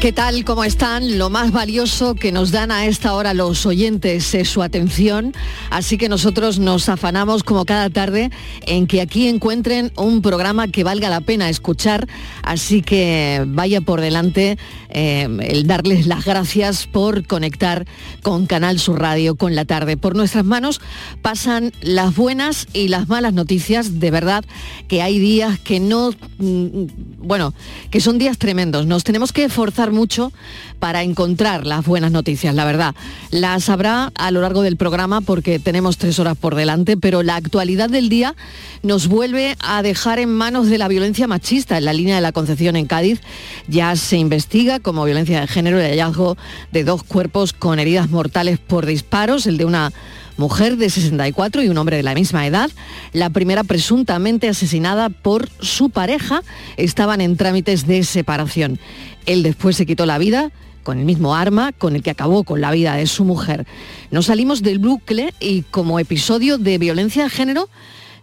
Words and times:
¿Qué 0.00 0.12
tal? 0.12 0.44
¿Cómo 0.44 0.62
están? 0.62 1.16
Lo 1.18 1.30
más 1.30 1.52
valioso 1.52 2.14
que 2.14 2.30
nos 2.30 2.52
dan 2.52 2.70
a 2.70 2.84
esta 2.84 3.14
hora 3.14 3.32
los 3.32 3.64
oyentes 3.64 4.34
es 4.34 4.48
su 4.48 4.62
atención, 4.62 5.32
así 5.70 5.96
que 5.96 6.10
nosotros 6.10 6.58
nos 6.58 6.90
afanamos 6.90 7.42
como 7.42 7.64
cada 7.64 7.88
tarde 7.88 8.30
en 8.66 8.86
que 8.86 9.00
aquí 9.00 9.26
encuentren 9.26 9.92
un 9.96 10.20
programa 10.20 10.68
que 10.68 10.84
valga 10.84 11.08
la 11.08 11.22
pena 11.22 11.48
escuchar, 11.48 12.06
así 12.42 12.82
que 12.82 13.42
vaya 13.48 13.80
por 13.80 14.02
delante 14.02 14.58
eh, 14.90 15.28
el 15.40 15.66
darles 15.66 16.06
las 16.06 16.26
gracias 16.26 16.86
por 16.86 17.26
conectar 17.26 17.86
con 18.22 18.46
Canal 18.46 18.78
Sur 18.78 19.00
Radio 19.00 19.34
con 19.34 19.54
la 19.54 19.64
tarde. 19.64 19.96
Por 19.96 20.14
nuestras 20.14 20.44
manos 20.44 20.80
pasan 21.22 21.72
las 21.80 22.14
buenas 22.14 22.68
y 22.74 22.88
las 22.88 23.08
malas 23.08 23.32
noticias, 23.32 23.98
de 23.98 24.10
verdad 24.10 24.44
que 24.88 25.00
hay 25.00 25.18
días 25.18 25.58
que 25.58 25.80
no, 25.80 26.10
mm, 26.38 26.84
bueno, 27.18 27.54
que 27.90 28.00
son 28.00 28.18
días 28.18 28.36
tremendos, 28.38 28.86
nos 28.86 29.02
tenemos 29.02 29.32
que 29.32 29.44
esforzar 29.44 29.86
mucho 29.96 30.32
para 30.78 31.02
encontrar 31.02 31.66
las 31.66 31.84
buenas 31.84 32.12
noticias, 32.12 32.54
la 32.54 32.64
verdad. 32.64 32.94
Las 33.30 33.68
habrá 33.68 34.12
a 34.14 34.30
lo 34.30 34.42
largo 34.42 34.62
del 34.62 34.76
programa 34.76 35.20
porque 35.20 35.58
tenemos 35.58 35.96
tres 35.98 36.18
horas 36.20 36.36
por 36.36 36.54
delante, 36.54 36.96
pero 36.96 37.24
la 37.24 37.36
actualidad 37.36 37.90
del 37.90 38.08
día 38.08 38.36
nos 38.82 39.08
vuelve 39.08 39.56
a 39.58 39.82
dejar 39.82 40.20
en 40.20 40.32
manos 40.32 40.68
de 40.68 40.78
la 40.78 40.86
violencia 40.86 41.26
machista. 41.26 41.78
En 41.78 41.86
la 41.86 41.92
línea 41.92 42.14
de 42.14 42.20
la 42.20 42.32
Concepción 42.32 42.76
en 42.76 42.86
Cádiz 42.86 43.20
ya 43.66 43.96
se 43.96 44.18
investiga 44.18 44.78
como 44.78 45.04
violencia 45.04 45.40
de 45.40 45.46
género 45.46 45.80
el 45.80 45.90
hallazgo 45.90 46.36
de 46.70 46.84
dos 46.84 47.02
cuerpos 47.02 47.52
con 47.52 47.78
heridas 47.78 48.10
mortales 48.10 48.58
por 48.58 48.86
disparos, 48.86 49.46
el 49.46 49.56
de 49.56 49.64
una 49.64 49.92
mujer 50.36 50.76
de 50.76 50.90
64 50.90 51.62
y 51.62 51.68
un 51.68 51.78
hombre 51.78 51.96
de 51.96 52.02
la 52.02 52.14
misma 52.14 52.46
edad. 52.46 52.70
La 53.12 53.30
primera 53.30 53.64
presuntamente 53.64 54.48
asesinada 54.48 55.08
por 55.08 55.48
su 55.60 55.90
pareja 55.90 56.42
estaban 56.76 57.20
en 57.20 57.36
trámites 57.36 57.86
de 57.86 58.04
separación. 58.04 58.78
Él 59.26 59.42
después 59.42 59.76
se 59.76 59.86
quitó 59.86 60.06
la 60.06 60.18
vida 60.18 60.50
con 60.82 61.00
el 61.00 61.04
mismo 61.04 61.34
arma 61.34 61.72
con 61.72 61.96
el 61.96 62.02
que 62.04 62.10
acabó 62.10 62.44
con 62.44 62.60
la 62.60 62.70
vida 62.70 62.94
de 62.94 63.06
su 63.08 63.24
mujer. 63.24 63.66
Nos 64.12 64.26
salimos 64.26 64.62
del 64.62 64.78
bucle 64.78 65.34
y 65.40 65.62
como 65.62 65.98
episodio 65.98 66.58
de 66.58 66.78
violencia 66.78 67.24
de 67.24 67.30
género 67.30 67.68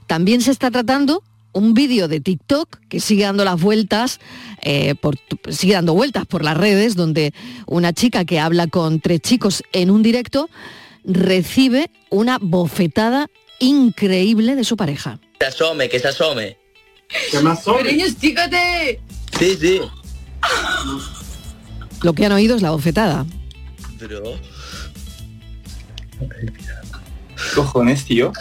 también 0.08 0.42
se 0.42 0.52
está 0.52 0.72
tratando 0.72 1.24
un 1.52 1.74
vídeo 1.74 2.08
de 2.08 2.20
TikTok 2.20 2.80
que 2.90 3.00
sigue 3.00 3.24
dando 3.24 3.46
las 3.46 3.62
vueltas, 3.62 4.20
eh, 4.62 4.96
por, 4.96 5.18
sigue 5.50 5.74
dando 5.74 5.94
vueltas 5.94 6.26
por 6.26 6.44
las 6.44 6.58
redes, 6.58 6.96
donde 6.96 7.34
una 7.68 7.94
chica 7.94 8.26
que 8.26 8.40
habla 8.40 8.68
con 8.68 9.00
tres 9.00 9.20
chicos 9.22 9.64
en 9.72 9.90
un 9.90 10.02
directo 10.02 10.50
recibe 11.04 11.92
una 12.10 12.38
bofetada 12.42 13.30
increíble 13.60 14.56
de 14.56 14.64
su 14.64 14.78
pareja. 14.78 15.20
Que 15.40 15.46
se 15.46 15.52
asome, 15.52 15.90
que 15.90 16.00
se 16.00 16.08
asome. 16.08 16.58
¿Qué 17.30 17.40
más 17.42 17.64
Sí, 19.38 19.58
sí. 19.60 19.82
Lo 22.02 22.14
que 22.14 22.26
han 22.26 22.32
oído 22.34 22.56
es 22.56 22.62
la 22.62 22.72
bofetada. 22.72 23.26
Bro. 24.00 24.34
Cojones, 27.56 28.04
tío. 28.06 28.32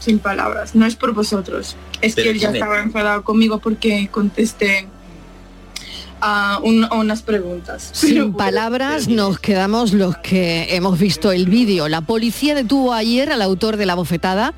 Sin 0.00 0.18
palabras, 0.20 0.74
no 0.74 0.86
es 0.86 0.94
por 0.96 1.12
vosotros. 1.12 1.76
Es 2.00 2.14
que 2.14 2.22
Pero 2.22 2.30
él 2.32 2.38
ya 2.38 2.50
estaba 2.50 2.80
enfadado 2.80 3.24
conmigo 3.24 3.58
porque 3.58 4.08
contesté 4.10 4.86
a 6.20 6.60
un- 6.62 6.84
a 6.84 6.94
unas 6.94 7.22
preguntas. 7.22 7.90
Sin 7.92 8.32
palabras 8.32 9.08
nos 9.08 9.38
quedamos 9.38 9.92
los 9.92 10.16
que 10.18 10.74
hemos 10.74 10.98
visto 10.98 11.32
el 11.32 11.46
vídeo. 11.46 11.88
La 11.88 12.00
policía 12.00 12.54
detuvo 12.54 12.92
ayer 12.92 13.30
al 13.32 13.42
autor 13.42 13.76
de 13.76 13.86
la 13.86 13.94
bofetada 13.94 14.54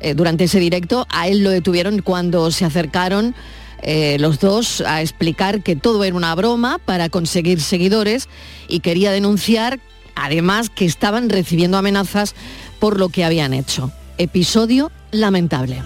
eh, 0.00 0.14
durante 0.14 0.44
ese 0.44 0.60
directo. 0.60 1.06
A 1.10 1.28
él 1.28 1.42
lo 1.42 1.50
detuvieron 1.50 2.00
cuando 2.02 2.50
se 2.50 2.64
acercaron 2.64 3.34
eh, 3.82 4.16
los 4.18 4.40
dos 4.40 4.80
a 4.80 5.02
explicar 5.02 5.62
que 5.62 5.76
todo 5.76 6.02
era 6.04 6.16
una 6.16 6.34
broma 6.34 6.78
para 6.78 7.08
conseguir 7.08 7.60
seguidores 7.60 8.28
y 8.68 8.80
quería 8.80 9.12
denunciar 9.12 9.80
además 10.16 10.70
que 10.70 10.86
estaban 10.86 11.28
recibiendo 11.28 11.78
amenazas 11.78 12.34
por 12.80 12.98
lo 12.98 13.10
que 13.10 13.24
habían 13.24 13.54
hecho. 13.54 13.92
Episodio 14.18 14.90
lamentable. 15.12 15.82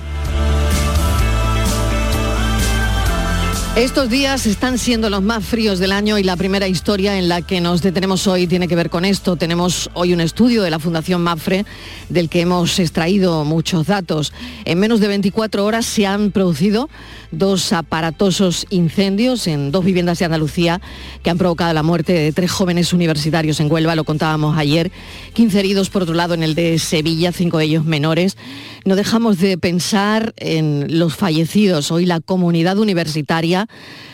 Estos 3.77 4.11
días 4.11 4.47
están 4.47 4.79
siendo 4.79 5.09
los 5.11 5.23
más 5.23 5.45
fríos 5.45 5.79
del 5.79 5.93
año 5.93 6.19
y 6.19 6.25
la 6.25 6.37
primera 6.37 6.67
historia 6.67 7.17
en 7.19 7.29
la 7.29 7.41
que 7.41 7.61
nos 7.61 7.83
detenemos 7.83 8.27
hoy 8.27 8.49
tiene 8.49 8.67
que 8.67 8.75
ver 8.75 8.91
con 8.91 9.05
esto. 9.05 9.37
Tenemos 9.37 9.91
hoy 9.95 10.13
un 10.13 10.21
estudio 10.21 10.63
de 10.63 10.71
la 10.71 10.81
Fundación 10.81 11.23
MAFRE 11.23 11.65
del 12.09 12.29
que 12.29 12.41
hemos 12.41 12.81
extraído 12.81 13.45
muchos 13.45 13.87
datos. 13.87 14.33
En 14.65 14.81
menos 14.81 14.99
de 14.99 15.07
24 15.07 15.65
horas 15.65 15.87
se 15.87 16.05
han 16.05 16.33
producido 16.33 16.91
dos 17.31 17.73
aparatosos 17.73 18.67
incendios 18.71 19.47
en 19.47 19.71
dos 19.71 19.85
viviendas 19.85 20.19
de 20.19 20.25
Andalucía 20.25 20.81
que 21.23 21.31
han 21.31 21.39
provocado 21.39 21.73
la 21.73 21.85
muerte 21.85 22.13
de 22.13 22.33
tres 22.33 22.51
jóvenes 22.51 22.93
universitarios 22.93 23.61
en 23.61 23.71
Huelva, 23.71 23.95
lo 23.95 24.05
contábamos 24.05 24.59
ayer. 24.59 24.91
15 25.35 25.61
heridos 25.61 25.91
por 25.91 26.03
otro 26.03 26.15
lado 26.15 26.35
en 26.35 26.43
el 26.43 26.57
de 26.57 26.79
Sevilla, 26.81 27.31
cinco 27.31 27.59
de 27.59 27.67
ellos 27.67 27.85
menores. 27.85 28.37
No 28.85 28.97
dejamos 28.97 29.39
de 29.39 29.59
pensar 29.59 30.35
en 30.39 30.99
los 30.99 31.15
fallecidos. 31.15 31.93
Hoy 31.93 32.05
la 32.05 32.21
comunidad 32.21 32.79
universitaria 32.79 33.60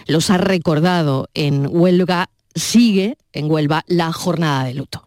los 0.06 0.30
ha 0.30 0.38
recordado. 0.38 1.28
En 1.34 1.66
Huelva 1.70 2.30
sigue, 2.54 3.16
en 3.32 3.50
Huelva, 3.50 3.84
la 3.86 4.12
jornada 4.12 4.64
de 4.64 4.74
luto. 4.74 5.04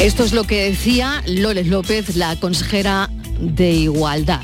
Esto 0.00 0.24
es 0.24 0.32
lo 0.32 0.44
que 0.44 0.70
decía 0.70 1.22
Loles 1.26 1.66
López, 1.66 2.16
la 2.16 2.38
consejera 2.38 3.10
de 3.40 3.72
Igualdad. 3.72 4.42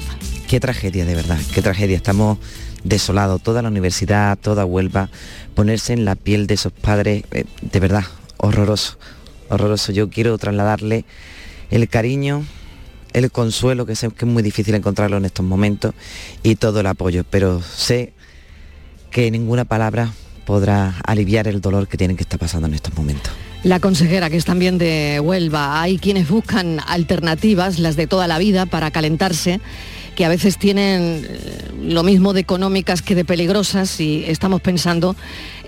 Qué 0.49 0.59
tragedia, 0.59 1.05
de 1.05 1.15
verdad, 1.15 1.39
qué 1.55 1.61
tragedia. 1.63 1.97
Estamos 1.97 2.39
desolados, 2.85 3.43
toda 3.43 3.63
la 3.63 3.69
universidad, 3.69 4.39
toda 4.39 4.65
Huelva, 4.65 5.11
ponerse 5.55 5.93
en 5.93 6.05
la 6.05 6.15
piel 6.15 6.47
de 6.47 6.55
esos 6.55 6.73
padres, 6.73 7.25
eh, 7.31 7.45
de 7.61 7.81
verdad, 7.81 8.05
horroroso, 8.39 8.99
horroroso. 9.49 9.93
Yo 9.93 10.09
quiero 10.09 10.37
trasladarle 10.39 11.05
el 11.71 11.89
cariño, 11.89 12.45
el 13.12 13.31
consuelo, 13.31 13.87
que 13.87 13.97
sé 13.97 14.09
que 14.10 14.25
es 14.25 14.31
muy 14.31 14.43
difícil 14.43 14.75
encontrarlo 14.75 15.16
en 15.16 15.25
estos 15.25 15.44
momentos, 15.44 15.94
y 16.43 16.56
todo 16.56 16.81
el 16.81 16.87
apoyo, 16.87 17.25
pero 17.28 17.62
sé 17.62 18.12
que 19.10 19.31
ninguna 19.31 19.65
palabra 19.65 20.12
podrá 20.47 20.97
aliviar 21.04 21.48
el 21.48 21.60
dolor 21.60 21.88
que 21.88 21.97
tienen 21.97 22.16
que 22.16 22.22
estar 22.22 22.38
pasando 22.38 22.69
en 22.69 22.75
estos 22.75 22.94
momentos. 22.94 23.32
La 23.62 23.78
consejera, 23.78 24.31
que 24.31 24.37
es 24.37 24.47
también 24.47 24.78
de 24.78 25.21
Huelva, 25.22 25.82
hay 25.82 25.98
quienes 25.98 26.28
buscan 26.28 26.81
alternativas, 26.87 27.78
las 27.78 27.94
de 27.94 28.06
toda 28.06 28.26
la 28.26 28.38
vida, 28.38 28.65
para 28.65 28.91
calentarse, 28.91 29.60
que 30.16 30.25
a 30.25 30.28
veces 30.28 30.56
tienen 30.56 31.27
eh, 31.28 31.71
lo 31.82 32.03
mismo 32.03 32.32
de 32.32 32.41
económicas 32.41 33.03
que 33.03 33.15
de 33.15 33.25
peligrosas 33.25 34.00
y 34.00 34.25
estamos 34.27 34.60
pensando 34.60 35.15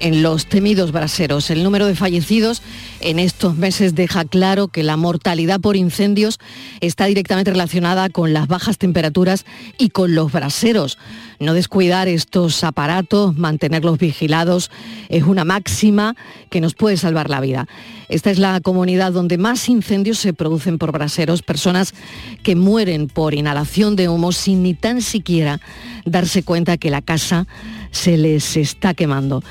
en 0.00 0.22
los 0.22 0.46
temidos 0.46 0.92
braseros. 0.92 1.50
El 1.50 1.62
número 1.62 1.86
de 1.86 1.94
fallecidos 1.94 2.62
en 3.00 3.18
estos 3.18 3.56
meses 3.56 3.94
deja 3.94 4.24
claro 4.24 4.68
que 4.68 4.82
la 4.82 4.96
mortalidad 4.96 5.60
por 5.60 5.76
incendios 5.76 6.38
está 6.80 7.06
directamente 7.06 7.50
relacionada 7.50 8.08
con 8.08 8.32
las 8.32 8.48
bajas 8.48 8.78
temperaturas 8.78 9.44
y 9.78 9.90
con 9.90 10.14
los 10.14 10.32
braseros. 10.32 10.98
No 11.40 11.54
descuidar 11.54 12.08
estos 12.08 12.62
aparatos, 12.64 13.36
mantenerlos 13.36 13.98
vigilados, 13.98 14.70
es 15.08 15.24
una 15.24 15.44
máxima 15.44 16.14
que 16.50 16.60
nos 16.60 16.74
puede 16.74 16.96
salvar 16.96 17.30
la 17.30 17.40
vida. 17.40 17.66
Esta 18.08 18.30
es 18.30 18.38
la 18.38 18.60
comunidad 18.60 19.12
donde 19.12 19.38
más 19.38 19.68
incendios 19.68 20.18
se 20.18 20.32
producen 20.32 20.78
por 20.78 20.92
braseros, 20.92 21.42
personas 21.42 21.94
que 22.42 22.56
mueren 22.56 23.08
por 23.08 23.34
inhalación 23.34 23.96
de 23.96 24.08
humo 24.08 24.32
sin 24.32 24.62
ni 24.62 24.74
tan 24.74 25.02
siquiera 25.02 25.60
darse 26.04 26.42
cuenta 26.42 26.76
que 26.76 26.90
la 26.90 27.02
casa 27.02 27.46
se 27.92 28.16
les 28.16 28.56
está 28.56 28.94
quemando. 28.94 29.44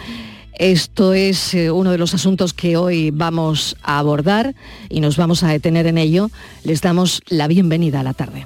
Esto 0.61 1.13
es 1.13 1.53
eh, 1.53 1.71
uno 1.71 1.91
de 1.91 1.97
los 1.97 2.13
asuntos 2.13 2.53
que 2.53 2.77
hoy 2.77 3.09
vamos 3.09 3.75
a 3.81 3.97
abordar 3.97 4.53
y 4.89 4.99
nos 4.99 5.17
vamos 5.17 5.43
a 5.43 5.47
detener 5.47 5.87
en 5.87 5.97
ello. 5.97 6.29
Les 6.63 6.81
damos 6.81 7.21
la 7.29 7.47
bienvenida 7.47 8.01
a 8.01 8.03
la 8.03 8.13
tarde. 8.13 8.45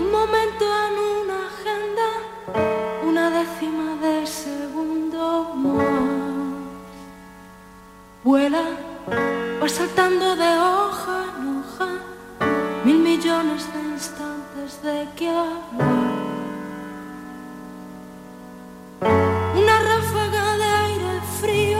Un 0.00 0.10
momento 0.10 0.64
en 0.64 0.94
una 1.22 1.46
agenda, 1.46 2.06
una 3.06 3.30
décima 3.30 3.96
de 4.02 4.26
segundo 4.26 5.54
más. 5.54 5.84
Vuela, 8.24 8.64
va 9.62 9.68
saltando 9.68 10.34
de 10.34 10.58
hoja 10.58 11.24
en 11.38 11.56
hoja, 11.56 11.88
mil 12.84 12.98
millones 12.98 13.64
de 13.72 13.94
instantes 13.94 14.82
de 14.82 15.06
que 15.14 15.28
hablar. 15.28 16.07
Una 19.00 19.78
ráfaga 19.80 20.56
de 20.56 20.64
aire 20.64 21.20
frío, 21.40 21.78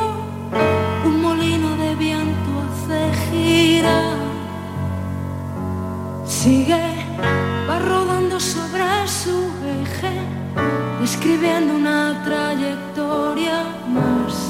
un 1.05 1.21
molino 1.21 1.77
de 1.77 1.95
viento 1.97 2.51
hace 2.65 3.13
girar. 3.31 4.17
Sigue, 6.25 6.95
va 7.69 7.79
rodando 7.81 8.39
sobre 8.39 8.85
su 9.07 9.51
eje, 9.83 10.13
describiendo 11.01 11.75
una 11.75 12.23
trayectoria 12.25 13.65
más. 13.89 14.48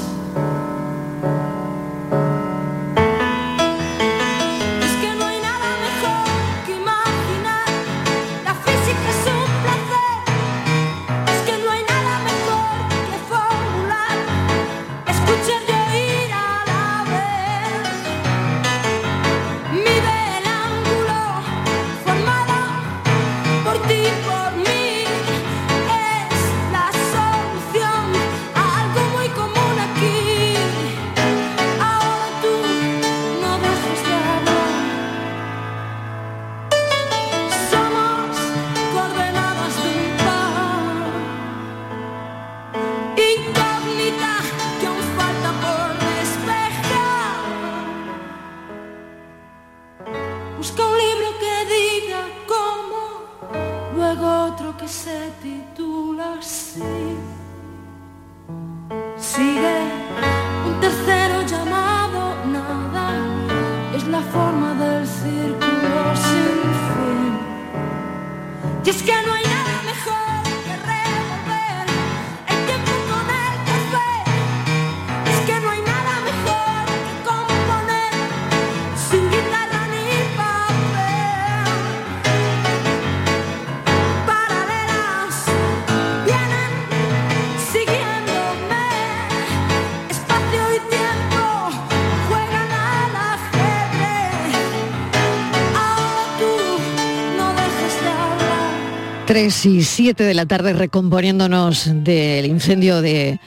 3 99.49 99.65
y 99.65 99.83
7 99.83 100.23
de 100.25 100.35
la 100.35 100.45
tarde 100.45 100.73
recomponiéndonos 100.73 101.89
del 101.91 102.45
incendio 102.45 103.01
de, 103.01 103.39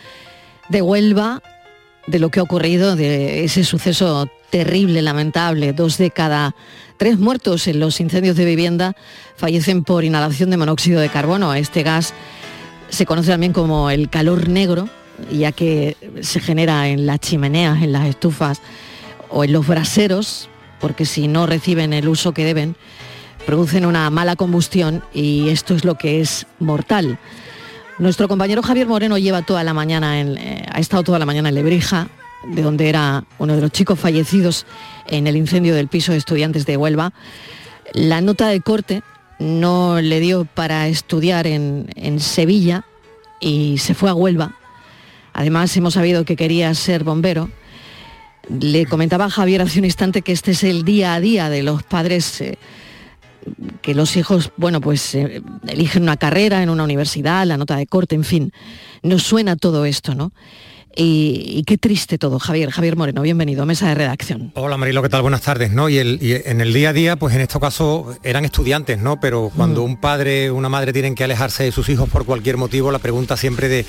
de 0.68 0.82
Huelva, 0.82 1.40
de 2.08 2.18
lo 2.18 2.28
que 2.28 2.40
ha 2.40 2.42
ocurrido, 2.42 2.96
de 2.96 3.44
ese 3.44 3.62
suceso 3.62 4.28
terrible, 4.50 5.00
lamentable. 5.00 5.72
Dos 5.72 5.98
de 5.98 6.10
cada 6.10 6.56
tres 6.96 7.20
muertos 7.20 7.68
en 7.68 7.78
los 7.78 8.00
incendios 8.00 8.34
de 8.34 8.44
vivienda 8.44 8.96
fallecen 9.36 9.84
por 9.84 10.02
inhalación 10.02 10.50
de 10.50 10.56
monóxido 10.56 11.00
de 11.00 11.08
carbono. 11.08 11.54
Este 11.54 11.84
gas 11.84 12.14
se 12.88 13.06
conoce 13.06 13.30
también 13.30 13.52
como 13.52 13.88
el 13.88 14.10
calor 14.10 14.48
negro, 14.48 14.88
ya 15.30 15.52
que 15.52 15.96
se 16.22 16.40
genera 16.40 16.88
en 16.88 17.06
las 17.06 17.20
chimeneas, 17.20 17.80
en 17.80 17.92
las 17.92 18.08
estufas 18.08 18.60
o 19.30 19.44
en 19.44 19.52
los 19.52 19.68
braseros, 19.68 20.48
porque 20.80 21.04
si 21.04 21.28
no 21.28 21.46
reciben 21.46 21.92
el 21.92 22.08
uso 22.08 22.32
que 22.32 22.44
deben, 22.44 22.74
producen 23.46 23.86
una 23.86 24.08
mala 24.10 24.36
combustión 24.36 25.02
y 25.12 25.48
esto 25.48 25.74
es 25.74 25.84
lo 25.84 25.96
que 25.96 26.20
es 26.20 26.46
mortal. 26.58 27.18
Nuestro 27.98 28.28
compañero 28.28 28.62
Javier 28.62 28.86
Moreno 28.86 29.18
lleva 29.18 29.42
toda 29.42 29.64
la 29.64 29.74
mañana, 29.74 30.20
en- 30.20 30.36
eh, 30.38 30.66
ha 30.72 30.80
estado 30.80 31.02
toda 31.02 31.18
la 31.18 31.26
mañana 31.26 31.48
en 31.50 31.54
Lebrija, 31.54 32.08
de 32.48 32.62
donde 32.62 32.88
era 32.88 33.24
uno 33.38 33.54
de 33.54 33.60
los 33.60 33.70
chicos 33.70 33.98
fallecidos 34.00 34.66
en 35.06 35.26
el 35.26 35.36
incendio 35.36 35.74
del 35.74 35.88
piso 35.88 36.12
de 36.12 36.18
estudiantes 36.18 36.66
de 36.66 36.76
Huelva. 36.76 37.12
La 37.92 38.20
nota 38.20 38.48
de 38.48 38.60
corte 38.60 39.02
no 39.38 40.00
le 40.00 40.20
dio 40.20 40.44
para 40.44 40.88
estudiar 40.88 41.46
en, 41.46 41.86
Sevilla 42.20 42.84
y 43.40 43.78
se 43.78 43.94
fue 43.94 44.10
a 44.10 44.14
Huelva. 44.14 44.56
Además, 45.34 45.76
hemos 45.76 45.94
sabido 45.94 46.24
que 46.24 46.36
quería 46.36 46.74
ser 46.74 47.04
bombero. 47.04 47.50
Le 48.48 48.86
comentaba 48.86 49.30
Javier 49.30 49.62
hace 49.62 49.78
un 49.78 49.84
instante 49.84 50.22
que 50.22 50.32
este 50.32 50.50
es 50.52 50.64
el 50.64 50.84
día 50.84 51.14
a 51.14 51.20
día 51.20 51.48
de 51.48 51.62
los 51.62 51.82
padres 51.82 52.40
eh, 52.40 52.58
que 53.82 53.94
los 53.94 54.16
hijos, 54.16 54.50
bueno, 54.56 54.80
pues 54.80 55.14
eh, 55.14 55.42
eligen 55.66 56.02
una 56.04 56.16
carrera 56.16 56.62
en 56.62 56.70
una 56.70 56.84
universidad, 56.84 57.46
la 57.46 57.56
nota 57.56 57.76
de 57.76 57.86
corte, 57.86 58.14
en 58.14 58.24
fin. 58.24 58.52
Nos 59.02 59.22
suena 59.22 59.56
todo 59.56 59.84
esto, 59.84 60.14
¿no? 60.14 60.32
Y, 60.94 61.44
y 61.56 61.62
qué 61.64 61.78
triste 61.78 62.18
todo. 62.18 62.38
Javier, 62.38 62.70
Javier 62.70 62.96
Moreno, 62.96 63.22
bienvenido, 63.22 63.64
mesa 63.64 63.88
de 63.88 63.94
redacción. 63.94 64.52
Hola 64.54 64.76
Marilo, 64.76 65.00
¿qué 65.02 65.08
tal? 65.08 65.22
Buenas 65.22 65.40
tardes, 65.40 65.72
¿no? 65.72 65.88
Y, 65.88 65.96
el- 65.96 66.18
y 66.20 66.34
en 66.44 66.60
el 66.60 66.74
día 66.74 66.90
a 66.90 66.92
día, 66.92 67.16
pues 67.16 67.34
en 67.34 67.40
este 67.40 67.58
caso 67.58 68.14
eran 68.22 68.44
estudiantes, 68.44 68.98
¿no? 68.98 69.18
Pero 69.18 69.50
cuando 69.56 69.82
un 69.84 69.96
padre, 69.96 70.50
una 70.50 70.68
madre 70.68 70.92
tienen 70.92 71.14
que 71.14 71.24
alejarse 71.24 71.64
de 71.64 71.72
sus 71.72 71.88
hijos 71.88 72.10
por 72.10 72.26
cualquier 72.26 72.58
motivo, 72.58 72.90
la 72.92 72.98
pregunta 72.98 73.38
siempre 73.38 73.68
de 73.68 73.86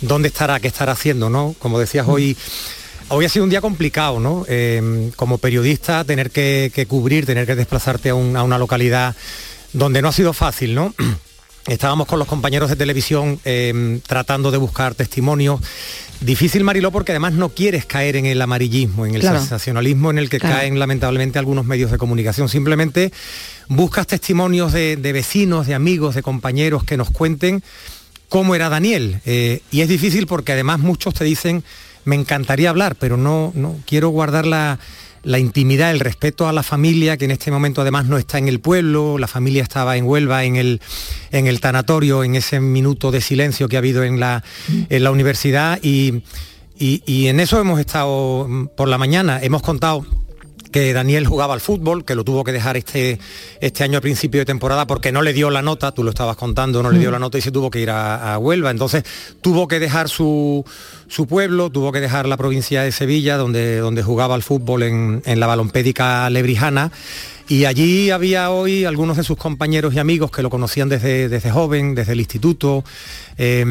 dónde 0.00 0.26
estará, 0.28 0.58
qué 0.58 0.66
estará 0.66 0.92
haciendo, 0.92 1.30
¿no? 1.30 1.54
Como 1.60 1.78
decías 1.78 2.06
hoy, 2.08 2.36
hoy 3.10 3.24
ha 3.24 3.28
sido 3.28 3.44
un 3.44 3.50
día 3.50 3.60
complicado, 3.60 4.18
¿no? 4.20 4.44
Eh, 4.48 5.10
como 5.16 5.38
periodista, 5.38 6.04
tener 6.04 6.30
que, 6.30 6.72
que 6.74 6.86
cubrir, 6.86 7.26
tener 7.26 7.46
que 7.46 7.54
desplazarte 7.54 8.10
a, 8.10 8.14
un- 8.14 8.36
a 8.36 8.42
una 8.42 8.58
localidad 8.58 9.14
donde 9.72 10.02
no 10.02 10.08
ha 10.08 10.12
sido 10.12 10.32
fácil, 10.32 10.74
¿no? 10.74 10.94
Estábamos 11.66 12.06
con 12.06 12.18
los 12.18 12.26
compañeros 12.26 12.70
de 12.70 12.76
televisión 12.76 13.38
eh, 13.44 14.00
tratando 14.06 14.50
de 14.50 14.56
buscar 14.58 14.94
testimonios. 14.94 15.60
Difícil, 16.20 16.64
Mariló, 16.64 16.90
porque 16.90 17.12
además 17.12 17.34
no 17.34 17.50
quieres 17.50 17.84
caer 17.84 18.16
en 18.16 18.26
el 18.26 18.40
amarillismo, 18.40 19.04
en 19.06 19.14
el 19.14 19.20
Claro. 19.20 19.38
sensacionalismo 19.40 20.10
en 20.10 20.18
el 20.18 20.30
que 20.30 20.38
Claro. 20.40 20.56
caen 20.56 20.78
lamentablemente 20.78 21.38
algunos 21.38 21.66
medios 21.66 21.90
de 21.90 21.98
comunicación. 21.98 22.48
Simplemente 22.48 23.12
buscas 23.68 24.06
testimonios 24.06 24.72
de, 24.72 24.96
de 24.96 25.12
vecinos, 25.12 25.66
de 25.66 25.74
amigos, 25.74 26.14
de 26.14 26.22
compañeros 26.22 26.82
que 26.84 26.96
nos 26.96 27.10
cuenten 27.10 27.62
cómo 28.28 28.54
era 28.54 28.68
Daniel. 28.70 29.20
Eh, 29.26 29.60
y 29.70 29.82
es 29.82 29.88
difícil 29.88 30.26
porque 30.26 30.52
además 30.52 30.78
muchos 30.80 31.14
te 31.14 31.24
dicen, 31.24 31.62
me 32.04 32.16
encantaría 32.16 32.70
hablar, 32.70 32.96
pero 32.96 33.16
no, 33.16 33.52
no. 33.54 33.76
Quiero 33.86 34.08
guardar 34.08 34.46
la, 34.46 34.78
la 35.22 35.38
intimidad, 35.38 35.90
el 35.90 36.00
respeto 36.00 36.48
a 36.48 36.52
la 36.52 36.62
familia, 36.62 37.16
que 37.16 37.26
en 37.26 37.30
este 37.30 37.50
momento 37.50 37.80
además 37.82 38.06
no 38.06 38.16
está 38.18 38.38
en 38.38 38.48
el 38.48 38.60
pueblo, 38.60 39.18
la 39.18 39.26
familia 39.28 39.62
estaba 39.62 39.96
en 39.96 40.04
Huelva, 40.04 40.44
en 40.44 40.56
el, 40.56 40.80
en 41.30 41.46
el 41.46 41.60
tanatorio, 41.60 42.24
en 42.24 42.34
ese 42.36 42.60
minuto 42.60 43.10
de 43.10 43.20
silencio 43.20 43.68
que 43.68 43.76
ha 43.76 43.80
habido 43.80 44.02
en 44.02 44.18
la, 44.20 44.42
en 44.88 45.04
la 45.04 45.10
universidad 45.10 45.78
y, 45.82 46.22
y- 46.78 47.02
y 47.04 47.26
en 47.28 47.38
eso 47.40 47.60
hemos 47.60 47.78
estado 47.80 48.46
mm, 48.48 48.68
por 48.76 48.88
la 48.88 48.96
mañana, 48.96 49.38
hemos 49.42 49.60
contado 49.62 50.06
que 50.72 50.92
Daniel 50.92 51.26
jugaba 51.26 51.52
al 51.52 51.60
fútbol, 51.60 52.04
que 52.04 52.14
lo 52.14 52.22
tuvo 52.22 52.44
que 52.44 52.52
dejar 52.52 52.76
este, 52.76 53.18
este 53.60 53.82
año 53.82 53.98
a 53.98 54.00
principio 54.00 54.40
de 54.40 54.44
temporada 54.44 54.86
porque 54.86 55.10
no 55.10 55.20
le 55.20 55.32
dio 55.32 55.50
la 55.50 55.62
nota, 55.62 55.90
tú 55.90 56.04
lo 56.04 56.10
estabas 56.10 56.36
contando, 56.36 56.80
no 56.80 56.92
le 56.92 57.00
dio 57.00 57.10
la 57.10 57.18
nota 57.18 57.36
y 57.38 57.40
se 57.40 57.50
tuvo 57.50 57.70
que 57.72 57.80
ir 57.80 57.90
a, 57.90 58.34
a 58.34 58.38
Huelva. 58.38 58.70
Entonces 58.70 59.02
tuvo 59.40 59.66
que 59.66 59.80
dejar 59.80 60.08
su, 60.08 60.64
su 61.10 61.26
pueblo, 61.26 61.70
tuvo 61.70 61.90
que 61.92 62.00
dejar 62.00 62.26
la 62.26 62.36
provincia 62.36 62.82
de 62.82 62.92
Sevilla, 62.92 63.36
donde, 63.36 63.78
donde 63.78 64.02
jugaba 64.02 64.36
al 64.36 64.42
fútbol 64.44 64.84
en, 64.84 65.22
en 65.26 65.40
la 65.40 65.46
balompédica 65.48 66.30
lebrijana. 66.30 66.92
Y 67.48 67.64
allí 67.64 68.10
había 68.10 68.50
hoy 68.50 68.84
algunos 68.84 69.16
de 69.16 69.24
sus 69.24 69.36
compañeros 69.36 69.92
y 69.92 69.98
amigos 69.98 70.30
que 70.30 70.40
lo 70.40 70.50
conocían 70.50 70.88
desde, 70.88 71.28
desde 71.28 71.50
joven, 71.50 71.96
desde 71.96 72.12
el 72.12 72.20
instituto. 72.20 72.84
Eh, 73.38 73.64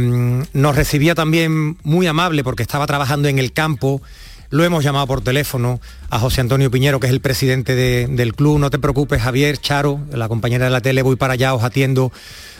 nos 0.52 0.76
recibía 0.76 1.16
también 1.16 1.78
muy 1.84 2.06
amable 2.08 2.44
porque 2.44 2.62
estaba 2.64 2.86
trabajando 2.88 3.30
en 3.30 3.40
el 3.40 3.54
campo. 3.54 4.02
Lo 4.50 4.66
hemos 4.66 4.84
llamado 4.84 5.08
por 5.08 5.22
teléfono 5.22 5.80
a 6.10 6.20
José 6.20 6.42
Antonio 6.42 6.70
Piñero, 6.70 7.00
que 7.00 7.08
es 7.08 7.14
el 7.14 7.22
presidente 7.22 7.74
de- 7.74 8.08
del 8.08 8.36
club. 8.36 8.60
No 8.60 8.70
te 8.70 8.80
preocupes, 8.80 9.22
Javier, 9.22 9.58
Charo, 9.60 10.02
la 10.12 10.28
compañera 10.28 10.66
de 10.66 10.72
la 10.72 10.82
tele, 10.82 11.02
voy 11.02 11.16
para 11.16 11.34
allá, 11.34 11.54
os 11.54 11.64
atiendo, 11.64 12.12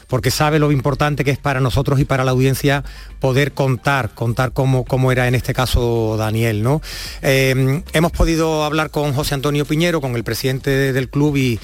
porque 0.10 0.32
sabe 0.32 0.60
lo 0.60 0.72
importante 0.74 1.24
que 1.24 1.32
es 1.32 1.38
para 1.38 1.62
nosotros 1.62 2.00
y 2.00 2.06
para 2.06 2.26
la 2.26 2.32
audiencia 2.32 2.84
poder 3.20 3.54
contar, 3.54 4.10
contar 4.14 4.52
cómo, 4.52 4.84
cómo 4.84 5.12
era 5.14 5.28
en 5.30 5.36
este 5.36 5.54
caso 5.54 6.16
Daniel. 6.18 6.64
¿no? 6.64 6.82
Eh, 7.22 7.84
hemos 7.94 8.12
podido 8.12 8.64
hablar 8.66 8.90
con 8.90 9.14
José 9.14 9.36
Antonio 9.36 9.66
Piñero, 9.66 10.02
con 10.02 10.16
el 10.16 10.24
presidente 10.24 10.72
de- 10.72 10.94
del 10.94 11.10
club 11.10 11.38
y, 11.38 11.60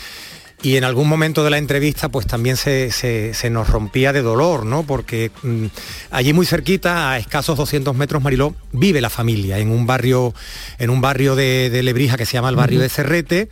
y 0.62 0.78
en 0.78 0.84
algún 0.84 1.10
momento 1.10 1.44
de 1.44 1.50
la 1.50 1.58
entrevista 1.58 2.10
pues 2.10 2.28
también 2.28 2.56
se, 2.56 2.92
se- 2.92 3.34
se 3.34 3.50
nos 3.50 3.68
rompía 3.68 4.14
de 4.14 4.22
dolor, 4.22 4.66
¿no? 4.66 4.84
Porque 4.84 5.32
mm, 5.44 5.66
allí 6.12 6.32
muy 6.34 6.46
cerquita, 6.46 7.12
a 7.12 7.18
escasos 7.18 7.58
200 7.58 7.96
metros, 7.96 8.22
Mariló, 8.24 8.56
vive 8.72 9.02
la 9.02 9.10
familia 9.10 9.58
en 9.60 9.70
un 9.72 9.86
barrio, 9.88 10.34
en 10.80 10.90
un 10.92 11.02
barrio 11.02 11.36
de, 11.36 11.70
de 11.72 11.84
Lebrija 11.84 12.16
que 12.16 12.26
se 12.26 12.34
llama 12.34 12.50
el 12.50 12.56
barrio 12.56 12.80
de 12.80 12.90
Cerrete 12.90 13.50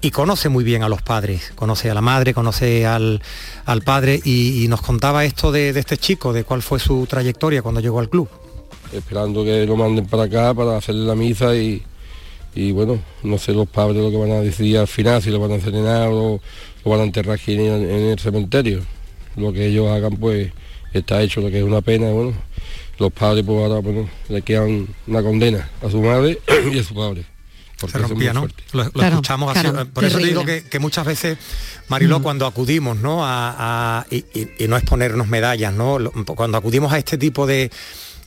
y 0.00 0.10
conoce 0.10 0.48
muy 0.48 0.64
bien 0.64 0.82
a 0.82 0.88
los 0.88 1.02
padres, 1.02 1.52
conoce 1.54 1.90
a 1.90 1.94
la 1.94 2.00
madre, 2.00 2.34
conoce 2.34 2.86
al, 2.86 3.22
al 3.64 3.82
padre 3.82 4.20
y, 4.24 4.66
nos 4.68 4.82
contaba 4.82 5.24
esto 5.24 5.52
de, 5.52 5.70
este 5.70 5.96
chico, 5.96 6.32
de 6.32 6.44
cuál 6.44 6.62
fue 6.62 6.78
su 6.78 7.06
trayectoria 7.06 7.62
cuando 7.62 7.80
llegó 7.80 8.00
al 8.00 8.08
club. 8.08 8.28
esperando 8.92 9.44
que 9.44 9.64
lo 9.66 9.76
manden 9.76 10.06
para 10.06 10.24
acá 10.24 10.54
para 10.54 10.76
hacerle 10.76 11.06
la 11.06 11.14
misa 11.14 11.54
y, 11.56 11.82
y 12.54 12.72
bueno, 12.72 12.98
no 13.22 13.38
sé 13.38 13.52
los 13.52 13.68
padres 13.68 14.02
lo 14.02 14.10
que 14.10 14.16
van 14.16 14.32
a 14.32 14.40
decidir 14.40 14.78
al 14.78 14.88
final, 14.88 15.22
si 15.22 15.30
lo 15.30 15.40
van 15.40 15.52
a 15.52 15.54
envenenar 15.56 16.08
o 16.08 16.40
lo 16.84 16.90
van 16.90 17.00
a 17.00 17.04
enterrar 17.04 17.36
aquí 17.36 17.54
en 17.54 17.60
el 17.62 18.18
cementerio. 18.18 18.82
Lo 19.36 19.52
que 19.52 19.66
ellos 19.66 19.88
hagan 19.90 20.16
pues 20.16 20.52
está 20.92 21.22
hecho, 21.22 21.40
lo 21.40 21.50
que 21.50 21.58
es 21.58 21.64
una 21.64 21.80
pena, 21.80 22.10
bueno, 22.10 22.32
los 22.98 23.12
padres 23.12 23.44
pues 23.44 23.58
ahora 23.58 23.80
bueno, 23.80 24.08
le 24.28 24.42
quedan 24.42 24.88
una 25.06 25.22
condena 25.22 25.68
a 25.82 25.90
su 25.90 26.00
madre 26.00 26.38
y 26.72 26.78
a 26.78 26.82
su 26.82 26.94
padre. 26.94 27.35
Porque 27.78 27.98
se 27.98 28.06
rompía, 28.06 28.32
¿no? 28.32 28.46
Lo, 28.72 28.84
lo 28.84 28.90
Claro, 28.92 29.08
escuchamos 29.16 29.56
así. 29.56 29.68
claro, 29.68 29.86
Por 29.90 30.04
eso 30.04 30.18
te 30.18 30.26
digo 30.26 30.44
que, 30.44 30.64
que 30.64 30.78
muchas 30.78 31.04
veces, 31.06 31.38
Mariló, 31.88 32.22
cuando 32.22 32.46
acudimos, 32.46 32.96
¿no? 32.98 33.24
A, 33.24 34.00
a- 34.00 34.06
y, 34.10 34.24
y- 34.34 34.50
y 34.64 34.68
no 34.68 34.76
es 34.76 34.84
ponernos 34.84 35.28
medallas, 35.28 35.72
¿no? 35.74 35.98
Cuando 36.24 36.58
acudimos 36.58 36.92
a 36.92 36.98
este 36.98 37.18
tipo 37.18 37.46
de, 37.46 37.70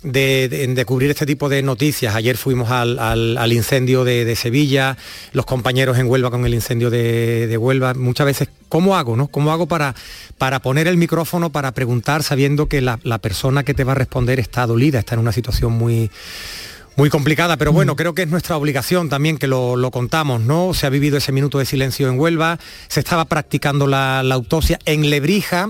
de, 0.03 0.47
de- 0.49 0.67
de 0.67 0.85
cubrir 0.85 1.09
este 1.09 1.25
tipo 1.25 1.49
de 1.49 1.61
noticias. 1.61 2.15
Ayer 2.15 2.37
fuimos 2.37 2.69
al, 2.71 2.99
al- 2.99 3.37
al 3.37 3.51
incendio 3.53 4.03
de, 4.03 4.23
de 4.23 4.35
Sevilla, 4.35 4.97
los 5.33 5.45
compañeros 5.45 5.97
en 5.97 6.07
Huelva 6.07 6.29
con 6.31 6.45
el 6.45 6.53
incendio 6.53 6.89
de, 6.89 7.47
de 7.47 7.57
Huelva. 7.57 7.93
Muchas 7.95 8.25
veces, 8.27 8.49
¿cómo 8.69 8.95
hago? 8.95 9.17
¿no? 9.17 9.27
¿Cómo 9.27 9.51
hago 9.51 9.67
para, 9.67 9.95
para 10.37 10.61
poner 10.61 10.87
el 10.87 10.95
micrófono, 10.95 11.51
para 11.51 11.73
preguntar, 11.73 12.23
sabiendo 12.23 12.67
que 12.67 12.81
la, 12.81 12.99
la 13.03 13.17
persona 13.17 13.63
que 13.63 13.73
te 13.73 13.83
va 13.83 13.91
a 13.91 13.95
responder 13.95 14.39
está 14.39 14.65
dolida, 14.67 14.99
está 14.99 15.15
en 15.15 15.19
una 15.21 15.31
situación 15.33 15.73
muy 15.73 16.09
muy 16.99 17.09
complicada, 17.09 17.55
pero 17.55 17.71
bueno, 17.71 17.95
creo 17.95 18.13
que 18.13 18.23
es 18.23 18.27
nuestra 18.27 18.57
obligación 18.57 19.07
también 19.07 19.37
que 19.37 19.47
lo, 19.47 19.77
lo 19.77 19.89
contamos, 19.89 20.41
¿no? 20.41 20.73
Se 20.73 20.85
ha 20.85 20.89
vivido 20.89 21.15
ese 21.15 21.31
minuto 21.31 21.57
de 21.57 21.65
silencio 21.65 22.09
en 22.09 22.19
Huelva, 22.19 22.59
se 22.89 22.99
estaba 22.99 23.23
practicando 23.23 23.87
la, 23.87 24.21
la 24.21 24.35
autopsia 24.35 24.79
en 24.83 25.09
Lebrija. 25.09 25.69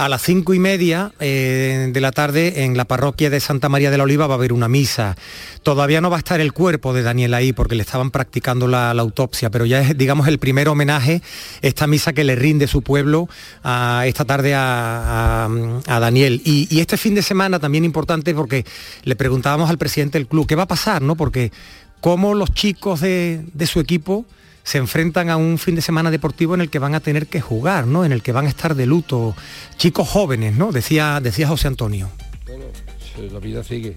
A 0.00 0.08
las 0.08 0.22
cinco 0.22 0.54
y 0.54 0.58
media 0.58 1.12
eh, 1.20 1.90
de 1.92 2.00
la 2.00 2.10
tarde 2.10 2.64
en 2.64 2.74
la 2.74 2.86
parroquia 2.86 3.28
de 3.28 3.38
Santa 3.38 3.68
María 3.68 3.90
de 3.90 3.98
la 3.98 4.04
Oliva 4.04 4.26
va 4.26 4.32
a 4.32 4.38
haber 4.38 4.54
una 4.54 4.66
misa. 4.66 5.14
Todavía 5.62 6.00
no 6.00 6.08
va 6.08 6.16
a 6.16 6.20
estar 6.20 6.40
el 6.40 6.54
cuerpo 6.54 6.94
de 6.94 7.02
Daniel 7.02 7.34
ahí 7.34 7.52
porque 7.52 7.74
le 7.74 7.82
estaban 7.82 8.10
practicando 8.10 8.66
la, 8.66 8.92
autopsia, 8.92 9.50
pero 9.50 9.66
ya 9.66 9.82
es, 9.82 9.98
digamos, 9.98 10.26
el 10.26 10.38
primer 10.38 10.70
homenaje, 10.70 11.20
esta 11.60 11.86
misa 11.86 12.14
que 12.14 12.24
le 12.24 12.34
rinde 12.34 12.66
su 12.66 12.80
pueblo 12.80 13.28
esta 13.62 14.24
tarde 14.24 14.54
a 14.54 15.48
Daniel. 15.86 16.40
Y, 16.46 16.66
y 16.74 16.80
este 16.80 16.96
fin 16.96 17.14
de 17.14 17.20
semana 17.20 17.58
también 17.58 17.84
importante 17.84 18.34
porque 18.34 18.64
le 19.04 19.16
preguntábamos 19.16 19.68
al 19.68 19.76
presidente 19.76 20.16
del 20.16 20.28
club 20.28 20.46
qué 20.46 20.54
va 20.54 20.62
a 20.62 20.68
pasar, 20.68 21.02
¿no? 21.02 21.14
Porque 21.14 21.52
cómo 22.00 22.34
los 22.34 22.52
chicos 22.52 23.00
de, 23.00 23.44
de 23.52 23.66
su 23.66 23.80
equipo 23.80 24.24
se 24.62 24.78
enfrentan 24.78 25.30
a 25.30 25.36
un 25.36 25.58
fin 25.58 25.74
de 25.74 25.82
semana 25.82 26.10
deportivo 26.10 26.54
en 26.54 26.60
el 26.60 26.70
que 26.70 26.78
van 26.78 26.94
a 26.94 27.00
tener 27.00 27.26
que 27.26 27.40
jugar, 27.40 27.86
¿no? 27.86 28.04
En 28.04 28.12
el 28.12 28.22
que 28.22 28.32
van 28.32 28.46
a 28.46 28.48
estar 28.48 28.74
de 28.74 28.86
luto. 28.86 29.34
Chicos 29.76 30.08
jóvenes, 30.08 30.54
¿no? 30.54 30.70
Decía, 30.70 31.20
decía 31.20 31.48
José 31.48 31.68
Antonio. 31.68 32.10
Sí, 32.46 33.28
La 33.32 33.38
vida 33.38 33.64
sigue. 33.64 33.96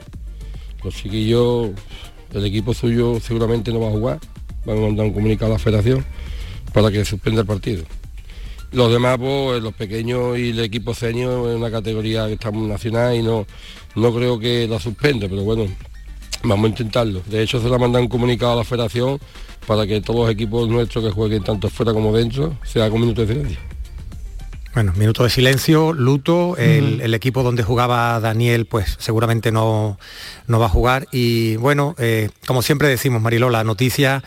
Los 0.83 0.95
chiquillos, 0.95 1.71
el 2.33 2.45
equipo 2.45 2.73
suyo 2.73 3.19
seguramente 3.19 3.71
no 3.71 3.81
va 3.81 3.89
a 3.89 3.91
jugar. 3.91 4.19
Van 4.65 4.77
a 4.77 4.81
mandar 4.81 5.05
un 5.05 5.13
comunicado 5.13 5.51
a 5.51 5.55
la 5.55 5.59
federación 5.59 6.05
para 6.73 6.91
que 6.91 7.05
suspenda 7.05 7.41
el 7.41 7.47
partido. 7.47 7.83
Los 8.71 8.91
demás, 8.91 9.17
pues 9.19 9.61
los 9.61 9.73
pequeños 9.73 10.37
y 10.39 10.49
el 10.49 10.59
equipo 10.59 10.95
senior 10.95 11.49
es 11.49 11.55
una 11.55 11.69
categoría 11.69 12.25
que 12.25 12.33
estamos 12.33 12.67
nacional 12.67 13.15
y 13.15 13.21
no, 13.21 13.45
no 13.95 14.15
creo 14.15 14.39
que 14.39 14.67
la 14.67 14.79
suspenda, 14.79 15.27
pero 15.29 15.43
bueno, 15.43 15.67
vamos 16.43 16.65
a 16.65 16.69
intentarlo. 16.69 17.21
De 17.25 17.41
hecho, 17.41 17.61
se 17.61 17.67
le 17.67 17.75
ha 17.75 17.77
mandado 17.79 18.03
un 18.03 18.09
comunicado 18.09 18.53
a 18.53 18.55
la 18.57 18.63
federación 18.63 19.19
para 19.65 19.87
que 19.87 20.01
todos 20.01 20.21
los 20.21 20.29
equipos 20.29 20.67
nuestros 20.69 21.03
que 21.03 21.11
jueguen 21.11 21.43
tanto 21.43 21.69
fuera 21.69 21.93
como 21.93 22.15
dentro 22.15 22.57
se 22.63 22.81
haga 22.81 22.93
un 22.93 23.01
minuto 23.01 23.21
de 23.21 23.27
silencio. 23.27 23.59
Bueno, 24.73 24.91
minuto 24.95 25.23
de 25.23 25.29
silencio, 25.29 25.93
luto, 25.93 26.57
el, 26.57 26.99
el 27.01 27.13
equipo 27.13 27.43
donde 27.43 27.61
jugaba 27.61 28.19
Daniel 28.19 28.65
pues 28.65 28.95
seguramente 28.99 29.51
no, 29.51 29.99
no 30.47 30.59
va 30.59 30.65
a 30.65 30.69
jugar 30.69 31.07
y 31.11 31.57
bueno, 31.57 31.93
eh, 31.99 32.31
como 32.47 32.63
siempre 32.63 32.87
decimos 32.87 33.21
Mariló, 33.21 33.51
la 33.51 33.63
noticia 33.63 34.23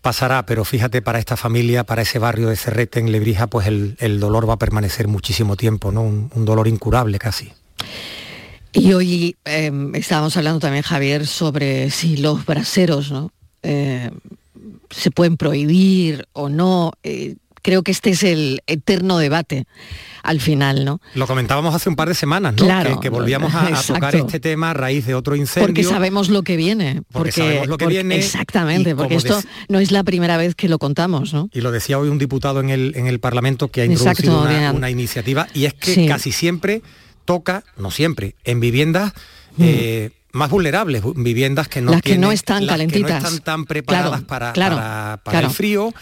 pasará, 0.00 0.46
pero 0.46 0.64
fíjate 0.64 1.02
para 1.02 1.18
esta 1.18 1.36
familia, 1.36 1.82
para 1.82 2.02
ese 2.02 2.20
barrio 2.20 2.48
de 2.48 2.56
Cerrete 2.56 3.00
en 3.00 3.10
Lebrija, 3.10 3.48
pues 3.48 3.66
el, 3.66 3.96
el 3.98 4.20
dolor 4.20 4.48
va 4.48 4.54
a 4.54 4.58
permanecer 4.58 5.08
muchísimo 5.08 5.56
tiempo, 5.56 5.90
¿no? 5.90 6.02
Un, 6.02 6.30
un 6.36 6.44
dolor 6.44 6.68
incurable 6.68 7.18
casi. 7.18 7.52
Y 8.72 8.92
hoy 8.92 9.36
eh, 9.44 9.72
estábamos 9.94 10.36
hablando 10.36 10.60
también, 10.60 10.82
Javier, 10.82 11.26
sobre 11.26 11.90
si 11.90 12.16
los 12.16 12.44
braseros 12.46 13.10
¿no? 13.10 13.32
Eh, 13.62 14.10
se 14.90 15.10
pueden 15.10 15.36
prohibir 15.36 16.26
o 16.32 16.48
no. 16.48 16.92
Eh, 17.02 17.36
creo 17.62 17.82
que 17.82 17.90
este 17.90 18.10
es 18.10 18.22
el 18.22 18.62
eterno 18.66 19.18
debate 19.18 19.66
al 20.22 20.40
final, 20.40 20.84
¿no? 20.84 21.00
Lo 21.14 21.26
comentábamos 21.26 21.74
hace 21.74 21.88
un 21.88 21.96
par 21.96 22.06
de 22.08 22.14
semanas, 22.14 22.54
¿no? 22.56 22.64
Claro. 22.64 22.94
que, 22.94 23.00
que 23.00 23.08
volvíamos 23.10 23.52
a, 23.54 23.66
a 23.66 23.82
tocar 23.82 24.04
Exacto. 24.14 24.18
este 24.26 24.38
tema 24.40 24.70
a 24.70 24.74
raíz 24.74 25.04
de 25.06 25.14
otro 25.14 25.34
incendio. 25.34 25.66
Porque 25.66 25.82
sabemos 25.84 26.28
lo 26.28 26.42
que 26.42 26.56
viene. 26.56 27.02
Porque 27.10 27.32
sabemos 27.32 27.66
lo 27.68 27.76
que 27.76 27.84
porque- 27.86 27.94
viene 27.96 28.16
Exactamente, 28.16 28.94
porque 28.94 29.16
esto 29.16 29.40
no 29.68 29.78
es 29.80 29.90
la 29.90 30.04
primera 30.04 30.36
vez 30.36 30.54
que 30.54 30.68
lo 30.68 30.78
contamos, 30.78 31.32
¿no? 31.34 31.48
Y 31.52 31.60
lo 31.60 31.72
decía 31.72 31.98
hoy 31.98 32.08
un 32.08 32.18
diputado 32.18 32.60
en 32.60 32.70
el, 32.70 32.92
en 32.96 33.06
el 33.08 33.18
Parlamento 33.18 33.68
que 33.68 33.80
ha 33.80 33.84
Exacto, 33.84 34.22
introducido 34.22 34.42
una, 34.42 34.58
bien. 34.58 34.76
una 34.76 34.90
iniciativa 34.90 35.48
y 35.54 35.64
es 35.64 35.74
que 35.74 35.92
Sí. 35.94 36.06
casi 36.06 36.32
siempre 36.32 36.82
toca, 37.34 37.64
no 37.76 37.90
siempre, 37.90 38.34
en 38.44 38.60
viviendas 38.60 39.12
eh, 39.58 40.10
más 40.32 40.48
vulnerables, 40.50 41.02
vu- 41.02 41.14
viviendas 41.16 41.68
que 41.68 41.80
no 41.80 41.90
Mm. 41.90 41.94
Las 41.94 42.02
que 42.02 42.18
no 42.18 42.32
están 42.32 42.66
las 42.66 42.76
que 42.76 42.86
calentitas. 42.86 43.22
no 43.22 43.28
están 43.28 43.44
tan 43.44 43.64
preparadas 43.66 44.10
Claro, 44.10 44.26
para, 44.26 44.52
claro, 44.52 44.76
para- 44.76 45.16
para 45.24 45.32
claro. 45.32 45.48
el 45.48 45.52
frío. 45.54 45.92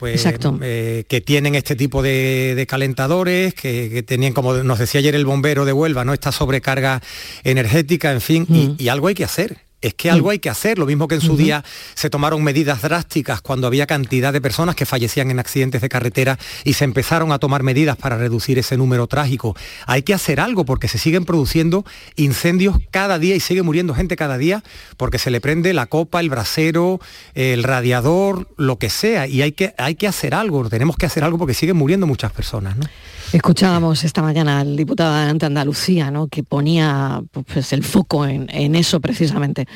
Pues, 0.00 0.16
Exacto. 0.26 0.58
eh, 0.60 1.04
que 1.08 1.20
tienen 1.20 1.54
este 1.54 1.76
tipo 1.76 2.02
de, 2.02 2.54
de 2.56 2.66
calentadores, 2.66 3.54
que, 3.54 3.88
que 3.90 4.02
tenían, 4.02 4.32
como 4.32 4.52
nos 4.54 4.78
decía 4.78 4.98
ayer 4.98 5.14
el 5.14 5.24
bombero 5.24 5.64
de 5.64 5.72
Huelva, 5.72 6.04
¿no? 6.04 6.12
Esta 6.12 6.30
sobrecarga 6.32 7.00
energética, 7.44 8.12
en 8.12 8.20
fin, 8.20 8.44
Mm. 8.48 8.54
y, 8.54 8.76
y 8.84 8.88
algo 8.88 9.06
hay 9.08 9.14
que 9.14 9.24
hacer. 9.24 9.58
Es 9.84 9.92
que 9.92 10.10
algo 10.10 10.30
hay 10.30 10.38
que 10.38 10.48
hacer, 10.48 10.78
lo 10.78 10.86
mismo 10.86 11.08
que 11.08 11.16
en 11.16 11.20
su 11.20 11.36
día 11.36 11.62
se 11.92 12.08
tomaron 12.08 12.42
medidas 12.42 12.80
drásticas 12.80 13.42
cuando 13.42 13.66
había 13.66 13.86
cantidad 13.86 14.32
de 14.32 14.40
personas 14.40 14.76
que 14.76 14.86
fallecían 14.86 15.30
en 15.30 15.38
accidentes 15.38 15.82
de 15.82 15.90
carretera 15.90 16.38
y 16.64 16.72
se 16.72 16.84
empezaron 16.84 17.32
a 17.32 17.38
tomar 17.38 17.62
medidas 17.62 17.98
para 17.98 18.16
reducir 18.16 18.58
ese 18.58 18.78
número 18.78 19.06
trágico. 19.08 19.54
Hay 19.86 20.00
que 20.00 20.14
hacer 20.14 20.40
algo 20.40 20.64
porque 20.64 20.88
se 20.88 20.96
siguen 20.96 21.26
produciendo 21.26 21.84
incendios 22.16 22.78
cada 22.90 23.18
día 23.18 23.36
y 23.36 23.40
sigue 23.40 23.60
muriendo 23.60 23.94
gente 23.94 24.16
cada 24.16 24.38
día 24.38 24.64
porque 24.96 25.18
se 25.18 25.30
le 25.30 25.42
prende 25.42 25.74
la 25.74 25.84
copa, 25.84 26.20
el 26.20 26.30
brasero, 26.30 26.98
el 27.34 27.62
radiador, 27.62 28.48
lo 28.56 28.78
que 28.78 28.88
sea. 28.88 29.26
Y 29.26 29.42
hay 29.42 29.52
que, 29.52 29.74
hay 29.76 29.96
que 29.96 30.08
hacer 30.08 30.34
algo, 30.34 30.66
tenemos 30.70 30.96
que 30.96 31.04
hacer 31.04 31.24
algo 31.24 31.36
porque 31.36 31.52
siguen 31.52 31.76
muriendo 31.76 32.06
muchas 32.06 32.32
personas. 32.32 32.74
¿no? 32.78 32.86
Escuchábamos 33.34 34.04
esta 34.04 34.22
mañana 34.22 34.60
al 34.60 34.76
diputado 34.76 35.12
ante 35.12 35.44
Andalucía, 35.44 36.12
¿no? 36.12 36.28
que 36.28 36.44
ponía 36.44 37.20
pues, 37.52 37.72
el 37.72 37.82
foco 37.82 38.24
en, 38.24 38.76
eso 38.76 39.00
precisamente. 39.00 39.66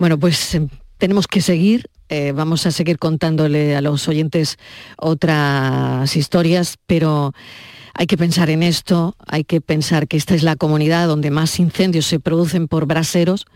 Bueno, 0.00 0.18
pues 0.18 0.56
eh, 0.56 0.66
tenemos 0.98 1.28
que 1.28 1.40
seguir, 1.40 1.90
eh, 2.08 2.32
vamos 2.32 2.66
a 2.66 2.72
seguir 2.72 2.98
contándole 2.98 3.76
a 3.76 3.82
los 3.82 4.08
oyentes 4.08 4.58
otras 4.96 6.16
historias, 6.16 6.76
pero 6.88 7.34
hay 7.94 8.08
que 8.08 8.16
pensar 8.16 8.50
en 8.50 8.64
esto, 8.64 9.14
hay 9.28 9.44
que 9.44 9.60
pensar 9.60 10.08
que 10.08 10.16
esta 10.16 10.34
es 10.34 10.42
la 10.42 10.56
comunidad 10.56 11.06
donde 11.06 11.30
más 11.30 11.60
incendios 11.60 12.04
se 12.04 12.18
producen 12.18 12.66
por 12.66 12.86
braseros, 12.86 13.46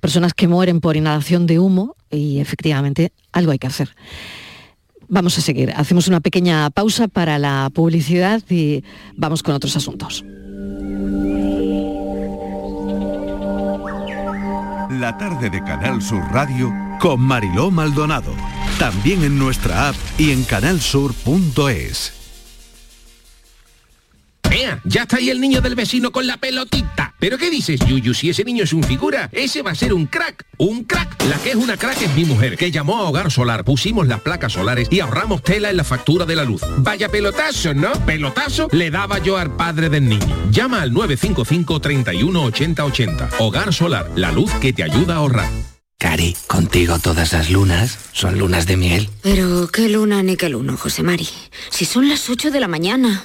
personas 0.00 0.32
que 0.32 0.46
mueren 0.46 0.80
por 0.80 0.96
inhalación 0.96 1.48
de 1.48 1.58
humo 1.58 1.96
y 2.08 2.38
efectivamente 2.38 3.10
algo 3.32 3.50
hay 3.50 3.58
que 3.58 3.66
hacer. 3.66 3.90
Vamos 5.08 5.38
a 5.38 5.40
seguir. 5.40 5.72
Hacemos 5.76 6.08
una 6.08 6.20
pequeña 6.20 6.70
pausa 6.70 7.08
para 7.08 7.38
la 7.38 7.70
publicidad 7.72 8.42
y 8.48 8.82
vamos 9.14 9.42
con 9.42 9.54
otros 9.54 9.76
asuntos. 9.76 10.24
La 14.90 15.16
tarde 15.18 15.50
de 15.50 15.62
Canal 15.62 16.00
Sur 16.00 16.22
Radio 16.32 16.72
con 17.00 17.20
Mariló 17.20 17.70
Maldonado. 17.70 18.32
También 18.78 19.22
en 19.24 19.38
nuestra 19.38 19.88
app 19.88 19.96
y 20.18 20.30
en 20.30 20.44
canalsur.es. 20.44 22.15
¡Ea! 24.50 24.80
Ya 24.84 25.02
está 25.02 25.16
ahí 25.16 25.30
el 25.30 25.40
niño 25.40 25.60
del 25.60 25.74
vecino 25.74 26.12
con 26.12 26.26
la 26.26 26.36
pelotita. 26.36 27.14
¿Pero 27.18 27.38
qué 27.38 27.50
dices, 27.50 27.80
Yuyu? 27.80 28.14
Si 28.14 28.30
ese 28.30 28.44
niño 28.44 28.64
es 28.64 28.72
un 28.72 28.82
figura, 28.82 29.28
ese 29.32 29.62
va 29.62 29.70
a 29.70 29.74
ser 29.74 29.92
un 29.92 30.06
crack. 30.06 30.44
¡Un 30.58 30.84
crack! 30.84 31.22
La 31.24 31.36
que 31.38 31.50
es 31.50 31.56
una 31.56 31.76
crack 31.76 32.02
es 32.02 32.14
mi 32.14 32.24
mujer, 32.24 32.56
que 32.56 32.70
llamó 32.70 32.98
a 32.98 33.02
Hogar 33.08 33.30
Solar. 33.30 33.64
Pusimos 33.64 34.06
las 34.06 34.20
placas 34.20 34.52
solares 34.52 34.88
y 34.90 35.00
ahorramos 35.00 35.42
tela 35.42 35.70
en 35.70 35.76
la 35.76 35.84
factura 35.84 36.26
de 36.26 36.36
la 36.36 36.44
luz. 36.44 36.62
Vaya 36.78 37.08
pelotazo, 37.08 37.74
¿no? 37.74 37.92
Pelotazo 38.04 38.68
le 38.72 38.90
daba 38.90 39.18
yo 39.18 39.38
al 39.38 39.56
padre 39.56 39.88
del 39.88 40.08
niño. 40.08 40.50
Llama 40.50 40.82
al 40.82 40.92
955 40.92 41.80
31 41.80 42.42
80 42.42 42.84
80. 42.84 43.28
Hogar 43.38 43.72
Solar, 43.72 44.10
la 44.14 44.32
luz 44.32 44.52
que 44.60 44.72
te 44.72 44.82
ayuda 44.82 45.14
a 45.14 45.18
ahorrar. 45.18 45.50
Cari, 45.98 46.36
contigo 46.46 46.98
todas 46.98 47.32
las 47.32 47.50
lunas 47.50 47.98
son 48.12 48.38
lunas 48.38 48.66
de 48.66 48.76
miel. 48.76 49.08
Pero 49.22 49.68
qué 49.68 49.88
luna 49.88 50.22
ni 50.22 50.36
qué 50.36 50.50
luno, 50.50 50.76
José 50.76 51.02
Mari. 51.02 51.26
Si 51.70 51.86
son 51.86 52.10
las 52.10 52.28
8 52.28 52.50
de 52.50 52.60
la 52.60 52.68
mañana. 52.68 53.24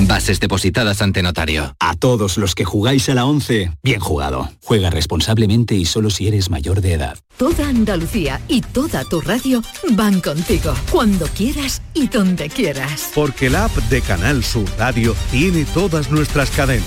bases 0.00 0.40
depositadas 0.40 1.02
ante 1.02 1.22
notario. 1.22 1.74
A 1.78 1.94
todos 1.94 2.38
los 2.38 2.54
que 2.54 2.64
jugáis 2.64 3.08
a 3.08 3.14
la 3.14 3.24
11, 3.24 3.72
bien 3.82 4.00
jugado. 4.00 4.50
Juega 4.62 4.90
responsablemente 4.90 5.74
y 5.74 5.84
solo 5.84 6.10
si 6.10 6.28
eres 6.28 6.50
mayor 6.50 6.80
de 6.80 6.94
edad. 6.94 7.18
Toda 7.36 7.68
Andalucía 7.68 8.40
y 8.48 8.60
toda 8.60 9.04
tu 9.04 9.20
radio 9.20 9.62
van 9.90 10.20
contigo, 10.20 10.72
cuando 10.90 11.26
quieras 11.26 11.82
y 11.92 12.06
donde 12.06 12.48
quieras. 12.48 13.10
Porque 13.14 13.50
la 13.50 13.64
app 13.64 13.76
de 13.90 14.00
Canal 14.02 14.44
Sur 14.44 14.64
Radio 14.78 15.16
tiene 15.30 15.64
todas 15.64 16.10
nuestras 16.10 16.50
cadenas, 16.50 16.86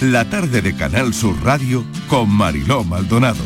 La 0.00 0.24
tarde 0.24 0.62
de 0.62 0.74
Canal 0.74 1.12
Sur 1.12 1.36
Radio 1.44 1.84
con 2.08 2.30
Mariló 2.30 2.84
Maldonado. 2.84 3.44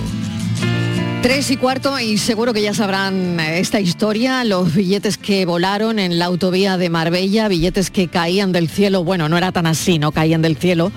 Tres 1.20 1.50
y 1.50 1.56
cuarto 1.56 1.98
y 1.98 2.16
seguro 2.16 2.52
que 2.52 2.62
ya 2.62 2.72
sabrán 2.72 3.40
esta 3.40 3.80
historia, 3.80 4.44
los 4.44 4.72
billetes 4.72 5.18
que 5.18 5.46
volaron 5.46 5.98
en 5.98 6.20
la 6.20 6.26
autovía 6.26 6.76
de 6.76 6.90
Marbella, 6.90 7.48
billetes 7.48 7.90
que 7.90 8.06
caían 8.06 8.52
del 8.52 8.68
cielo, 8.68 9.02
bueno, 9.02 9.28
no 9.28 9.36
era 9.36 9.50
tan 9.50 9.66
así, 9.66 9.98
no 9.98 10.12
caían 10.12 10.42
del 10.42 10.56
cielo, 10.56 10.92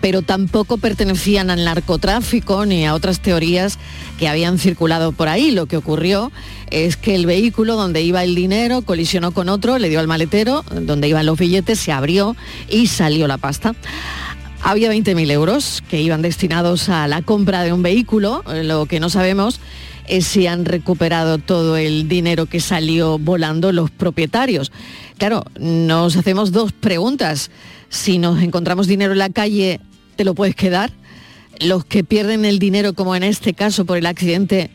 pero 0.00 0.22
tampoco 0.22 0.78
pertenecían 0.78 1.50
al 1.50 1.62
narcotráfico 1.66 2.64
ni 2.64 2.86
a 2.86 2.94
otras 2.94 3.20
teorías 3.20 3.78
que 4.18 4.28
habían 4.28 4.58
circulado 4.58 5.12
por 5.12 5.28
ahí. 5.28 5.50
Lo 5.50 5.66
que 5.66 5.76
ocurrió 5.76 6.32
es 6.70 6.96
que 6.96 7.14
el 7.14 7.26
vehículo 7.26 7.76
donde 7.76 8.00
iba 8.00 8.24
el 8.24 8.34
dinero 8.34 8.80
colisionó 8.80 9.32
con 9.32 9.50
otro, 9.50 9.78
le 9.78 9.90
dio 9.90 10.00
al 10.00 10.08
maletero, 10.08 10.64
donde 10.70 11.08
iban 11.08 11.26
los 11.26 11.38
billetes, 11.38 11.78
se 11.78 11.92
abrió 11.92 12.34
y 12.70 12.86
salió 12.86 13.26
la 13.26 13.36
pasta. 13.36 13.74
Había 14.64 14.92
20.000 14.92 15.30
euros 15.32 15.82
que 15.90 16.00
iban 16.00 16.22
destinados 16.22 16.88
a 16.88 17.08
la 17.08 17.22
compra 17.22 17.64
de 17.64 17.72
un 17.72 17.82
vehículo. 17.82 18.44
Lo 18.46 18.86
que 18.86 19.00
no 19.00 19.10
sabemos 19.10 19.58
es 20.06 20.24
si 20.24 20.46
han 20.46 20.64
recuperado 20.64 21.38
todo 21.38 21.76
el 21.76 22.08
dinero 22.08 22.46
que 22.46 22.60
salió 22.60 23.18
volando 23.18 23.72
los 23.72 23.90
propietarios. 23.90 24.70
Claro, 25.18 25.44
nos 25.58 26.16
hacemos 26.16 26.52
dos 26.52 26.72
preguntas. 26.72 27.50
Si 27.88 28.18
nos 28.18 28.40
encontramos 28.40 28.86
dinero 28.86 29.12
en 29.12 29.18
la 29.18 29.30
calle, 29.30 29.80
¿te 30.14 30.24
lo 30.24 30.34
puedes 30.34 30.54
quedar? 30.54 30.92
Los 31.60 31.84
que 31.84 32.04
pierden 32.04 32.44
el 32.44 32.60
dinero, 32.60 32.94
como 32.94 33.16
en 33.16 33.24
este 33.24 33.54
caso 33.54 33.84
por 33.84 33.98
el 33.98 34.06
accidente, 34.06 34.70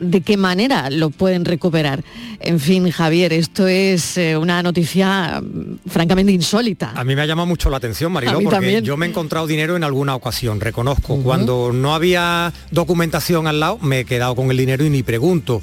¿de 0.00 0.22
qué 0.22 0.36
manera 0.36 0.90
lo 0.90 1.10
pueden 1.10 1.44
recuperar? 1.44 2.02
En 2.40 2.58
fin, 2.58 2.90
Javier, 2.90 3.32
esto 3.32 3.68
es 3.68 4.16
eh, 4.16 4.36
una 4.36 4.62
noticia 4.62 5.40
mm, 5.40 5.88
francamente 5.88 6.32
insólita. 6.32 6.92
A 6.96 7.04
mí 7.04 7.14
me 7.14 7.22
ha 7.22 7.26
llamado 7.26 7.46
mucho 7.46 7.70
la 7.70 7.76
atención, 7.76 8.10
Mariló, 8.10 8.40
porque 8.40 8.48
también. 8.48 8.84
yo 8.84 8.96
me 8.96 9.06
he 9.06 9.08
encontrado 9.08 9.46
dinero 9.46 9.76
en 9.76 9.84
alguna 9.84 10.14
ocasión, 10.14 10.60
reconozco. 10.60 11.16
Cuando 11.22 11.72
no 11.72 11.94
había 11.94 12.52
documentación 12.70 13.46
al 13.46 13.60
lado, 13.60 13.78
me 13.82 14.00
he 14.00 14.04
quedado 14.04 14.34
con 14.34 14.50
el 14.50 14.56
dinero 14.56 14.84
y 14.84 14.90
ni 14.90 15.02
pregunto. 15.02 15.62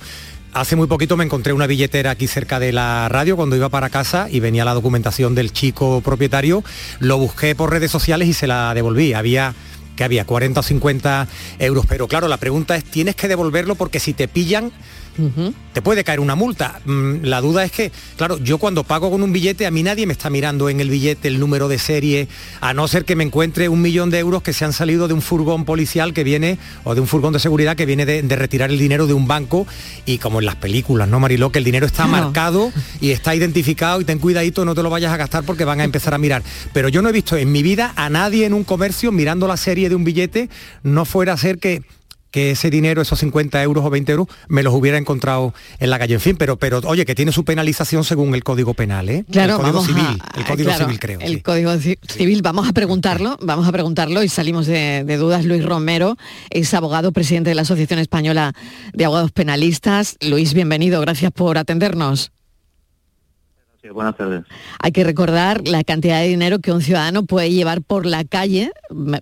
Hace 0.54 0.76
muy 0.76 0.88
poquito 0.88 1.18
me 1.18 1.24
encontré 1.24 1.54
una 1.54 1.68
billetera 1.68 2.12
aquí 2.12 2.26
cerca 2.26 2.60
de 2.60 2.72
la 2.72 3.10
radio 3.10 3.36
cuando 3.36 3.56
iba 3.56 3.70
para 3.70 3.90
casa 3.90 4.28
y 4.30 4.40
venía 4.40 4.66
la 4.66 4.74
documentación 4.74 5.36
del 5.36 5.52
chico 5.52 6.02
propietario. 6.02 6.64
Lo 7.00 7.18
busqué 7.18 7.54
por 7.54 7.70
redes 7.70 7.92
sociales 7.92 8.28
y 8.28 8.34
se 8.34 8.48
la 8.48 8.74
devolví. 8.74 9.14
Había 9.14 9.54
que 9.98 10.06
había 10.06 10.24
40 10.24 10.62
o 10.62 10.64
50 10.64 11.28
euros. 11.60 11.86
Pero 11.86 12.08
claro, 12.08 12.30
la 12.30 12.38
pregunta 12.38 12.78
es, 12.78 12.86
¿tienes 12.86 13.18
que 13.18 13.28
devolverlo 13.28 13.76
porque 13.76 14.00
si 14.00 14.14
te 14.14 14.30
pillan 14.30 14.72
te 15.74 15.82
puede 15.82 16.04
caer 16.04 16.20
una 16.20 16.36
multa. 16.36 16.80
Mm, 16.86 17.24
La 17.24 17.42
duda 17.42 17.64
es 17.64 17.72
que, 17.72 17.92
claro, 18.16 18.38
yo 18.40 18.58
cuando 18.58 18.84
pago 18.84 19.10
con 19.12 19.22
un 19.24 19.32
billete, 19.34 19.66
a 19.66 19.72
mí 19.72 19.84
nadie 19.84 20.06
me 20.06 20.14
está 20.14 20.30
mirando 20.30 20.70
en 20.70 20.80
el 20.80 20.90
billete 20.90 21.28
el 21.28 21.40
número 21.40 21.68
de 21.68 21.80
serie, 21.80 22.28
a 22.62 22.74
no 22.74 22.88
ser 22.88 23.06
que 23.06 23.16
me 23.16 23.24
encuentre 23.24 23.70
un 23.70 23.82
millón 23.82 24.10
de 24.10 24.20
euros 24.20 24.42
que 24.44 24.54
se 24.54 24.66
han 24.66 24.74
salido 24.74 25.08
de 25.08 25.14
un 25.14 25.22
furgón 25.22 25.66
policial 25.66 26.14
que 26.14 26.24
viene, 26.24 26.58
o 26.84 26.96
de 26.96 27.02
un 27.02 27.08
furgón 27.08 27.34
de 27.34 27.40
seguridad 27.40 27.76
que 27.76 27.86
viene 27.86 28.06
de, 28.06 28.22
de 28.22 28.36
retirar 28.36 28.70
el 28.72 28.80
dinero 28.80 29.08
de 29.08 29.14
un 29.14 29.28
banco, 29.28 29.68
y 30.06 30.18
como 30.20 30.40
en 30.40 30.46
las 30.46 30.56
películas, 30.56 31.08
¿no, 31.08 31.20
Mariló? 31.20 31.52
Que 31.52 31.60
el 31.60 31.66
dinero 31.66 31.86
está 31.86 32.06
Claro. 32.08 32.26
marcado 32.26 32.72
y 33.02 33.12
está 33.12 33.36
identificado 33.36 34.00
y 34.02 34.06
ten 34.06 34.20
cuidadito, 34.20 34.66
no 34.66 34.76
te 34.76 34.84
lo 34.84 34.90
vayas 34.90 35.12
a 35.14 35.18
gastar 35.18 35.44
porque 35.44 35.66
van 35.66 35.82
a 35.82 35.84
empezar 35.84 36.14
a 36.14 36.18
mirar. 36.18 36.44
Pero 36.74 36.90
yo 36.90 37.02
no 37.02 37.10
he 37.10 37.12
visto 37.12 37.36
en 37.38 37.52
mi 37.52 37.64
vida 37.64 37.94
a 37.96 38.10
nadie 38.10 38.46
en 38.46 38.54
un 38.54 38.64
comercio 38.64 39.12
mirando 39.12 39.48
la 39.48 39.58
serie 39.58 39.90
de 39.90 39.96
un 39.96 40.04
billete, 40.04 40.50
no 40.84 41.06
fuera 41.06 41.34
a 41.34 41.38
ser 41.38 41.58
que 41.60 41.82
que 42.38 42.52
ese 42.52 42.70
dinero, 42.70 43.02
esos 43.02 43.18
50 43.18 43.64
euros 43.64 43.84
o 43.84 43.90
20 43.90 44.12
euros, 44.12 44.28
me 44.48 44.62
los 44.62 44.72
hubiera 44.76 45.00
encontrado 45.00 45.56
en 45.80 45.90
la 45.90 45.98
calle. 45.98 46.14
En 46.14 46.20
fin, 46.22 46.36
pero, 46.38 46.58
pero 46.58 46.82
oye, 46.86 47.04
que 47.04 47.16
tiene 47.16 47.32
su 47.32 47.44
penalización 47.44 48.04
según 48.04 48.36
el 48.36 48.44
Código 48.44 48.76
Penal, 48.76 49.10
¿eh? 49.10 49.26
Claro, 49.32 49.56
el 49.56 49.62
Código 49.62 49.84
Civil, 49.84 50.22
a, 50.22 50.38
el 50.38 50.46
Código 50.46 50.70
claro, 50.70 50.86
Civil 50.86 51.00
creo. 51.00 51.20
El 51.20 51.34
sí. 51.38 51.42
Código 51.42 51.72
Ci- 51.74 51.98
Civil, 52.08 52.44
vamos 52.44 52.70
a 52.70 52.74
preguntarlo, 52.74 53.40
vamos 53.42 53.68
a 53.68 53.72
preguntarlo 53.72 54.22
y 54.22 54.30
salimos 54.30 54.68
de, 54.68 55.04
de 55.04 55.18
dudas. 55.18 55.46
Luis 55.46 55.66
Romero 55.66 56.16
es 56.52 56.72
abogado, 56.76 57.12
presidente 57.12 57.50
de 57.50 57.56
la 57.56 57.64
Asociación 57.64 57.98
Española 57.98 58.54
de 58.94 59.06
Abogados 59.06 59.32
Penalistas. 59.32 60.16
Luis, 60.22 60.54
bienvenido, 60.54 61.02
gracias 61.02 61.32
por 61.32 61.58
atendernos. 61.58 62.32
Buenas 63.94 64.16
tardes. 64.18 64.44
Hay 64.80 64.92
que 64.92 65.04
recordar 65.04 65.68
la 65.68 65.84
cantidad 65.84 66.22
de 66.22 66.28
dinero 66.28 66.60
que 66.60 66.72
un 66.72 66.82
ciudadano 66.82 67.24
puede 67.26 67.52
llevar 67.52 67.82
por 67.82 68.06
la 68.06 68.24
calle. 68.24 68.72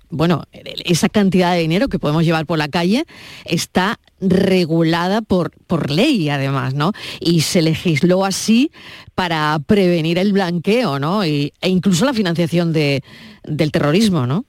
Bueno, 0.10 0.44
esa 0.86 1.10
cantidad 1.10 1.54
de 1.54 1.60
dinero 1.62 1.88
que 1.88 2.00
podemos 2.00 2.24
llevar 2.24 2.46
por 2.46 2.58
la 2.58 2.68
calle 2.68 3.06
está 3.46 4.00
regulada 4.20 5.22
por, 5.22 5.52
por 5.68 5.92
ley, 5.92 6.30
además, 6.30 6.74
¿no? 6.74 6.92
Y 7.20 7.42
se 7.42 7.62
legisló 7.62 8.26
así 8.26 8.72
para 9.14 9.60
prevenir 9.66 10.18
el 10.18 10.34
blanqueo, 10.34 11.00
¿no? 11.00 11.26
Y- 11.26 11.54
e 11.62 11.70
incluso 11.70 12.06
la 12.06 12.14
financiación 12.14 12.74
de, 12.74 13.04
del 13.44 13.72
terrorismo, 13.72 14.26
¿no? 14.26 14.46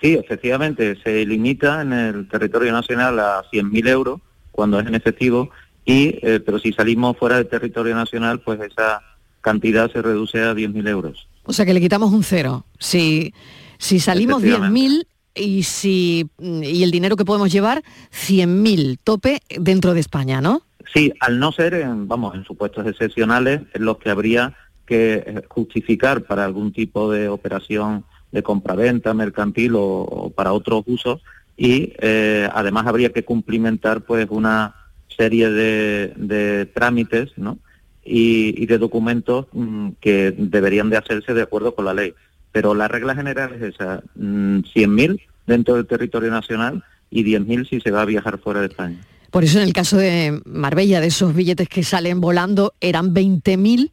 Sí, 0.00 0.14
efectivamente, 0.14 0.96
se 1.04 1.24
limita 1.24 1.80
en 1.82 1.92
el 1.92 2.28
territorio 2.28 2.72
nacional 2.72 3.20
a 3.20 3.44
100.000 3.52 3.88
euros 3.88 4.20
cuando 4.50 4.80
es 4.80 4.86
en 4.86 4.94
efectivo, 4.96 5.50
y, 5.84 6.18
eh, 6.22 6.40
pero 6.44 6.58
si 6.58 6.72
salimos 6.72 7.16
fuera 7.16 7.36
del 7.36 7.48
territorio 7.48 7.94
nacional, 7.94 8.40
pues 8.40 8.60
esa 8.60 9.02
cantidad 9.40 9.90
se 9.90 10.02
reduce 10.02 10.40
a 10.40 10.54
10.000 10.54 10.88
euros. 10.88 11.28
O 11.44 11.52
sea 11.52 11.66
que 11.66 11.74
le 11.74 11.80
quitamos 11.80 12.12
un 12.12 12.22
cero. 12.22 12.64
Si, 12.78 13.34
si 13.78 13.98
salimos 13.98 14.42
Efectivamente. 14.42 14.80
10.000 14.80 15.06
y, 15.34 15.62
si, 15.64 16.30
y 16.38 16.82
el 16.82 16.90
dinero 16.90 17.16
que 17.16 17.24
podemos 17.24 17.50
llevar, 17.50 17.82
100.000 18.12 18.98
tope 19.02 19.40
dentro 19.58 19.94
de 19.94 20.00
España, 20.00 20.40
¿no? 20.40 20.62
Sí, 20.92 21.12
al 21.20 21.38
no 21.38 21.52
ser, 21.52 21.74
en, 21.74 22.06
vamos, 22.06 22.34
en 22.34 22.44
supuestos 22.44 22.86
excepcionales, 22.86 23.62
en 23.72 23.84
los 23.84 23.98
que 23.98 24.10
habría 24.10 24.54
que 24.86 25.24
eh, 25.26 25.42
justificar 25.48 26.22
para 26.22 26.44
algún 26.44 26.72
tipo 26.72 27.10
de 27.10 27.28
operación 27.28 28.04
de 28.30 28.42
compraventa 28.42 29.14
mercantil 29.14 29.74
o, 29.74 29.82
o 29.82 30.30
para 30.30 30.52
otros 30.52 30.84
usos 30.86 31.20
y 31.56 31.92
eh, 32.00 32.48
además 32.52 32.86
habría 32.86 33.12
que 33.12 33.24
cumplimentar 33.24 34.00
pues 34.02 34.26
una 34.30 34.74
serie 35.16 35.50
de, 35.50 36.66
trámites 36.74 37.30
¿no? 37.36 37.58
y, 38.04 38.66
de 38.66 38.78
documentos 38.78 39.46
mm, 39.52 39.90
que 40.00 40.34
deberían 40.36 40.90
de 40.90 40.96
hacerse 40.96 41.34
de 41.34 41.42
acuerdo 41.42 41.74
con 41.74 41.84
la 41.84 41.94
ley. 41.94 42.14
Pero 42.52 42.74
la 42.74 42.88
regla 42.88 43.14
general 43.14 43.54
es 43.54 43.74
esa, 43.74 44.02
mm, 44.14 44.60
100.000 44.74 45.20
dentro 45.46 45.74
del 45.76 45.86
territorio 45.86 46.30
nacional 46.30 46.84
y 47.10 47.24
10.000 47.24 47.68
si 47.68 47.80
se 47.80 47.90
va 47.90 48.02
a 48.02 48.06
viajar 48.06 48.38
fuera 48.38 48.60
de 48.60 48.66
España. 48.66 48.98
Por 49.30 49.44
eso 49.44 49.58
en 49.58 49.64
el 49.64 49.72
caso 49.72 49.96
de 49.96 50.40
Marbella, 50.44 51.00
de 51.00 51.06
esos 51.06 51.34
billetes 51.34 51.68
que 51.68 51.82
salen 51.82 52.20
volando, 52.20 52.74
eran 52.80 53.14
20.000, 53.14 53.90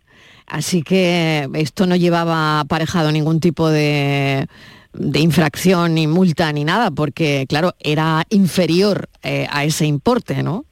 así 0.48 0.82
que 0.82 1.48
esto 1.54 1.88
no 1.88 1.96
llevaba 1.96 2.60
aparejado 2.60 3.10
ningún 3.12 3.40
tipo 3.40 3.70
de, 3.70 4.48
de 4.94 5.20
infracción, 5.20 5.94
ni 5.94 6.08
multa, 6.08 6.52
ni 6.52 6.66
nada, 6.66 6.92
porque 6.92 7.46
claro, 7.48 7.76
era 7.80 8.26
inferior 8.30 9.10
eh, 9.24 9.48
a 9.50 9.64
ese 9.64 9.86
importe, 9.86 10.44
¿no? 10.44 10.66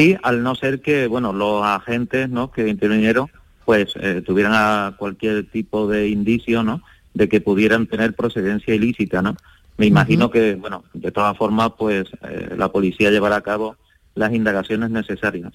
Sí, 0.00 0.16
al 0.22 0.42
no 0.42 0.54
ser 0.54 0.80
que, 0.80 1.06
bueno, 1.08 1.34
los 1.34 1.62
agentes, 1.62 2.30
¿no? 2.30 2.50
Que 2.50 2.68
intervinieron, 2.68 3.28
pues 3.66 3.92
eh, 3.96 4.22
tuvieran 4.24 4.54
a 4.54 4.96
cualquier 4.98 5.50
tipo 5.50 5.86
de 5.86 6.08
indicio, 6.08 6.62
¿no? 6.62 6.80
De 7.12 7.28
que 7.28 7.42
pudieran 7.42 7.86
tener 7.86 8.14
procedencia 8.14 8.74
ilícita, 8.74 9.20
¿no? 9.20 9.36
Me 9.76 9.84
imagino 9.84 10.30
que, 10.30 10.54
bueno, 10.54 10.84
de 10.94 11.10
todas 11.10 11.36
formas, 11.36 11.72
pues 11.78 12.06
eh, 12.28 12.54
la 12.56 12.72
policía 12.72 13.10
llevará 13.10 13.36
a 13.36 13.40
cabo 13.42 13.76
las 14.14 14.32
indagaciones 14.32 14.90
necesarias. 14.90 15.52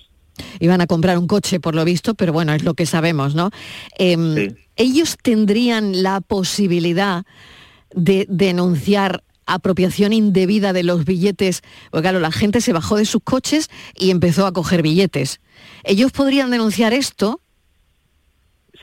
Iban 0.59 0.81
a 0.81 0.85
comprar 0.85 1.17
un 1.17 1.25
coche, 1.25 1.59
por 1.59 1.73
lo 1.73 1.83
visto, 1.83 2.13
pero 2.13 2.31
bueno, 2.31 2.53
es 2.53 2.63
lo 2.63 2.75
que 2.75 2.85
sabemos, 2.85 3.33
¿no? 3.33 3.49
Em, 3.97 4.35
Sí. 4.35 4.55
Ellos 4.75 5.17
tendrían 5.21 6.03
la 6.03 6.21
posibilidad 6.21 7.23
de 7.95 8.27
denunciar 8.29 9.23
apropiación 9.45 10.13
indebida 10.13 10.73
de 10.73 10.83
los 10.83 11.05
billetes, 11.05 11.61
porque 11.91 12.03
claro, 12.03 12.19
la 12.19 12.31
gente 12.31 12.61
se 12.61 12.73
bajó 12.73 12.97
de 12.97 13.05
sus 13.05 13.21
coches 13.23 13.69
y 13.95 14.11
empezó 14.11 14.45
a 14.45 14.53
coger 14.53 14.81
billetes. 14.81 15.41
¿Ellos 15.83 16.11
podrían 16.11 16.51
denunciar 16.51 16.93
esto? 16.93 17.41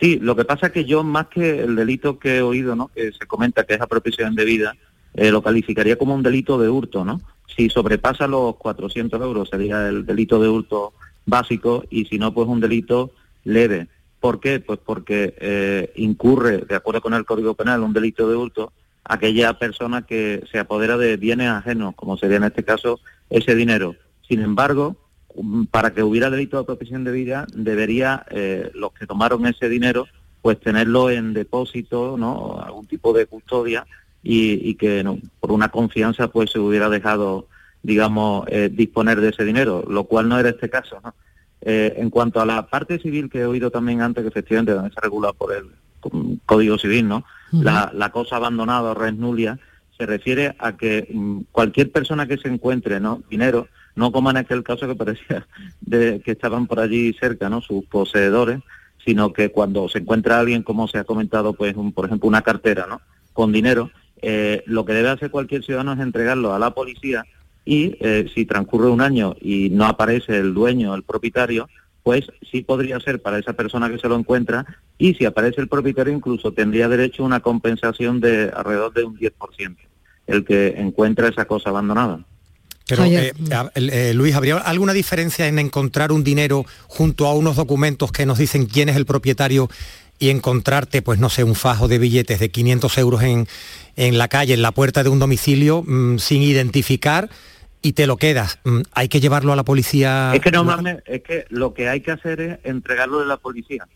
Sí, 0.01 0.19
lo 0.21 0.35
que 0.35 0.45
pasa 0.45 0.67
es 0.67 0.73
que 0.73 0.85
yo, 0.85 1.05
más 1.05 1.29
que 1.29 1.61
el 1.61 1.77
delito 1.77 2.19
que 2.19 2.39
he 2.39 2.43
oído, 2.43 2.75
¿no? 2.75 2.89
Que 2.89 3.13
se 3.13 3.27
comenta 3.27 3.65
que 3.65 3.75
es 3.75 3.81
apropiación 3.81 4.31
indebida, 4.31 4.75
eh, 5.15 5.31
lo 5.31 5.43
calificaría 5.43 5.97
como 5.97 6.15
un 6.15 6.23
delito 6.23 6.59
de 6.59 6.69
hurto, 6.69 7.05
¿no? 7.05 7.21
Si 7.57 7.69
sobrepasa 7.69 8.27
los 8.27 8.57
400 8.57 9.21
euros 9.21 9.49
sería 9.51 9.89
el 9.89 10.07
delito 10.07 10.41
de 10.41 10.49
hurto 10.49 10.95
básico 11.27 11.85
y 11.91 12.07
si 12.07 12.19
no, 12.19 12.33
pues 12.33 12.49
un 12.49 12.61
delito 12.61 13.13
leve. 13.45 13.89
¿Por 14.21 14.41
qué? 14.41 14.61
Pues 14.61 14.79
porque 14.85 15.35
eh, 15.39 15.93
incurre, 15.97 16.59
de 16.59 16.75
acuerdo 16.75 17.01
con 17.01 17.15
el 17.15 17.25
Código 17.25 17.55
Penal, 17.55 17.83
un 17.83 17.93
delito 17.93 18.29
de 18.29 18.37
hurto 18.37 18.73
aquella 19.05 19.59
persona 19.59 20.03
que 20.03 20.45
se 20.51 20.59
apodera 20.59 20.97
de 20.97 21.17
bienes 21.17 21.49
ajenos, 21.49 21.95
como 21.95 22.17
sería 22.17 22.37
en 22.37 22.45
este 22.45 22.65
caso 22.65 23.01
ese 23.31 23.55
dinero. 23.55 23.97
Sin 24.27 24.41
embargo, 24.41 24.97
para 25.71 25.93
que 25.93 26.03
hubiera 26.03 26.31
delito 26.31 26.57
de 26.57 26.63
apropiación 26.63 27.05
de 27.05 27.13
vida, 27.13 27.47
debería 27.55 28.25
eh, 28.31 28.71
los 28.75 28.93
que 28.93 29.07
tomaron 29.07 29.47
ese 29.47 29.69
dinero, 29.69 30.07
pues 30.41 30.61
tenerlo 30.61 31.11
en 31.11 31.33
depósito, 31.33 32.17
¿no? 32.19 32.61
Algún 32.61 32.87
tipo 32.87 33.13
de 33.13 33.27
custodia 33.27 33.87
y, 34.23 34.75
que 34.75 35.03
¿no? 35.03 35.19
por 35.41 35.53
una 35.53 35.69
confianza 35.69 36.29
pues 36.29 36.51
se 36.51 36.59
hubiera 36.59 36.89
dejado, 36.89 37.49
digamos, 37.83 38.47
eh, 38.49 38.69
disponer 38.73 39.21
de 39.21 39.31
ese 39.31 39.45
dinero, 39.45 39.85
lo 39.89 40.05
cual 40.05 40.29
no 40.29 40.39
era 40.39 40.51
este 40.51 40.71
caso, 40.71 41.01
¿no? 41.03 41.15
Eh, 41.65 41.95
en 41.97 42.11
cuanto 42.11 42.41
a 42.41 42.47
la 42.47 42.67
parte 42.67 42.99
civil 42.99 43.31
que 43.31 43.41
he 43.41 43.47
oído 43.47 43.71
también 43.71 44.01
antes, 44.01 44.23
que 44.23 44.29
efectivamente 44.29 44.73
también 44.73 44.93
se 44.93 45.01
regula 45.01 45.33
por 45.33 45.55
el 45.55 45.71
Código 46.47 46.79
Civil, 46.79 47.09
¿no? 47.09 47.25
la, 47.65 47.91
la 47.95 48.11
cosa 48.11 48.37
abandonada 48.37 48.91
o 48.91 48.95
res 48.95 49.15
nulia 49.15 49.59
se 49.99 50.07
refiere 50.07 50.55
a 50.59 50.77
que 50.77 51.07
mm, 51.13 51.41
cualquier 51.53 51.93
persona 51.93 52.27
que 52.27 52.39
se 52.39 52.49
encuentre 52.49 52.99
no 52.99 53.23
dinero, 53.31 53.69
no 53.95 54.11
como 54.11 54.31
en 54.31 54.39
aquel 54.39 54.63
caso 54.63 54.89
que 54.89 54.95
parecía 54.95 55.47
de, 55.81 56.21
que 56.25 56.33
estaban 56.33 56.67
por 56.67 56.81
allí 56.81 57.13
cerca, 57.21 57.49
¿no? 57.51 57.61
sus 57.61 57.85
poseedores, 57.85 58.61
sino 59.05 59.33
que 59.33 59.51
cuando 59.51 59.89
se 59.89 59.99
encuentra 59.99 60.39
alguien, 60.41 60.63
como 60.63 60.89
se 60.89 60.99
ha 60.99 61.05
comentado, 61.05 61.53
pues 61.53 61.77
un- 61.77 61.93
por 61.93 62.07
ejemplo 62.07 62.29
una 62.29 62.43
cartera, 62.43 62.87
¿no? 62.89 63.01
con 63.33 63.53
dinero, 63.53 63.91
eh, 64.23 64.63
lo 64.67 64.85
que 64.85 64.93
debe 64.95 65.11
hacer 65.11 65.31
cualquier 65.31 65.63
ciudadano 65.65 65.93
es 65.93 66.01
entregarlo 66.01 66.55
a 66.55 66.59
la 66.59 66.71
policía 66.73 67.25
y 67.65 67.97
eh, 68.01 68.31
si 68.35 68.45
transcurre 68.47 68.89
un 68.89 69.01
año 69.01 69.35
y 69.41 69.69
no 69.71 69.85
aparece 69.85 70.39
el 70.39 70.55
dueño, 70.55 70.95
el 70.95 71.03
propietario, 71.03 71.69
pues 72.03 72.27
sí 72.51 72.63
podría 72.63 72.99
ser 73.01 73.23
para 73.23 73.39
esa 73.39 73.53
persona 73.53 73.89
que 73.89 73.99
se 73.99 74.09
lo 74.09 74.17
encuentra 74.17 74.67
y 74.99 75.15
si 75.15 75.25
aparece 75.25 75.61
el 75.61 75.69
propietario 75.69 76.13
incluso 76.13 76.53
tendría 76.53 76.89
derecho 76.89 77.23
a 77.23 77.27
una 77.27 77.41
compensación 77.41 78.21
de 78.21 78.51
alrededor 78.55 78.93
de 78.93 79.05
un 79.05 79.17
10%, 79.17 79.77
el 80.27 80.45
que 80.45 80.75
encuentra 80.79 81.29
esa 81.29 81.45
cosa 81.45 81.71
abandonada. 81.71 82.21
Pero, 82.89 83.05
eh, 83.05 83.33
eh, 83.75 84.13
Luis, 84.15 84.35
¿habría 84.35 84.59
alguna 84.59 84.93
diferencia 84.93 85.47
en 85.47 85.59
encontrar 85.59 86.13
un 86.13 86.25
dinero 86.25 86.67
junto 86.89 87.27
a 87.27 87.35
unos 87.35 87.57
documentos 87.57 88.11
que 88.11 88.27
nos 88.27 88.39
dicen 88.39 88.67
quién 88.67 88.89
es 88.89 88.97
el 88.97 89.07
propietario 89.07 89.71
y 90.19 90.31
encontrarte, 90.31 91.01
pues 91.01 91.19
no 91.19 91.31
sé, 91.31 91.45
un 91.45 91.55
fajo 91.55 91.89
de 91.89 91.99
billetes 91.99 92.39
de 92.39 92.51
500 92.51 92.99
euros 92.99 93.23
en, 93.23 93.49
en 93.97 94.19
la 94.19 94.29
calle, 94.29 94.55
en 94.55 94.63
la 94.63 94.73
puerta 94.73 95.03
de 95.03 95.09
un 95.09 95.19
domicilio, 95.19 95.83
mm, 95.87 96.19
sin 96.19 96.43
identificar 96.43 97.31
y 97.83 97.93
te 97.93 98.07
lo 98.07 98.17
quedas? 98.17 98.61
Mm, 98.65 98.83
¿Hay 98.93 99.09
que 99.09 99.21
llevarlo 99.21 99.53
a 99.53 99.57
la 99.57 99.65
policía? 99.65 100.33
Es 100.35 100.41
que 100.41 100.51
normalmente, 100.51 101.03
es 101.07 101.23
que 101.23 101.45
lo 101.51 101.75
que 101.75 101.89
hay 101.89 102.01
que 102.01 102.13
hacer 102.13 102.41
es 102.41 102.59
entregarlo 102.65 103.21
a 103.21 103.27
la 103.27 103.37
policía. 103.37 103.87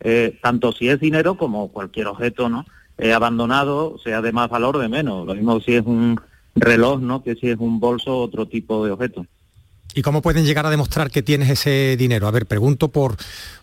Eh, 0.00 0.38
tanto 0.42 0.72
si 0.72 0.88
es 0.88 0.98
dinero 0.98 1.36
como 1.36 1.68
cualquier 1.68 2.06
objeto, 2.06 2.48
¿no? 2.48 2.66
Eh, 2.96 3.12
abandonado, 3.12 3.98
sea 4.02 4.22
de 4.22 4.32
más 4.32 4.48
valor 4.48 4.76
o 4.76 4.80
de 4.80 4.88
menos. 4.88 5.26
Lo 5.26 5.34
mismo 5.34 5.60
si 5.60 5.74
es 5.74 5.84
un 5.84 6.20
reloj, 6.56 7.00
¿no? 7.00 7.22
Que 7.22 7.34
si 7.36 7.48
es 7.50 7.58
un 7.58 7.78
bolso 7.78 8.16
o 8.16 8.22
otro 8.22 8.46
tipo 8.46 8.84
de 8.84 8.92
objeto. 8.92 9.26
¿Y 9.94 10.02
cómo 10.02 10.22
pueden 10.22 10.44
llegar 10.44 10.66
a 10.66 10.70
demostrar 10.70 11.10
que 11.10 11.22
tienes 11.22 11.48
ese 11.48 11.96
dinero? 11.96 12.26
A 12.26 12.30
ver, 12.30 12.46
pregunto 12.46 12.88
por, 12.88 13.16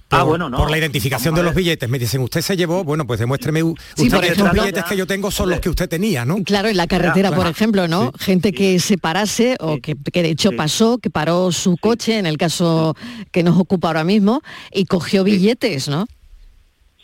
por, 0.08 0.20
Ah, 0.20 0.24
bueno, 0.24 0.50
no. 0.50 0.58
por 0.58 0.70
la 0.70 0.78
identificación 0.78 1.34
de 1.34 1.42
los 1.44 1.56
billetes. 1.56 1.90
Me 1.90 1.98
dicen, 1.98 2.22
usted 2.22 2.42
se 2.42 2.56
llevó, 2.56 2.84
bueno, 2.84 3.08
pues 3.08 3.20
demuéstreme 3.20 3.62
Sí, 3.96 4.04
usted 4.08 4.24
estos 4.24 4.52
billetes 4.52 4.84
que 4.84 4.96
yo 4.96 5.08
tengo 5.08 5.32
son 5.32 5.50
los 5.50 5.60
que 5.60 5.70
usted 5.70 5.90
tenía, 5.90 6.26
¿no? 6.26 6.44
Claro, 6.44 6.68
en 6.68 6.78
la 6.78 6.86
carretera, 6.88 7.30
Ya, 7.30 7.36
por 7.36 7.44
claro. 7.46 7.50
ejemplo, 7.50 7.88
¿no? 7.88 8.12
Gente 8.20 8.52
que 8.54 8.80
se 8.80 8.98
parase 9.00 9.56
o 9.60 9.80
que, 9.80 9.96
que 10.14 10.22
de 10.22 10.30
hecho 10.30 10.52
pasó, 10.52 11.00
que 11.00 11.10
paró 11.10 11.52
su 11.52 11.76
coche, 11.78 12.20
en 12.20 12.28
el 12.28 12.38
caso 12.38 12.96
que 13.32 13.42
nos 13.44 13.58
ocupa 13.60 13.88
ahora 13.88 14.04
mismo, 14.04 14.42
y 14.72 14.86
cogió 14.86 15.24
billetes, 15.24 15.88
¿no? 15.90 16.06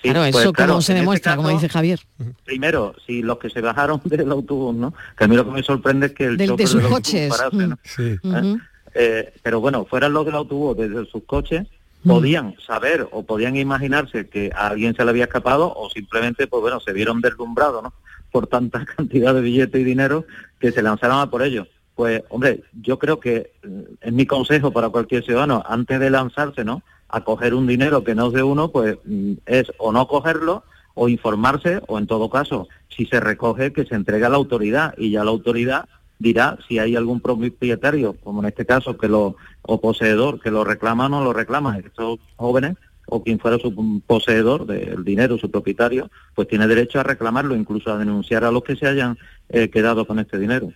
Sí, 0.04 0.10
claro, 0.10 0.22
pues, 0.32 0.36
eso 0.36 0.54
claro, 0.54 0.74
cómo 0.74 0.82
se 0.82 0.92
este 0.94 1.00
demuestra, 1.00 1.36
como 1.36 1.50
dice 1.50 1.70
Javier. 1.70 2.00
Primero, 2.44 2.96
si 3.06 3.22
los 3.22 3.38
que 3.38 3.50
se 3.52 3.62
bajaron 3.62 4.00
del 4.06 4.32
autobús, 4.32 4.76
¿no? 4.76 4.94
Que 5.18 5.24
a 5.26 5.28
mí 5.28 5.36
lo 5.36 5.46
que 5.46 5.52
me 5.52 5.64
sorprende 5.64 6.08
es 6.08 6.14
que 6.14 6.26
el 6.26 6.38
Del- 6.38 6.56
de 6.56 6.68
sus 6.68 6.82
del 6.82 6.92
coches. 6.92 7.30
parase, 7.30 7.56
¿no? 7.68 7.78
Mm. 8.24 8.36
Ujú. 8.52 8.60
Eh, 8.94 9.34
pero 9.42 9.60
bueno, 9.60 9.86
fueran 9.90 10.12
los 10.14 10.26
del 10.26 10.36
autobús 10.36 10.76
desde 10.78 11.06
sus 11.10 11.24
coches. 11.26 11.66
Podían 12.06 12.56
saber 12.66 13.08
o 13.12 13.24
podían 13.24 13.56
imaginarse 13.56 14.28
que 14.28 14.52
a 14.56 14.68
alguien 14.68 14.96
se 14.96 15.04
le 15.04 15.12
había 15.12 15.26
escapado 15.26 15.74
o 15.76 15.90
simplemente, 15.90 16.48
pues 16.48 16.62
bueno, 16.62 16.80
se 16.80 16.94
vieron 16.94 17.22
deslumbrados. 17.22 17.84
Por 18.32 18.48
tanta 18.48 18.86
cantidad 18.98 19.34
de 19.34 19.42
billetes 19.42 19.82
y 19.82 19.84
dinero 19.84 20.26
que 20.60 20.72
se 20.72 20.82
lanzaron 20.82 21.20
a 21.20 21.30
por 21.30 21.42
ello. 21.44 21.68
Pues, 21.96 22.24
hombre, 22.30 22.64
yo 22.82 22.98
creo 22.98 23.20
que 23.20 23.52
eh, 23.64 23.86
es 24.02 24.14
mi 24.14 24.26
consejo 24.26 24.72
para 24.72 24.90
cualquier 24.90 25.24
ciudadano, 25.24 25.64
antes 25.68 26.00
de 26.00 26.10
lanzarse, 26.10 26.64
¿no? 26.64 26.82
A 27.10 27.24
coger 27.24 27.54
un 27.54 27.68
dinero 27.68 28.04
que 28.04 28.16
no 28.16 28.28
es 28.28 28.34
de 28.34 28.44
uno, 28.44 28.72
pues 28.72 28.98
mm, 29.06 29.34
es 29.46 29.72
o 29.78 29.92
no 29.92 30.08
cogerlo 30.08 30.64
o 30.94 31.10
informarse 31.10 31.82
o 31.88 31.98
en 31.98 32.08
todo 32.08 32.30
caso, 32.30 32.68
si 32.90 33.06
se 33.06 33.20
recoge, 33.20 33.74
que 33.74 33.86
se 33.86 33.96
entregue 33.96 34.26
a 34.26 34.30
la 34.30 34.38
autoridad 34.38 34.94
y 34.98 35.12
ya 35.12 35.24
la 35.24 35.32
autoridad 35.32 35.88
dirá 36.22 36.58
si 36.68 36.80
hay 36.80 36.96
algún 36.96 37.20
propietario, 37.20 38.16
como 38.24 38.42
en 38.42 38.50
este 38.50 38.66
caso, 38.66 38.98
que 38.98 39.08
lo 39.08 39.36
o 39.64 39.82
poseedor 39.82 40.40
que 40.40 40.52
lo 40.52 40.64
reclama 40.64 41.08
o 41.08 41.10
no 41.10 41.24
lo 41.24 41.34
reclama. 41.34 41.78
Estos 41.80 42.20
jóvenes 42.36 42.78
o 43.08 43.24
quien 43.24 43.40
fuera 43.40 43.58
su 43.58 44.02
poseedor 44.06 44.66
del 44.66 45.04
dinero, 45.04 45.38
su 45.38 45.50
propietario, 45.50 46.10
pues 46.36 46.48
tiene 46.48 46.68
derecho 46.68 47.00
a 47.00 47.04
reclamarlo, 47.04 47.56
incluso 47.56 47.92
a 47.92 47.98
denunciar 47.98 48.44
a 48.44 48.52
los 48.52 48.64
que 48.64 48.76
se 48.76 48.88
hayan 48.88 49.18
eh, 49.50 49.70
quedado 49.70 50.06
con 50.06 50.20
este 50.20 50.38
dinero. 50.38 50.72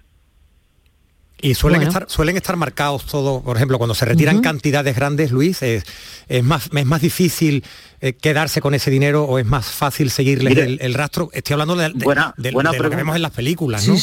Y 1.42 1.54
suelen, 1.54 1.80
Bueno. 1.82 1.90
estar, 1.92 2.10
suelen 2.10 2.38
estar 2.38 2.56
marcados 2.56 3.06
todos, 3.06 3.44
por 3.44 3.58
ejemplo, 3.58 3.78
cuando 3.78 3.94
se 3.94 4.06
retiran 4.06 4.42
cantidades 4.42 4.96
grandes, 4.96 5.32
Luis, 5.32 5.62
es, 5.62 5.84
es 6.28 6.44
más, 6.44 6.70
es 6.74 6.86
más 6.86 7.02
difícil 7.02 7.64
eh, 8.00 8.14
quedarse 8.14 8.62
con 8.62 8.74
ese 8.74 8.90
dinero 8.90 9.26
o 9.26 9.38
es 9.38 9.46
más 9.46 9.68
fácil 9.68 10.10
seguirles 10.10 10.56
Mire, 10.56 10.64
el, 10.66 10.78
el 10.82 10.94
rastro. 10.94 11.30
Estoy 11.34 11.54
hablando 11.56 11.76
de, 11.76 11.90
de- 11.90 12.06
buena- 12.06 12.34
de- 12.38 12.52
buena 12.52 12.72
de 12.72 12.80
lo 12.80 12.90
que 12.90 12.96
vemos 12.96 13.16
en 13.18 13.22
las 13.22 13.32
películas, 13.32 13.86
¿no? 13.88 13.96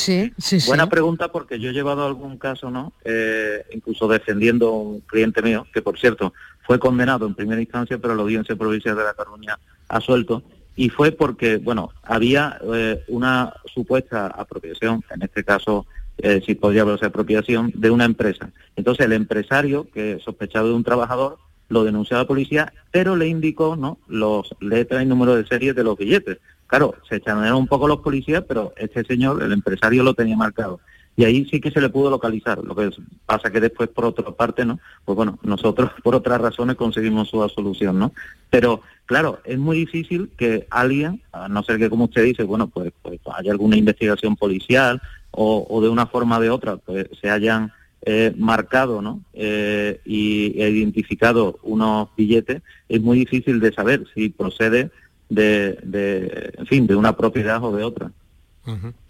Buena 0.67 0.89
pregunta 0.89 1.33
porque 1.33 1.59
yo 1.59 1.71
he 1.71 1.73
llevado 1.73 2.07
algún 2.07 2.37
caso, 2.37 2.71
¿no? 2.71 2.93
Eh, 3.05 3.65
incluso 3.73 4.07
defendiendo 4.09 4.69
a 4.69 4.73
un 4.79 5.01
cliente 5.01 5.41
mío, 5.43 5.67
que 5.73 5.81
por 5.83 5.99
cierto 5.99 6.35
fue 6.67 6.79
condenado 6.79 7.27
en 7.27 7.35
primera 7.35 7.61
instancia, 7.61 7.99
pero 7.99 8.15
la 8.15 8.23
audiencia 8.23 8.55
provincial 8.57 8.95
de 8.97 9.05
la 9.05 9.15
Coruña 9.15 9.59
ha 9.89 10.01
suelto, 10.01 10.43
y 10.77 10.91
fue 10.91 11.13
porque, 11.13 11.57
bueno, 11.57 11.91
había 12.03 12.59
eh, 12.75 13.03
una 13.09 13.53
supuesta 13.75 14.27
apropiación, 14.27 15.03
en 15.15 15.23
este 15.23 15.45
caso 15.45 15.87
eh, 16.19 16.43
si 16.45 16.55
podría 16.55 16.83
hablarse 16.83 17.03
de 17.03 17.09
apropiación, 17.09 17.73
de 17.75 17.91
una 17.91 18.05
empresa. 18.05 18.51
Entonces 18.77 19.07
el 19.07 19.13
empresario, 19.13 19.89
que 19.93 20.19
sospechado 20.25 20.69
de 20.69 20.75
un 20.75 20.85
trabajador, 20.85 21.39
lo 21.69 21.85
denunció 21.85 22.17
a 22.17 22.21
la 22.21 22.27
policía, 22.27 22.73
pero 22.91 23.17
le 23.17 23.27
indicó 23.27 23.77
¿no? 23.77 23.99
los 24.07 24.55
letras 24.61 25.03
y 25.03 25.07
números 25.07 25.37
de 25.37 25.47
serie 25.47 25.73
de 25.73 25.85
los 25.85 25.97
billetes. 25.97 26.39
Claro, 26.67 26.95
se 27.09 27.17
echaron 27.17 27.53
un 27.55 27.67
poco 27.67 27.89
los 27.89 28.01
policías, 28.01 28.45
pero 28.47 28.73
este 28.77 29.05
señor, 29.05 29.43
el 29.43 29.53
empresario, 29.53 30.03
lo 30.03 30.15
tenía 30.15 30.37
marcado. 30.37 30.81
Y 31.17 31.25
ahí 31.25 31.45
sí 31.51 31.61
que 31.61 31.71
se 31.71 31.81
le 31.81 31.91
pudo 31.91 32.09
localizar. 32.09 32.65
Lo 32.65 32.75
que 32.75 32.91
pasa 33.27 33.51
que 33.51 33.61
después, 33.61 33.91
por 33.91 34.07
otra 34.07 34.31
parte, 34.31 34.65
¿no? 34.65 34.81
Pues 35.05 35.15
bueno, 35.15 35.39
nosotros 35.43 35.91
por 36.03 36.15
otras 36.15 36.41
razones 36.41 36.77
conseguimos 36.77 37.29
su 37.29 37.43
absolución, 37.43 37.99
¿no? 37.99 38.13
Pero, 38.49 38.81
claro, 39.05 39.41
es 39.45 39.59
muy 39.59 39.79
difícil 39.79 40.31
que 40.37 40.67
alguien, 40.71 41.21
a 41.33 41.49
no 41.49 41.63
ser 41.63 41.79
que 41.79 41.91
como 41.91 42.05
usted 42.05 42.25
dice, 42.25 42.45
bueno, 42.45 42.69
pues, 42.69 42.93
pues 43.03 43.21
haya 43.35 43.53
alguna 43.53 43.77
investigación 43.77 44.37
policial 44.37 45.03
o, 45.33 45.81
de 45.83 45.89
una 45.89 46.07
forma 46.07 46.39
o 46.39 46.41
de 46.41 46.51
otra, 46.51 46.77
pues 46.77 47.09
se 47.21 47.31
hayan 47.31 47.73
eh, 48.05 48.33
marcado, 48.37 49.01
¿no? 49.03 49.21
Eh, 49.33 50.01
y 50.05 50.61
identificado 50.61 51.59
unos 51.63 52.09
billetes, 52.17 52.63
es 52.89 53.01
muy 53.01 53.19
difícil 53.19 53.61
de 53.61 53.73
saber 53.73 54.05
si 54.15 54.29
procede 54.29 54.91
de, 55.29 55.79
de, 55.83 56.53
en 56.59 56.67
fin, 56.67 56.87
de 56.87 56.97
una 56.97 57.17
propiedad 57.17 57.63
o 57.65 57.75
de 57.75 57.85
otra. 57.85 58.11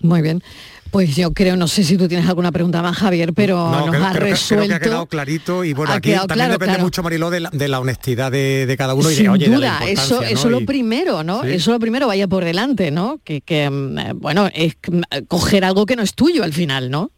Muy 0.00 0.22
bien. 0.22 0.42
Pues 0.90 1.14
yo 1.16 1.32
creo, 1.32 1.56
no 1.56 1.68
sé 1.68 1.84
si 1.84 1.96
tú 1.96 2.08
tienes 2.08 2.28
alguna 2.28 2.52
pregunta 2.52 2.82
más, 2.82 2.96
Javier, 2.96 3.32
pero 3.34 3.56
No, 3.70 3.80
nos 3.86 3.90
creo, 3.90 4.04
ha 4.06 4.12
creo 4.12 4.30
resuelto. 4.30 4.66
creo 4.66 4.68
que 4.68 4.74
ha 4.74 4.80
quedado 4.88 5.06
clarito 5.06 5.64
y 5.64 5.72
bueno, 5.74 5.92
aquí 5.92 6.10
quedado 6.10 6.26
también 6.26 6.46
claro, 6.48 6.52
depende 6.54 6.74
claro. 6.74 6.84
mucho, 6.84 7.02
Mariló, 7.02 7.30
de 7.30 7.40
la, 7.40 7.50
de 7.50 7.68
la 7.68 7.80
honestidad 7.80 8.30
de, 8.32 8.66
de 8.66 8.76
cada 8.76 8.94
uno 8.94 9.10
y 9.10 9.14
Sin 9.14 9.24
de, 9.24 9.30
oye, 9.30 9.48
de 9.48 9.58
la 9.58 9.78
duda, 9.80 9.88
eso, 9.88 10.22
¿no? 10.44 10.50
lo 10.50 10.60
Y- 10.60 10.66
primero, 10.66 11.22
¿no? 11.22 11.42
Sí. 11.42 11.50
Eso 11.50 11.72
lo 11.72 11.78
primero 11.80 12.06
vaya 12.06 12.28
por 12.28 12.44
delante, 12.44 12.90
¿no? 12.90 13.20
Que, 13.24 13.40
que, 13.40 13.68
mm, 13.70 13.98
eh, 13.98 14.12
bueno, 14.14 14.48
es 14.54 14.74
mm, 14.90 15.00
coger 15.28 15.64
algo 15.64 15.86
que 15.86 15.96
no 15.96 16.02
es 16.02 16.14
tuyo 16.14 16.44
al 16.44 16.52
final, 16.52 16.90
¿no? 16.90 17.10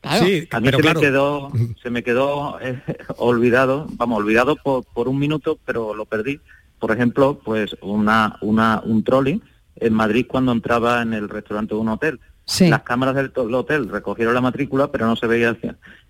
Claro. 0.00 0.24
a 0.50 0.60
mí 0.60 0.70
se 0.70 0.82
me 0.82 0.94
quedó, 0.94 1.52
se 1.82 1.90
me 1.90 2.02
quedó 2.02 2.58
eh, 2.60 2.80
olvidado, 3.18 3.86
vamos, 3.96 4.18
olvidado 4.18 4.56
por, 4.56 4.84
por 4.84 5.08
un 5.08 5.18
minuto, 5.18 5.58
pero 5.66 5.94
lo 5.94 6.06
perdí. 6.06 6.40
Por 6.78 6.90
ejemplo, 6.92 7.38
pues 7.44 7.76
una, 7.82 8.36
una, 8.40 8.80
un 8.84 9.04
trolley 9.04 9.42
en 9.80 9.94
Madrid 9.94 10.26
cuando 10.28 10.52
entraba 10.52 11.02
en 11.02 11.14
el 11.14 11.28
restaurante 11.28 11.74
de 11.74 11.80
un 11.80 11.88
hotel. 11.88 12.20
Las 12.58 12.82
cámaras 12.82 13.14
del 13.14 13.54
hotel 13.54 13.88
recogieron 13.88 14.34
la 14.34 14.40
matrícula, 14.40 14.90
pero 14.90 15.06
no 15.06 15.14
se 15.14 15.28
veía 15.28 15.56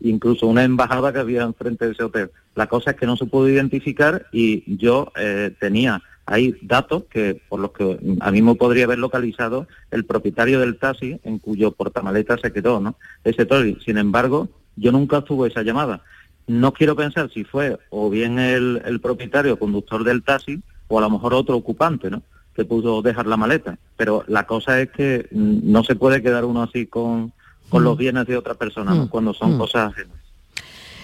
incluso 0.00 0.46
una 0.46 0.64
embajada 0.64 1.12
que 1.12 1.18
había 1.18 1.42
enfrente 1.42 1.84
de 1.84 1.92
ese 1.92 2.04
hotel. 2.04 2.30
La 2.54 2.66
cosa 2.66 2.92
es 2.92 2.96
que 2.96 3.06
no 3.06 3.16
se 3.16 3.26
pudo 3.26 3.48
identificar 3.48 4.26
y 4.32 4.76
yo 4.78 5.12
eh, 5.16 5.54
tenía 5.60 6.02
ahí 6.24 6.54
datos 6.62 7.04
que 7.10 7.42
por 7.48 7.60
los 7.60 7.72
que 7.72 7.98
a 8.20 8.30
mí 8.30 8.40
me 8.40 8.54
podría 8.54 8.84
haber 8.84 8.98
localizado 8.98 9.66
el 9.90 10.06
propietario 10.06 10.60
del 10.60 10.78
taxi 10.78 11.20
en 11.24 11.38
cuyo 11.38 11.72
portamaleta 11.72 12.38
se 12.38 12.52
quedó, 12.52 12.80
¿no? 12.80 12.96
Ese 13.22 13.44
trolley. 13.44 13.78
Sin 13.84 13.98
embargo, 13.98 14.48
yo 14.76 14.92
nunca 14.92 15.20
tuve 15.20 15.48
esa 15.48 15.62
llamada. 15.62 16.02
No 16.46 16.72
quiero 16.72 16.96
pensar 16.96 17.30
si 17.30 17.44
fue 17.44 17.78
o 17.90 18.08
bien 18.08 18.38
el, 18.38 18.80
el 18.86 19.00
propietario 19.00 19.58
conductor 19.58 20.04
del 20.04 20.22
taxi 20.22 20.62
o 20.88 20.98
a 20.98 21.02
lo 21.02 21.10
mejor 21.10 21.34
otro 21.34 21.56
ocupante, 21.56 22.10
¿no? 22.10 22.22
Pudo 22.64 23.02
dejar 23.02 23.26
la 23.26 23.36
maleta. 23.36 23.78
Pero 23.96 24.24
la 24.28 24.46
cosa 24.46 24.80
es 24.80 24.90
que 24.90 25.28
mm, 25.30 25.70
no 25.70 25.84
se 25.84 25.96
puede 25.96 26.22
quedar 26.22 26.44
uno 26.44 26.62
así 26.62 26.86
con, 26.86 27.32
con 27.68 27.84
los 27.84 27.96
bienes 27.96 28.26
de 28.26 28.36
otra 28.36 28.54
persona. 28.54 28.92
Mm, 28.94 29.08
Cuando 29.08 29.34
son 29.34 29.56
mm. 29.56 29.58
cosas 29.58 29.92
ajenas. 29.92 30.16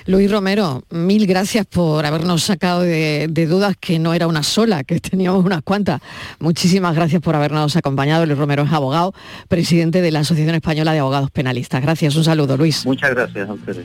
Luis 0.07 0.31
Romero, 0.31 0.85
mil 0.91 1.27
gracias 1.27 1.67
por 1.67 2.07
habernos 2.07 2.45
sacado 2.45 2.83
de, 2.83 3.27
de 3.29 3.47
dudas 3.47 3.75
que 3.81 3.99
no 3.99 4.15
era 4.15 4.29
una 4.29 4.45
sola, 4.45 4.85
que 4.85 5.01
teníamos 5.01 5.45
unas 5.45 5.63
cuantas. 5.63 6.01
Muchísimas 6.39 6.95
gracias 6.95 7.21
por 7.21 7.35
habernos 7.35 7.75
acompañado. 7.75 8.25
Luis 8.25 8.39
Romero 8.39 8.63
es 8.63 8.73
abogado, 8.73 9.15
presidente 9.49 10.03
de 10.03 10.13
la 10.13 10.21
Asociación 10.21 10.55
Española 10.55 10.93
de 10.93 11.01
Abogados 11.01 11.33
Penalistas. 11.33 11.83
Gracias, 11.83 12.15
un 12.15 12.23
saludo, 12.23 12.57
Luis. 12.57 12.87
Muchas 12.87 13.11
gracias 13.11 13.49
a 13.49 13.53
ustedes. 13.53 13.85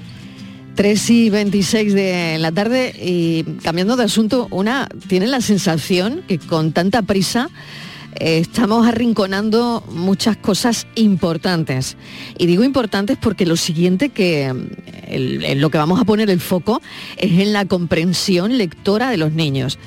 3 0.75 1.09
y 1.09 1.29
26 1.29 1.93
de 1.93 2.37
la 2.39 2.51
tarde 2.51 2.93
y 3.01 3.43
cambiando 3.61 3.95
de 3.97 4.03
asunto, 4.05 4.47
una 4.51 4.87
tiene 5.07 5.27
la 5.27 5.41
sensación 5.41 6.23
que 6.27 6.39
con 6.39 6.71
tanta 6.71 7.01
prisa 7.01 7.49
eh, 8.19 8.39
estamos 8.39 8.87
arrinconando 8.87 9.83
muchas 9.91 10.37
cosas 10.37 10.87
importantes. 10.95 11.97
Y 12.37 12.45
digo 12.45 12.63
importantes 12.63 13.17
porque 13.21 13.45
lo 13.45 13.57
siguiente 13.57 14.09
que 14.09 14.51
mm, 14.53 14.67
en 15.43 15.61
lo 15.61 15.69
que 15.69 15.77
vamos 15.77 15.99
a 15.99 16.05
poner 16.05 16.29
el 16.29 16.39
foco 16.39 16.81
es 17.17 17.31
en 17.39 17.53
la 17.53 17.65
comprensión 17.65 18.57
lectora 18.57 19.09
de 19.09 19.17
los 19.17 19.33
niños. 19.33 19.77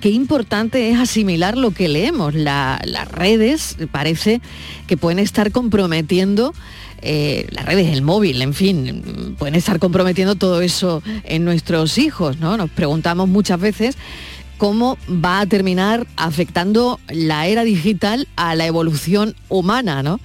Qué 0.00 0.10
importante 0.10 0.90
es 0.90 0.98
asimilar 0.98 1.58
lo 1.58 1.72
que 1.72 1.88
leemos. 1.88 2.32
La- 2.32 2.80
las 2.84 3.10
redes 3.10 3.76
parece 3.90 4.40
que 4.86 4.96
pueden 4.96 5.18
estar 5.18 5.50
comprometiendo 5.50 6.54
eh, 7.02 7.46
las 7.50 7.64
redes, 7.64 7.92
el 7.92 8.02
móvil, 8.02 8.42
en 8.42 8.54
fin, 8.54 9.36
pueden 9.38 9.54
estar 9.54 9.78
comprometiendo 9.78 10.34
todo 10.34 10.60
eso 10.60 11.02
en 11.24 11.44
nuestros 11.44 11.98
hijos, 11.98 12.38
¿no? 12.38 12.56
Nos 12.56 12.70
preguntamos 12.70 13.28
muchas 13.28 13.60
veces 13.60 13.96
cómo 14.58 14.98
va 15.08 15.40
a 15.40 15.46
terminar 15.46 16.06
afectando 16.16 17.00
la 17.08 17.46
era 17.46 17.62
digital 17.64 18.28
a 18.36 18.54
la 18.54 18.66
evolución 18.66 19.36
humana, 19.48 20.02
¿no? 20.02 20.20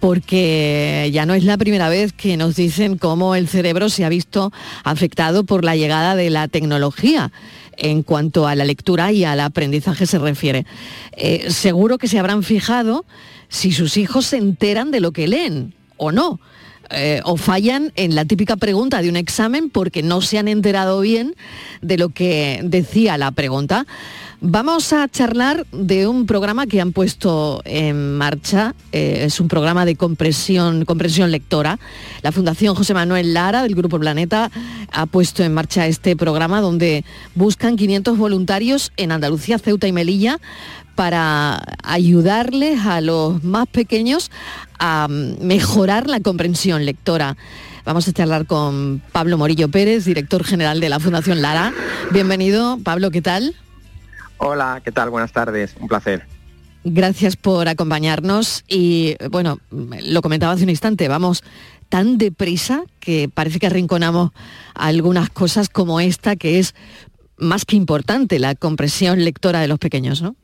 Porque 0.00 1.10
ya 1.12 1.26
no 1.26 1.34
es 1.34 1.44
la 1.44 1.56
primera 1.56 1.88
vez 1.88 2.12
que 2.12 2.36
nos 2.36 2.56
dicen 2.56 2.98
cómo 2.98 3.34
el 3.34 3.48
cerebro 3.48 3.88
se 3.88 4.04
ha 4.04 4.08
visto 4.08 4.52
afectado 4.84 5.44
por 5.44 5.64
la 5.64 5.76
llegada 5.76 6.14
de 6.14 6.30
la 6.30 6.48
tecnología 6.48 7.32
en 7.76 8.02
cuanto 8.02 8.46
a 8.46 8.54
la 8.54 8.64
lectura 8.64 9.12
y 9.12 9.24
al 9.24 9.40
aprendizaje 9.40 10.06
se 10.06 10.18
refiere. 10.18 10.66
Eh, 11.12 11.50
seguro 11.50 11.98
que 11.98 12.08
se 12.08 12.18
habrán 12.18 12.42
fijado 12.42 13.04
si 13.48 13.72
sus 13.72 13.96
hijos 13.96 14.26
se 14.26 14.36
enteran 14.36 14.90
de 14.90 15.00
lo 15.00 15.12
que 15.12 15.28
leen 15.28 15.77
o 15.98 16.12
no. 16.12 16.40
Eh, 16.90 17.20
o 17.24 17.36
fallan 17.36 17.92
en 17.96 18.14
la 18.14 18.24
típica 18.24 18.56
pregunta 18.56 19.02
de 19.02 19.10
un 19.10 19.16
examen 19.16 19.68
porque 19.68 20.02
no 20.02 20.22
se 20.22 20.38
han 20.38 20.48
enterado 20.48 21.00
bien 21.00 21.34
de 21.82 21.98
lo 21.98 22.08
que 22.08 22.60
decía 22.64 23.18
la 23.18 23.30
pregunta. 23.30 23.86
Vamos 24.40 24.92
a 24.92 25.06
charlar 25.08 25.66
de 25.72 26.06
un 26.06 26.24
programa 26.24 26.66
que 26.66 26.80
han 26.80 26.92
puesto 26.92 27.60
en 27.64 28.16
marcha. 28.16 28.74
eh, 28.92 29.24
es 29.24 29.38
un 29.40 29.48
programa 29.48 29.84
de 29.84 29.96
compresión, 29.96 30.84
comprensión 30.86 31.30
lectora. 31.30 31.78
La 32.22 32.32
Fundación 32.32 32.74
José 32.74 32.94
Manuel 32.94 33.34
Lara 33.34 33.62
del 33.64 33.74
Grupo 33.74 33.98
Planeta 33.98 34.50
ha 34.90 35.06
puesto 35.06 35.42
en 35.42 35.52
marcha 35.52 35.88
este 35.88 36.16
programa 36.16 36.62
donde 36.62 37.04
buscan 37.34 37.76
500 37.76 38.16
voluntarios 38.16 38.92
en 38.96 39.12
Andalucía, 39.12 39.58
Ceuta 39.58 39.88
y 39.88 39.92
Melilla 39.92 40.38
para 40.94 41.62
ayudarles 41.84 42.84
a 42.84 43.00
los 43.00 43.44
más 43.44 43.68
pequeños 43.68 44.32
a 44.78 45.08
mejorar 45.08 46.08
la 46.08 46.20
comprensión 46.20 46.84
lectora. 46.84 47.36
Vamos 47.84 48.06
a 48.08 48.12
charlar 48.12 48.46
con 48.46 49.02
Pablo 49.12 49.38
Morillo 49.38 49.68
Pérez, 49.68 50.04
director 50.04 50.44
general 50.44 50.80
de 50.80 50.88
la 50.88 51.00
Fundación 51.00 51.40
Lara. 51.42 51.72
Bienvenido, 52.10 52.78
Pablo, 52.82 53.10
¿qué 53.10 53.22
tal? 53.22 53.54
Hola, 54.38 54.80
¿qué 54.84 54.92
tal? 54.92 55.10
Buenas 55.10 55.32
tardes, 55.32 55.74
un 55.80 55.88
placer. 55.88 56.26
Gracias 56.84 57.36
por 57.36 57.68
acompañarnos 57.68 58.64
y 58.68 59.16
bueno, 59.30 59.58
lo 59.70 60.22
comentaba 60.22 60.52
hace 60.52 60.64
un 60.64 60.70
instante, 60.70 61.08
vamos 61.08 61.42
tan 61.88 62.18
deprisa 62.18 62.84
que 63.00 63.28
parece 63.28 63.58
que 63.58 63.66
arrinconamos 63.66 64.30
algunas 64.74 65.30
cosas 65.30 65.68
como 65.68 66.00
esta 66.00 66.36
que 66.36 66.58
es 66.58 66.74
más 67.36 67.64
que 67.64 67.76
importante, 67.76 68.38
la 68.38 68.54
compresión 68.54 69.24
lectora 69.24 69.60
de 69.60 69.68
los 69.68 69.78
pequeños, 69.78 70.22
¿no? 70.22 70.36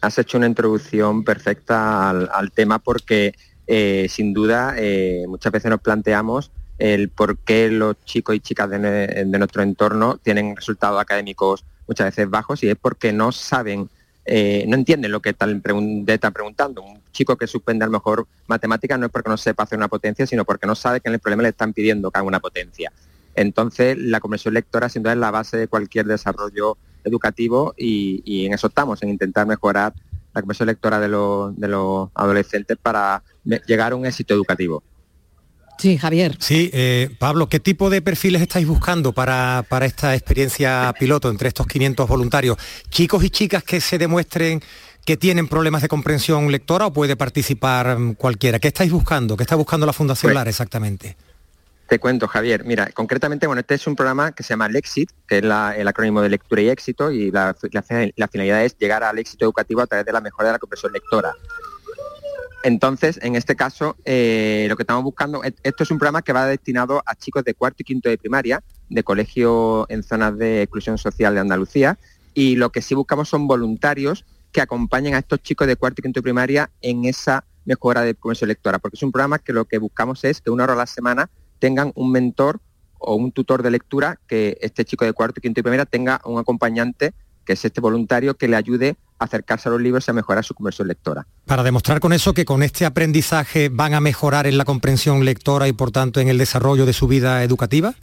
Has 0.00 0.18
hecho 0.18 0.38
una 0.38 0.46
introducción 0.46 1.24
perfecta 1.24 2.10
al, 2.10 2.52
tema 2.52 2.78
porque 2.78 3.34
eh, 3.66 4.06
sin 4.08 4.32
duda 4.34 4.74
eh, 4.76 5.24
muchas 5.26 5.52
veces 5.52 5.70
nos 5.70 5.80
planteamos 5.80 6.50
el 6.78 7.08
por 7.08 7.38
qué 7.38 7.70
los 7.70 7.96
chicos 8.04 8.34
y 8.36 8.40
chicas 8.40 8.68
de, 8.68 9.24
nuestro 9.26 9.62
entorno 9.62 10.18
tienen 10.22 10.54
resultados 10.54 11.00
académicos 11.00 11.64
muchas 11.88 12.06
veces 12.08 12.28
bajos 12.28 12.62
y 12.62 12.68
es 12.68 12.76
porque 12.76 13.12
no 13.12 13.32
saben, 13.32 13.88
eh, 14.24 14.64
no 14.68 14.76
entienden 14.76 15.12
lo 15.12 15.20
que 15.20 15.30
están, 15.30 15.62
están 16.06 16.32
preguntando. 16.32 16.82
Un 16.82 17.00
chico 17.12 17.36
que 17.36 17.46
suspende 17.46 17.84
a 17.84 17.88
lo 17.88 17.92
mejor 17.92 18.26
matemáticas 18.46 18.98
no 18.98 19.06
es 19.06 19.12
porque 19.12 19.30
no 19.30 19.36
sepa 19.36 19.62
hacer 19.62 19.78
una 19.78 19.88
potencia, 19.88 20.26
sino 20.26 20.44
porque 20.44 20.66
no 20.66 20.74
sabe 20.74 21.00
que 21.00 21.08
en 21.08 21.14
el 21.14 21.20
problema 21.20 21.44
le 21.44 21.50
están 21.50 21.72
pidiendo 21.72 22.10
que 22.10 22.18
haga 22.18 22.26
una 22.26 22.40
potencia. 22.40 22.92
Entonces, 23.34 23.96
la 23.98 24.18
comprensión 24.18 24.54
lectora 24.54 24.88
sin 24.88 25.02
duda 25.02 25.12
es 25.12 25.18
la 25.18 25.30
base 25.30 25.56
de 25.56 25.68
cualquier 25.68 26.06
desarrollo 26.06 26.76
educativo 27.06 27.74
y, 27.78 28.22
y 28.24 28.46
en 28.46 28.52
eso 28.54 28.66
estamos, 28.66 29.02
en 29.02 29.08
intentar 29.10 29.46
mejorar 29.46 29.94
la 30.34 30.42
comprensión 30.42 30.66
lectora 30.66 31.00
de 31.00 31.08
los, 31.08 31.56
de 31.58 31.68
los 31.68 32.10
adolescentes 32.14 32.76
para 32.82 33.22
llegar 33.66 33.92
a 33.92 33.96
un 33.96 34.04
éxito 34.04 34.34
educativo. 34.34 34.82
Sí, 35.78 35.98
Javier. 35.98 36.36
Sí, 36.40 36.70
eh, 36.72 37.10
Pablo, 37.18 37.48
¿qué 37.48 37.60
tipo 37.60 37.90
de 37.90 38.00
perfiles 38.00 38.40
estáis 38.40 38.66
buscando 38.66 39.12
para, 39.12 39.64
para 39.68 39.84
esta 39.84 40.14
experiencia 40.14 40.94
piloto 40.98 41.28
entre 41.28 41.48
estos 41.48 41.66
500 41.66 42.08
voluntarios? 42.08 42.56
¿Chicos 42.88 43.22
y 43.24 43.30
chicas 43.30 43.62
que 43.62 43.80
se 43.82 43.98
demuestren 43.98 44.62
que 45.04 45.16
tienen 45.18 45.48
problemas 45.48 45.82
de 45.82 45.88
comprensión 45.88 46.50
lectora 46.50 46.86
o 46.86 46.92
puede 46.94 47.14
participar 47.16 47.98
mm, 47.98 48.14
cualquiera? 48.14 48.58
¿Qué 48.58 48.68
estáis 48.68 48.90
buscando? 48.90 49.36
¿Qué 49.36 49.42
está 49.42 49.54
buscando 49.54 49.84
la 49.84 49.92
Fundación 49.92 50.28
Pues- 50.30 50.34
Lara 50.34 50.48
exactamente? 50.50 51.16
Te 51.88 52.00
cuento, 52.00 52.26
Javier. 52.26 52.64
Mira, 52.64 52.90
concretamente, 52.92 53.46
bueno, 53.46 53.60
este 53.60 53.74
es 53.74 53.86
un 53.86 53.94
programa 53.94 54.32
que 54.32 54.42
se 54.42 54.50
llama 54.50 54.68
Lexit, 54.68 55.10
que 55.28 55.38
es 55.38 55.44
el 55.44 55.86
acrónimo 55.88 56.20
de 56.20 56.28
lectura 56.30 56.60
y 56.62 56.68
éxito, 56.68 57.12
y 57.12 57.30
la, 57.30 57.54
la 57.70 57.82
fi- 57.82 58.12
la 58.16 58.26
finalidad 58.26 58.64
es 58.64 58.76
llegar 58.76 59.04
al 59.04 59.18
éxito 59.20 59.44
educativo 59.44 59.80
a 59.82 59.86
través 59.86 60.04
de 60.04 60.12
la 60.12 60.20
mejora 60.20 60.48
de 60.48 60.52
la 60.54 60.58
comprensión 60.58 60.92
lectora. 60.92 61.32
Entonces, 62.64 63.20
en 63.22 63.36
este 63.36 63.54
caso, 63.54 63.94
eh, 64.04 64.66
lo 64.68 64.76
que 64.76 64.82
estamos 64.82 65.04
buscando, 65.04 65.44
et- 65.44 65.56
esto 65.62 65.84
es 65.84 65.90
un 65.92 65.98
programa 65.98 66.22
que 66.22 66.32
va 66.32 66.46
destinado 66.46 67.04
a 67.06 67.14
chicos 67.14 67.44
de 67.44 67.54
cuarto 67.54 67.76
y 67.80 67.84
quinto 67.84 68.08
de 68.08 68.18
primaria, 68.18 68.64
de 68.88 69.04
colegio 69.04 69.86
en 69.88 70.02
zonas 70.02 70.36
de 70.36 70.62
exclusión 70.62 70.98
social 70.98 71.34
de 71.34 71.40
Andalucía, 71.40 71.98
y 72.34 72.56
lo 72.56 72.70
que 72.70 72.82
sí 72.82 72.96
buscamos 72.96 73.28
son 73.28 73.46
voluntarios 73.46 74.24
que 74.50 74.60
acompañen 74.60 75.14
a 75.14 75.18
estos 75.18 75.40
chicos 75.40 75.68
de 75.68 75.76
cuarto 75.76 76.00
y 76.00 76.02
quinto 76.02 76.18
de 76.18 76.22
primaria 76.24 76.68
en 76.80 77.04
esa 77.04 77.44
mejora 77.64 78.00
de 78.02 78.16
comprensión 78.16 78.48
lectora, 78.48 78.80
porque 78.80 78.96
es 78.96 79.02
un 79.04 79.12
programa 79.12 79.38
que 79.38 79.52
lo 79.52 79.66
que 79.66 79.78
buscamos 79.78 80.24
es 80.24 80.40
que 80.40 80.50
una 80.50 80.64
hora 80.64 80.72
a 80.72 80.76
la 80.76 80.86
semana 80.86 81.30
tengan 81.58 81.92
un 81.94 82.10
mentor 82.10 82.60
o 82.98 83.14
un 83.14 83.32
tutor 83.32 83.62
de 83.62 83.70
lectura, 83.70 84.18
que 84.26 84.58
este 84.60 84.84
chico 84.84 85.04
de 85.04 85.12
cuarto 85.12 85.38
y 85.38 85.42
quinto 85.42 85.58
de 85.58 85.62
primaria 85.62 85.86
tenga 85.86 86.20
un 86.24 86.38
acompañante, 86.38 87.14
que 87.44 87.52
es 87.52 87.64
este 87.64 87.80
voluntario, 87.80 88.36
que 88.36 88.48
le 88.48 88.56
ayude 88.56 88.96
a 89.18 89.24
acercarse 89.24 89.68
a 89.68 89.72
los 89.72 89.80
libros 89.80 90.06
y 90.06 90.10
a 90.10 90.14
mejorar 90.14 90.44
su 90.44 90.54
comprensión 90.54 90.88
lectora. 90.88 91.26
Para 91.44 91.62
demostrar 91.62 92.00
con 92.00 92.12
eso 92.12 92.34
que 92.34 92.44
con 92.44 92.62
este 92.62 92.84
aprendizaje 92.84 93.68
van 93.68 93.94
a 93.94 94.00
mejorar 94.00 94.46
en 94.46 94.58
la 94.58 94.64
comprensión 94.64 95.24
lectora 95.24 95.68
y 95.68 95.72
por 95.72 95.90
tanto 95.90 96.20
en 96.20 96.28
el 96.28 96.38
desarrollo 96.38 96.86
de 96.86 96.92
su 96.92 97.06
vida 97.06 97.42
educativa. 97.42 97.94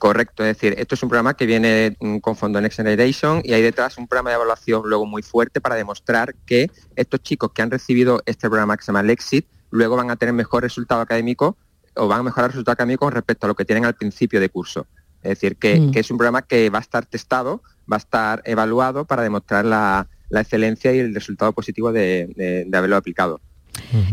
Correcto, 0.00 0.42
es 0.42 0.56
decir, 0.56 0.74
esto 0.78 0.94
es 0.94 1.02
un 1.02 1.10
programa 1.10 1.34
que 1.34 1.44
viene 1.44 1.94
mm, 2.00 2.18
con 2.20 2.34
fondo 2.34 2.58
Next 2.58 2.78
Generation 2.78 3.42
y 3.44 3.52
hay 3.52 3.60
detrás 3.60 3.98
un 3.98 4.08
programa 4.08 4.30
de 4.30 4.36
evaluación 4.36 4.82
luego 4.86 5.04
muy 5.04 5.22
fuerte 5.22 5.60
para 5.60 5.74
demostrar 5.74 6.34
que 6.46 6.70
estos 6.96 7.22
chicos 7.22 7.52
que 7.52 7.60
han 7.60 7.70
recibido 7.70 8.22
este 8.24 8.48
programa 8.48 8.78
que 8.78 8.82
se 8.82 8.86
llama 8.86 9.02
Lexit 9.02 9.46
luego 9.70 9.96
van 9.96 10.10
a 10.10 10.16
tener 10.16 10.32
mejor 10.32 10.62
resultado 10.62 11.02
académico 11.02 11.58
o 12.00 12.08
van 12.08 12.20
a 12.20 12.22
mejorar 12.24 12.46
el 12.50 12.52
resultado 12.52 12.72
académico 12.72 13.04
con 13.06 13.12
respecto 13.14 13.46
a 13.46 13.48
lo 13.48 13.54
que 13.54 13.64
tienen 13.64 13.84
al 13.84 13.94
principio 13.94 14.40
de 14.40 14.48
curso. 14.48 14.86
Es 15.22 15.30
decir, 15.30 15.56
que, 15.56 15.78
Mm. 15.80 15.90
que 15.92 16.00
es 16.00 16.10
un 16.10 16.16
programa 16.18 16.42
que 16.42 16.70
va 16.70 16.78
a 16.78 16.82
estar 16.82 17.04
testado, 17.06 17.62
va 17.90 17.96
a 17.96 17.98
estar 17.98 18.42
evaluado 18.46 19.04
para 19.04 19.22
demostrar 19.22 19.64
la, 19.66 20.08
la 20.30 20.40
excelencia 20.40 20.92
y 20.94 20.98
el 21.00 21.14
resultado 21.14 21.52
positivo 21.52 21.92
de, 21.92 22.32
de- 22.36 22.64
de 22.66 22.78
haberlo 22.78 22.96
aplicado. 22.96 23.40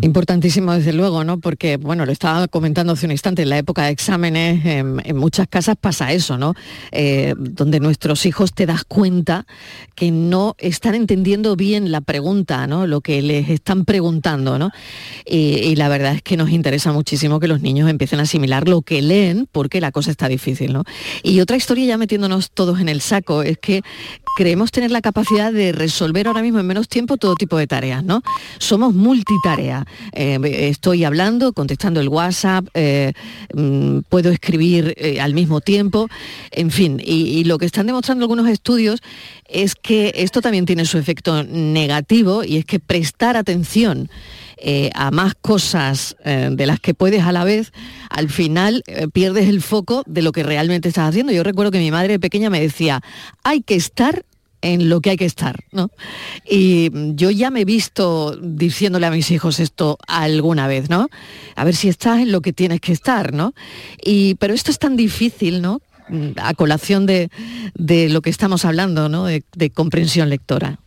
Importantísimo, 0.01 0.73
desde 0.73 0.93
luego, 0.93 1.23
¿no? 1.23 1.39
Porque, 1.39 1.77
bueno, 1.77 2.05
lo 2.05 2.11
estaba 2.11 2.47
comentando 2.47 2.93
hace 2.93 3.05
un 3.05 3.11
instante, 3.11 3.43
en 3.43 3.49
la 3.49 3.57
época 3.57 3.85
de 3.85 3.91
exámenes, 3.91 4.65
en, 4.65 5.17
muchas 5.17 5.47
casas 5.47 5.75
pasa 5.79 6.11
eso, 6.11 6.37
¿no? 6.37 6.53
Eh, 6.91 7.33
donde 7.37 7.79
nuestros 7.79 8.25
hijos 8.25 8.53
te 8.53 8.65
das 8.65 8.83
cuenta 8.83 9.45
que 9.95 10.11
no 10.11 10.55
están 10.57 10.95
entendiendo 10.95 11.55
bien 11.55 11.91
la 11.91 12.01
pregunta, 12.01 12.67
¿no? 12.67 12.87
Lo 12.87 13.01
que 13.01 13.21
les 13.21 13.49
están 13.49 13.85
preguntando, 13.85 14.57
¿no? 14.59 14.71
Y, 15.25 15.37
y 15.37 15.75
la 15.75 15.89
verdad 15.89 16.15
es 16.15 16.21
que 16.21 16.37
nos 16.37 16.49
interesa 16.49 16.91
muchísimo 16.91 17.39
que 17.39 17.47
los 17.47 17.61
niños 17.61 17.89
empiecen 17.89 18.19
a 18.19 18.23
asimilar 18.23 18.67
lo 18.67 18.81
que 18.81 19.01
leen, 19.01 19.47
porque 19.51 19.81
la 19.81 19.91
cosa 19.91 20.11
está 20.11 20.27
difícil, 20.27 20.73
¿no? 20.73 20.83
Y 21.23 21.39
otra 21.39 21.57
historia, 21.57 21.85
ya 21.85 21.97
metiéndonos 21.97 22.51
todos 22.51 22.79
en 22.79 22.89
el 22.89 23.01
saco, 23.01 23.43
es 23.43 23.57
que 23.57 23.81
creemos 24.37 24.69
tener 24.69 24.91
la 24.91 25.01
capacidad 25.01 25.51
de 25.51 25.71
resolver 25.71 26.27
ahora 26.27 26.43
mismo 26.43 26.59
en 26.59 26.67
menos 26.67 26.87
tiempo 26.87 27.17
todo 27.17 27.33
tipo 27.33 27.57
de 27.57 27.65
tareas, 27.65 28.03
¿no? 28.03 28.21
Somos 28.59 28.93
multitarea. 28.93 29.83
Eh, 30.13 30.37
estoy 30.69 31.05
hablando, 31.05 31.53
contestando 31.53 32.01
el 32.01 32.07
WhatsApp, 32.07 32.67
eh, 32.75 33.13
mm, 33.55 34.01
puedo 34.09 34.29
escribir 34.29 34.93
eh, 34.97 35.19
al 35.19 35.33
mismo 35.33 35.59
tiempo, 35.59 36.07
en 36.51 36.69
fin. 36.69 37.01
Y, 37.03 37.45
lo 37.45 37.57
que 37.57 37.65
están 37.65 37.87
demostrando 37.87 38.25
algunos 38.25 38.47
estudios 38.47 39.01
es 39.49 39.73
que 39.73 40.13
esto 40.17 40.41
también 40.41 40.67
tiene 40.67 40.85
su 40.85 40.99
efecto 40.99 41.43
negativo 41.43 42.43
y 42.43 42.57
es 42.57 42.65
que 42.65 42.79
prestar 42.79 43.37
atención 43.37 44.09
a 44.95 45.11
más 45.11 45.35
cosas 45.35 46.17
de 46.25 46.65
las 46.65 46.79
que 46.79 46.95
puedes 46.95 47.23
a 47.23 47.31
la 47.31 47.43
vez, 47.43 47.71
al 48.09 48.27
final 48.27 48.83
pierdes 49.13 49.47
el 49.47 49.61
foco 49.61 50.03
de 50.07 50.23
lo 50.23 50.31
que 50.31 50.41
realmente 50.41 50.89
estás 50.89 51.09
haciendo. 51.09 51.31
Yo 51.31 51.43
recuerdo 51.43 51.71
que 51.71 51.77
mi 51.77 51.91
madre 51.91 52.19
pequeña 52.19 52.49
me 52.49 52.59
decía, 52.59 53.01
hay 53.43 53.61
que 53.61 53.75
estar 53.75 54.25
en 54.61 54.89
lo 54.89 55.01
que 55.01 55.11
hay 55.11 55.17
que 55.17 55.25
estar, 55.25 55.55
¿no? 55.71 55.89
Y 56.49 56.89
yo 57.15 57.29
ya 57.29 57.51
me 57.51 57.61
he 57.61 57.65
visto 57.65 58.35
diciéndole 58.41 59.05
a 59.05 59.11
mis 59.11 59.29
hijos 59.31 59.59
esto 59.59 59.97
alguna 60.07 60.67
vez, 60.67 60.89
¿no? 60.89 61.07
A 61.55 61.63
ver 61.63 61.75
si 61.75 61.89
estás 61.89 62.19
en 62.19 62.31
lo 62.31 62.41
que 62.41 62.53
tienes 62.53 62.81
que 62.81 62.91
estar, 62.91 63.33
¿no? 63.33 63.53
Y, 64.03 64.35
pero 64.35 64.53
esto 64.53 64.71
es 64.71 64.79
tan 64.79 64.95
difícil, 64.97 65.61
¿no? 65.61 65.81
A 66.37 66.53
colación 66.53 67.05
de, 67.05 67.29
de 67.75 68.09
lo 68.09 68.21
que 68.21 68.29
estamos 68.29 68.65
hablando, 68.65 69.09
¿no? 69.09 69.25
De, 69.25 69.43
comprensión 69.73 70.29
lectora. 70.29 70.79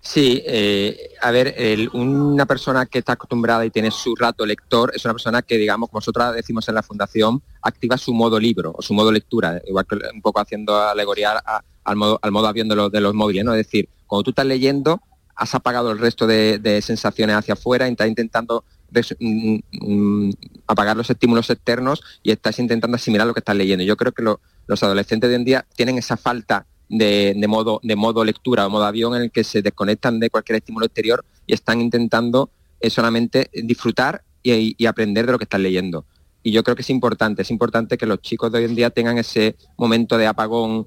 Sí, 0.00 0.42
eh, 0.46 1.10
a 1.20 1.30
ver, 1.30 1.54
una 1.92 2.46
persona 2.46 2.86
que 2.86 3.00
está 3.00 3.12
acostumbrada 3.12 3.66
y 3.66 3.70
tiene 3.70 3.90
su 3.90 4.14
rato 4.16 4.46
lector 4.46 4.92
es 4.94 5.04
una 5.04 5.12
persona 5.12 5.42
que, 5.42 5.58
digamos, 5.58 5.90
como 5.90 5.98
nosotros 5.98 6.34
decimos 6.34 6.66
en 6.68 6.76
la 6.76 6.82
fundación, 6.82 7.42
activa 7.60 7.98
su 7.98 8.14
modo 8.14 8.40
libro 8.40 8.72
o 8.74 8.80
su 8.80 8.94
modo 8.94 9.12
lectura, 9.12 9.60
igual 9.66 9.84
que 9.86 9.96
un 10.14 10.22
poco 10.22 10.40
haciendo 10.40 10.80
alegoría 10.80 11.32
a- 11.44 11.62
al 11.88 11.96
modo, 11.96 12.18
al 12.22 12.30
modo 12.32 12.46
avión 12.46 12.68
de 12.68 12.76
los, 12.76 12.90
de 12.92 13.00
los 13.00 13.14
móviles, 13.14 13.44
¿no? 13.44 13.52
Es 13.54 13.66
decir, 13.66 13.88
cuando 14.06 14.24
tú 14.24 14.30
estás 14.30 14.46
leyendo, 14.46 15.00
has 15.34 15.54
apagado 15.54 15.90
el 15.92 15.98
resto 15.98 16.26
de, 16.26 16.80
sensaciones 16.82 17.36
hacia 17.36 17.54
afuera 17.54 17.88
y 17.88 17.92
estás 17.92 18.08
intentando 18.08 18.64
des- 18.90 19.16
mm, 19.20 19.58
mm, 19.80 20.30
apagar 20.66 20.96
los 20.96 21.08
estímulos 21.10 21.48
externos 21.50 22.02
y 22.22 22.30
estás 22.30 22.58
intentando 22.58 22.96
asimilar 22.96 23.26
lo 23.26 23.34
que 23.34 23.40
estás 23.40 23.56
leyendo. 23.56 23.84
Yo 23.84 23.96
creo 23.96 24.12
que 24.12 24.22
lo- 24.22 24.40
los 24.66 24.82
adolescentes 24.82 25.28
de 25.30 25.34
hoy 25.36 25.40
en 25.40 25.44
día 25.44 25.66
tienen 25.76 25.98
esa 25.98 26.16
falta 26.16 26.66
de, 26.88 27.34
de 27.36 27.48
modo, 27.48 27.80
de 27.82 27.96
modo 27.96 28.24
lectura 28.24 28.66
o 28.66 28.70
modo 28.70 28.84
avión 28.84 29.14
en 29.14 29.22
el 29.22 29.30
que 29.30 29.44
se 29.44 29.62
desconectan 29.62 30.18
de 30.20 30.30
cualquier 30.30 30.56
estímulo 30.56 30.86
exterior 30.86 31.24
y 31.46 31.52
están 31.54 31.80
intentando 31.80 32.50
eh, 32.80 32.90
solamente 32.90 33.50
disfrutar 33.52 34.22
y, 34.42 34.74
y 34.76 34.86
aprender 34.86 35.26
de 35.26 35.32
lo 35.32 35.38
que 35.38 35.44
están 35.44 35.62
leyendo. 35.62 36.04
Y 36.42 36.50
yo 36.52 36.62
creo 36.62 36.74
que 36.76 36.82
es 36.82 36.90
importante, 36.90 37.42
es 37.42 37.50
importante 37.50 37.98
que 37.98 38.06
los 38.06 38.20
chicos 38.22 38.50
de 38.50 38.58
hoy 38.58 38.64
en 38.64 38.74
día 38.74 38.90
tengan 38.90 39.18
ese 39.18 39.56
momento 39.76 40.16
de 40.16 40.26
apagón 40.26 40.86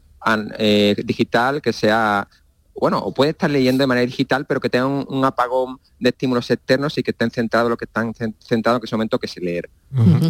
digital 1.05 1.61
que 1.61 1.73
sea, 1.73 2.27
bueno, 2.81 2.97
o 2.97 3.13
puede 3.13 3.31
estar 3.31 3.49
leyendo 3.49 3.83
de 3.83 3.87
manera 3.87 4.05
digital, 4.05 4.45
pero 4.45 4.59
que 4.59 4.67
tengan 4.69 4.89
un, 4.89 5.05
un 5.07 5.23
apagón 5.23 5.79
de 5.99 6.09
estímulos 6.09 6.49
externos 6.49 6.97
y 6.97 7.03
que 7.03 7.11
estén 7.11 7.29
centrados 7.31 7.67
en 7.67 7.69
lo 7.69 7.77
que 7.77 7.85
están 7.85 8.11
cen- 8.13 8.33
centrados 8.43 8.81
en 8.81 8.85
ese 8.85 8.95
momento 8.95 9.19
que 9.19 9.27
es 9.27 9.37
leer. 9.37 9.69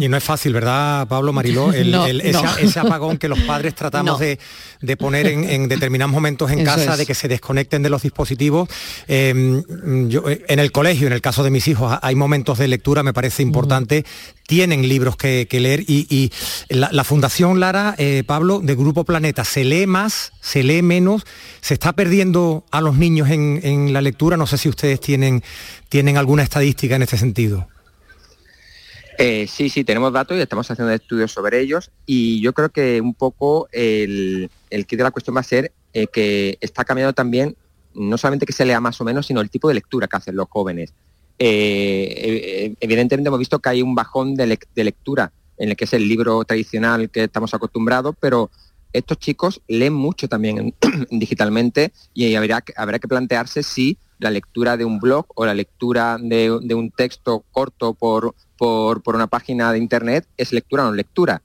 Y 0.00 0.08
no 0.08 0.16
es 0.16 0.24
fácil, 0.24 0.52
¿verdad, 0.52 1.06
Pablo 1.08 1.32
Mariló? 1.32 1.72
El- 1.72 1.90
No, 1.92 2.06
el- 2.06 2.20
ese, 2.20 2.32
no. 2.42 2.56
ese 2.58 2.78
apagón 2.80 3.16
que 3.16 3.28
los 3.28 3.40
padres 3.40 3.74
tratamos 3.74 4.12
No. 4.12 4.18
de, 4.18 4.38
de 4.82 4.96
poner 4.98 5.26
en, 5.28 5.44
en 5.48 5.66
determinados 5.68 6.12
momentos 6.12 6.50
en 6.50 6.58
Eso 6.60 6.66
casa, 6.74 6.92
es. 6.92 6.98
de 6.98 7.06
que 7.06 7.14
se 7.14 7.26
desconecten 7.28 7.82
de 7.82 7.88
los 7.90 8.02
dispositivos. 8.02 8.68
Eh, 9.08 9.62
yo, 10.08 10.28
eh, 10.28 10.44
en 10.48 10.58
el 10.58 10.72
colegio, 10.72 11.06
en 11.06 11.14
el 11.14 11.22
caso 11.22 11.42
de 11.42 11.50
mis 11.50 11.66
hijos, 11.68 11.96
hay 12.02 12.14
momentos 12.14 12.58
de 12.58 12.68
lectura, 12.68 13.02
me 13.02 13.14
parece 13.14 13.42
importante. 13.42 14.04
Tienen 14.46 14.86
libros 14.88 15.16
que, 15.16 15.46
que 15.48 15.60
leer 15.60 15.84
y, 15.86 16.06
y 16.10 16.30
la, 16.68 16.90
la 16.92 17.04
Fundación 17.04 17.60
Lara, 17.60 17.94
eh, 17.96 18.24
Pablo, 18.26 18.60
de 18.60 18.74
Grupo 18.74 19.04
Planeta, 19.04 19.44
¿se 19.44 19.64
lee 19.64 19.86
más, 19.86 20.32
se 20.42 20.62
lee 20.62 20.82
menos? 20.82 21.24
¿Se 21.62 21.72
está 21.74 21.92
perdiendo 21.94 22.41
a 22.70 22.80
los 22.80 22.96
niños 22.96 23.28
en, 23.30 23.92
la 23.92 24.00
lectura? 24.00 24.36
No 24.36 24.46
sé 24.46 24.58
si 24.58 24.68
ustedes 24.68 25.00
tienen, 25.00 25.42
tienen 25.88 26.16
alguna 26.16 26.42
estadística 26.42 26.96
en 26.96 27.02
este 27.02 27.16
sentido. 27.16 27.68
Eh, 29.18 29.46
sí, 29.46 29.68
sí, 29.68 29.84
tenemos 29.84 30.12
datos 30.12 30.36
y 30.36 30.40
estamos 30.40 30.70
haciendo 30.70 30.92
estudios 30.92 31.30
sobre 31.30 31.60
ellos 31.60 31.90
y 32.06 32.40
yo 32.40 32.54
creo 32.54 32.70
que 32.70 33.00
un 33.00 33.14
poco 33.14 33.68
el, 33.70 34.50
el 34.70 34.86
kit 34.86 34.98
de 34.98 35.04
la 35.04 35.10
cuestión 35.10 35.36
va 35.36 35.40
a 35.40 35.44
ser 35.44 35.72
eh, 35.92 36.06
que 36.06 36.56
está 36.60 36.84
cambiando 36.84 37.12
también 37.12 37.54
no 37.94 38.16
solamente 38.16 38.46
que 38.46 38.54
se 38.54 38.64
lea 38.64 38.80
más 38.80 39.00
o 39.00 39.04
menos, 39.04 39.26
sino 39.26 39.40
el 39.40 39.50
tipo 39.50 39.68
de 39.68 39.74
lectura 39.74 40.08
que 40.08 40.16
hacen 40.16 40.34
los 40.34 40.48
jóvenes. 40.48 40.94
Eh, 41.38 42.74
evidentemente 42.80 43.28
hemos 43.28 43.38
visto 43.38 43.58
que 43.58 43.68
hay 43.68 43.82
un 43.82 43.94
bajón 43.94 44.34
de 44.34 44.58
lectura 44.74 45.32
en 45.58 45.70
el 45.70 45.76
que 45.76 45.84
es 45.84 45.92
el 45.92 46.08
libro 46.08 46.44
tradicional 46.44 47.10
que 47.10 47.24
estamos 47.24 47.52
acostumbrados, 47.54 48.14
pero 48.18 48.50
estos 48.92 49.18
chicos 49.18 49.60
leen 49.68 49.92
mucho 49.92 50.28
también 50.28 50.74
digitalmente 51.10 51.92
y 52.14 52.34
habrá, 52.34 52.60
que- 52.60 52.74
plantearse 53.08 53.62
si 53.62 53.98
la 54.18 54.30
lectura 54.30 54.76
de 54.76 54.84
un 54.84 55.00
blog 55.00 55.26
o 55.34 55.44
la 55.46 55.54
lectura 55.54 56.16
de, 56.20 56.50
un 56.74 56.90
texto 56.90 57.44
corto 57.50 57.94
por, 57.94 58.34
por, 58.56 59.02
una 59.16 59.26
página 59.26 59.72
de 59.72 59.78
internet 59.78 60.26
es 60.36 60.52
lectura 60.52 60.84
o 60.84 60.86
no 60.90 60.94
lectura. 60.94 61.42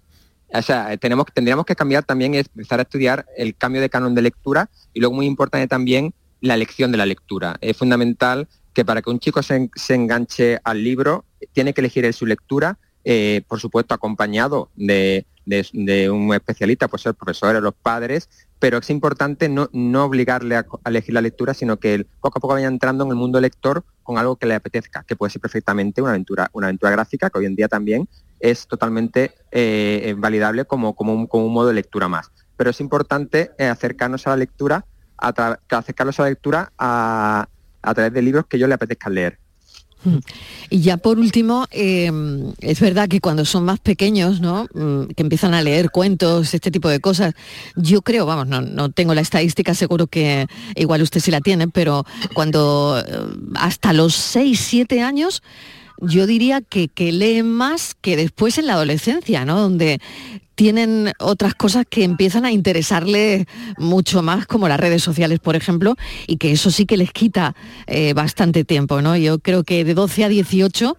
O 0.54 0.62
sea, 0.62 0.94
eh, 0.94 0.98
tenemos, 0.98 1.26
tendríamos 1.34 1.66
que 1.66 1.76
cambiar 1.76 2.04
también 2.04 2.34
y 2.34 2.38
empezar 2.38 2.80
a 2.80 2.84
estudiar 2.84 3.26
el 3.36 3.56
cambio 3.56 3.82
de 3.82 3.90
canon 3.90 4.14
de 4.16 4.22
lectura 4.22 4.70
y 4.94 5.00
luego 5.00 5.16
muy 5.16 5.26
importante 5.26 5.68
también 5.68 6.14
la 6.40 6.54
elección 6.54 6.92
de 6.92 6.98
la 6.98 7.06
lectura. 7.06 7.58
Es 7.62 7.76
fundamental 7.76 8.48
que 8.74 8.86
para 8.86 9.02
que 9.02 9.10
un 9.10 9.20
chico 9.20 9.42
se, 9.42 9.56
en- 9.56 9.72
se 9.76 9.96
enganche 9.96 10.60
al 10.64 10.84
libro, 10.84 11.26
tiene 11.54 11.74
que 11.74 11.82
elegir 11.82 12.06
su 12.14 12.26
lectura, 12.28 12.78
eh, 13.04 13.42
por 13.48 13.60
supuesto 13.60 13.94
acompañado 13.96 14.70
de, 14.76 15.26
de- 15.48 16.10
un 16.10 16.34
especialista, 16.34 16.88
pues 16.88 17.06
el 17.06 17.14
profesor 17.14 17.56
o 17.56 17.62
los 17.62 17.74
padres, 17.74 18.30
pero 18.60 18.78
es 18.80 18.90
importante 18.90 19.50
no, 19.50 19.70
no 19.72 20.04
obligarle 20.06 20.56
a, 20.56 20.66
elegir 20.86 21.14
la 21.14 21.22
lectura, 21.22 21.54
sino 21.54 21.78
que 21.78 22.06
poco 22.22 22.40
a 22.40 22.42
poco 22.42 22.54
vaya 22.54 22.68
entrando 22.68 23.04
en 23.06 23.12
el 23.12 23.16
mundo 23.16 23.40
lector 23.40 23.84
con 24.04 24.18
algo 24.18 24.36
que 24.36 24.46
le 24.46 24.56
apetezca, 24.56 25.04
que 25.04 25.16
puede 25.16 25.32
ser 25.32 25.42
perfectamente 25.42 26.02
una 26.02 26.12
aventura, 26.12 26.50
una 26.54 26.68
aventura 26.68 26.92
gráfica, 26.92 27.30
que 27.30 27.40
hoy 27.40 27.46
en 27.46 27.56
día 27.56 27.68
también 27.68 28.08
es 28.40 28.68
totalmente 28.68 29.34
eh, 29.52 30.02
eh, 30.06 30.16
validable 30.18 30.66
como, 30.66 30.96
como, 30.96 31.14
un, 31.14 31.28
como 31.28 31.46
un 31.46 31.54
modo 31.54 31.68
de 31.68 31.74
lectura 31.74 32.08
más. 32.08 32.32
Pero 32.56 32.70
es 32.70 32.80
importante 32.82 33.52
eh, 33.58 33.68
acercarnos 33.68 34.28
a 34.28 34.32
la 34.32 34.38
lectura, 34.38 34.86
a 35.18 35.58
acercarnos 35.70 36.20
a 36.20 36.24
la 36.24 36.30
lectura 36.30 36.72
a, 36.78 37.48
a 37.82 37.94
través 37.94 38.14
de 38.14 38.22
libros 38.22 38.46
que 38.48 38.60
yo 38.60 38.68
le 38.68 38.74
apetezca 38.74 39.10
leer. 39.10 39.40
Y 40.70 40.82
ya 40.82 40.98
por 40.98 41.20
último, 41.20 41.66
eh, 41.72 42.12
es 42.60 42.80
verdad 42.80 43.08
que 43.08 43.20
cuando 43.20 43.46
son 43.46 43.66
más 43.66 43.80
pequeños, 43.80 44.42
¿no? 44.42 44.68
Mm, 44.74 45.14
que 45.16 45.24
empiezan 45.24 45.54
a 45.54 45.62
leer 45.62 45.92
cuentos, 45.92 46.54
este 46.54 46.72
tipo 46.72 46.90
de 46.90 47.00
cosas, 47.00 47.34
yo 47.76 48.02
creo, 48.02 48.26
vamos, 48.26 48.48
no, 48.48 48.62
no 48.62 48.90
tengo 48.92 49.14
la 49.14 49.22
estadística, 49.22 49.74
seguro 49.74 50.08
que 50.08 50.48
igual 50.76 51.02
usted 51.02 51.20
sí 51.20 51.32
la 51.32 51.42
tiene, 51.42 51.68
pero 51.68 52.06
cuando 52.34 53.04
eh, 53.06 53.20
hasta 53.56 53.94
los 53.94 54.16
6, 54.16 54.60
7 54.60 55.02
años, 55.02 55.42
yo 56.02 56.28
diría 56.28 56.62
que, 56.62 56.88
que 56.88 57.12
leen 57.12 57.50
más 57.50 57.96
que 58.00 58.16
después 58.16 58.58
en 58.58 58.68
la 58.68 58.74
adolescencia, 58.74 59.46
¿no? 59.46 59.60
Donde 59.60 60.00
tienen 60.58 61.14
otras 61.20 61.54
cosas 61.54 61.86
que 61.88 62.04
empiezan 62.04 62.44
a 62.44 62.52
interesarles 62.52 63.46
mucho 63.78 64.24
más, 64.24 64.48
como 64.48 64.68
las 64.68 64.80
redes 64.80 65.04
sociales, 65.04 65.40
por 65.40 65.56
ejemplo, 65.56 65.96
y 66.26 66.38
que 66.38 66.52
eso 66.52 66.72
sí 66.72 66.88
que 66.88 66.98
les 66.98 67.12
quita 67.12 67.56
eh, 67.86 68.14
bastante 68.14 68.66
tiempo, 68.66 69.00
¿no? 69.04 69.16
Yo 69.16 69.38
creo 69.38 69.64
que 69.64 69.86
de 69.86 69.94
12 69.94 70.24
a 70.24 70.30
18, 70.30 70.98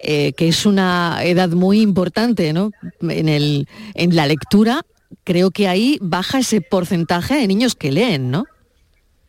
eh, 0.00 0.34
que 0.34 0.48
es 0.48 0.66
una 0.66 1.20
edad 1.24 1.48
muy 1.48 1.80
importante, 1.80 2.52
¿no? 2.52 2.70
En, 3.00 3.30
el, 3.30 3.66
en 3.94 4.14
la 4.14 4.26
lectura, 4.26 4.82
creo 5.24 5.52
que 5.52 5.68
ahí 5.68 5.96
baja 6.02 6.40
ese 6.40 6.60
porcentaje 6.60 7.34
de 7.34 7.48
niños 7.48 7.74
que 7.74 7.90
leen, 7.90 8.30
¿no? 8.30 8.44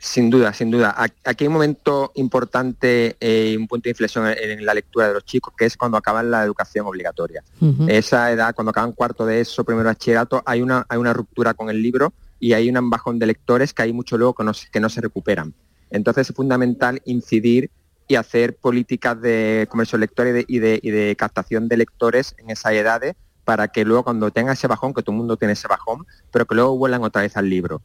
Sin 0.01 0.29
duda, 0.29 0.53
sin 0.53 0.71
duda. 0.71 0.95
Aquí 0.97 1.43
hay 1.43 1.47
un 1.47 1.53
momento 1.53 2.13
importante 2.15 3.17
eh, 3.19 3.51
y 3.53 3.57
un 3.57 3.67
punto 3.67 3.83
de 3.83 3.89
inflexión 3.89 4.27
en, 4.27 4.37
en 4.59 4.65
la 4.65 4.73
lectura 4.73 5.09
de 5.09 5.13
los 5.13 5.25
chicos, 5.25 5.53
que 5.57 5.65
es 5.65 5.75
cuando 5.75 5.97
acaban 5.97 6.31
la 6.31 6.41
educación 6.43 6.87
obligatoria. 6.87 7.43
Esa 7.89 8.31
edad, 8.31 8.55
cuando 8.55 8.69
acaban 8.71 8.93
cuarto 8.93 9.25
de 9.25 9.41
eso, 9.41 9.65
primero 9.65 9.87
bachillerato, 9.87 10.41
hay 10.45 10.61
una, 10.61 10.85
hay 10.87 10.97
una 10.97 11.11
ruptura 11.11 11.53
con 11.53 11.69
el 11.69 11.81
libro 11.81 12.13
y 12.39 12.53
hay 12.53 12.69
un 12.69 12.89
bajón 12.89 13.19
de 13.19 13.25
lectores 13.25 13.73
que 13.73 13.81
hay 13.81 13.91
mucho 13.91 14.17
luego 14.17 14.33
que 14.33 14.43
no, 14.45 14.53
se- 14.53 14.69
que 14.71 14.79
no 14.79 14.87
se 14.87 15.01
recuperan. 15.01 15.53
Entonces 15.91 16.29
es 16.29 16.35
fundamental 16.35 17.01
incidir 17.03 17.69
y 18.07 18.15
hacer 18.15 18.55
políticas 18.55 19.21
de 19.21 19.67
comercio 19.69 19.97
lector 19.97 20.27
y 20.27 20.31
de, 20.31 20.45
y 20.47 20.59
de- 20.59 20.79
y 20.81 20.91
de 20.91 21.15
captación 21.17 21.67
de 21.67 21.75
lectores 21.75 22.35
en 22.37 22.49
esas 22.51 22.71
edades 22.71 23.15
para 23.43 23.67
que 23.67 23.83
luego 23.83 24.03
cuando 24.03 24.31
tenga 24.31 24.53
ese 24.53 24.67
bajón, 24.67 24.93
que 24.93 25.01
todo 25.01 25.11
el 25.11 25.17
mundo 25.17 25.35
tiene 25.35 25.53
ese 25.53 25.67
bajón, 25.67 26.05
pero 26.31 26.45
que 26.45 26.55
luego 26.55 26.77
vuelvan 26.77 27.03
otra 27.03 27.23
vez 27.23 27.35
al 27.35 27.49
libro. 27.49 27.81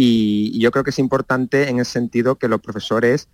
Y, 0.00 0.52
y 0.54 0.60
yo 0.60 0.70
creo 0.70 0.84
que 0.84 0.90
es 0.90 0.98
importante 1.00 1.68
en 1.68 1.80
el 1.80 1.84
sentido 1.84 2.36
que 2.36 2.46
los 2.46 2.60
profesores 2.60 3.26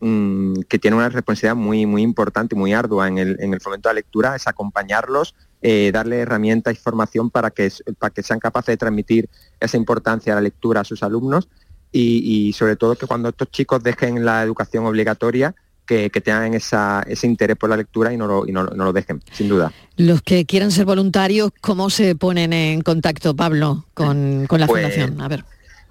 mm, 0.00 0.62
que 0.68 0.80
tienen 0.80 0.98
una 0.98 1.10
responsabilidad 1.10 1.54
muy, 1.54 1.86
muy 1.86 2.02
importante 2.02 2.56
y 2.56 2.58
muy 2.58 2.72
ardua 2.72 3.06
en 3.06 3.18
el, 3.18 3.36
en 3.38 3.54
el 3.54 3.60
fomento 3.60 3.88
de 3.88 3.94
la 3.94 4.00
lectura 4.00 4.34
es 4.34 4.48
acompañarlos, 4.48 5.36
eh, 5.62 5.92
darle 5.92 6.18
herramientas 6.18 6.74
y 6.74 6.76
formación 6.76 7.30
para 7.30 7.50
que, 7.52 7.70
para 8.00 8.12
que 8.12 8.24
sean 8.24 8.40
capaces 8.40 8.72
de 8.72 8.76
transmitir 8.78 9.28
esa 9.60 9.76
importancia 9.76 10.32
de 10.32 10.40
la 10.40 10.42
lectura 10.42 10.80
a 10.80 10.84
sus 10.84 11.04
alumnos 11.04 11.48
y, 11.92 12.48
y 12.48 12.52
sobre 12.52 12.74
todo 12.74 12.96
que 12.96 13.06
cuando 13.06 13.28
estos 13.28 13.52
chicos 13.52 13.80
dejen 13.84 14.24
la 14.24 14.42
educación 14.42 14.86
obligatoria, 14.86 15.54
que, 15.86 16.10
que 16.10 16.20
tengan 16.20 16.52
esa, 16.52 17.04
ese 17.06 17.28
interés 17.28 17.56
por 17.56 17.70
la 17.70 17.76
lectura 17.76 18.12
y 18.12 18.16
no 18.16 18.26
lo, 18.26 18.46
y 18.46 18.50
no 18.50 18.64
lo 18.64 18.92
dejen, 18.92 19.22
sin 19.32 19.48
duda. 19.48 19.72
Los 19.96 20.20
que 20.22 20.44
quieran 20.46 20.72
ser 20.72 20.84
voluntarios, 20.84 21.50
¿cómo 21.60 21.90
se 21.90 22.16
ponen 22.16 22.52
en 22.52 22.82
contacto, 22.82 23.34
Pablo, 23.36 23.86
con, 23.94 24.46
con 24.48 24.58
la 24.60 24.66
Pues, 24.66 24.82
fundación? 24.82 25.20
A 25.20 25.28
ver. 25.28 25.44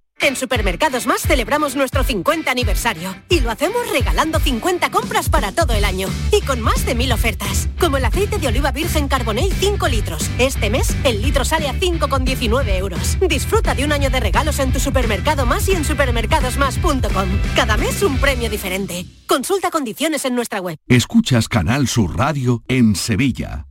En 0.21 0.35
Supermercados 0.35 1.07
Más 1.07 1.23
celebramos 1.23 1.75
nuestro 1.75 2.03
50 2.03 2.51
aniversario 2.51 3.15
y 3.27 3.39
lo 3.39 3.49
hacemos 3.49 3.89
regalando 3.91 4.39
50 4.39 4.91
compras 4.91 5.29
para 5.29 5.51
todo 5.51 5.73
el 5.73 5.83
año 5.83 6.07
y 6.31 6.41
con 6.41 6.61
más 6.61 6.85
de 6.85 6.93
1000 6.93 7.13
ofertas, 7.13 7.67
como 7.79 7.97
el 7.97 8.05
aceite 8.05 8.37
de 8.37 8.47
oliva 8.47 8.71
virgen 8.71 9.07
Carbonell 9.07 9.51
5 9.51 9.87
litros. 9.87 10.29
Este 10.37 10.69
mes 10.69 10.95
el 11.03 11.23
litro 11.23 11.43
sale 11.43 11.67
a 11.67 11.73
5,19 11.73 12.77
euros. 12.77 13.17
Disfruta 13.27 13.73
de 13.73 13.83
un 13.83 13.91
año 13.91 14.11
de 14.11 14.19
regalos 14.19 14.59
en 14.59 14.71
tu 14.71 14.79
supermercado 14.79 15.47
más 15.47 15.67
y 15.67 15.71
en 15.71 15.83
supermercadosmás.com. 15.83 17.29
Cada 17.55 17.77
mes 17.77 18.03
un 18.03 18.19
premio 18.19 18.47
diferente. 18.49 19.05
Consulta 19.27 19.71
condiciones 19.71 20.23
en 20.25 20.35
nuestra 20.35 20.61
web. 20.61 20.77
Escuchas 20.87 21.47
Canal 21.47 21.87
Sur 21.87 22.15
Radio 22.15 22.63
en 22.67 22.95
Sevilla. 22.95 23.70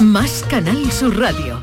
Más 0.00 0.44
Canal 0.48 0.90
Sur 0.90 1.18
Radio. 1.18 1.62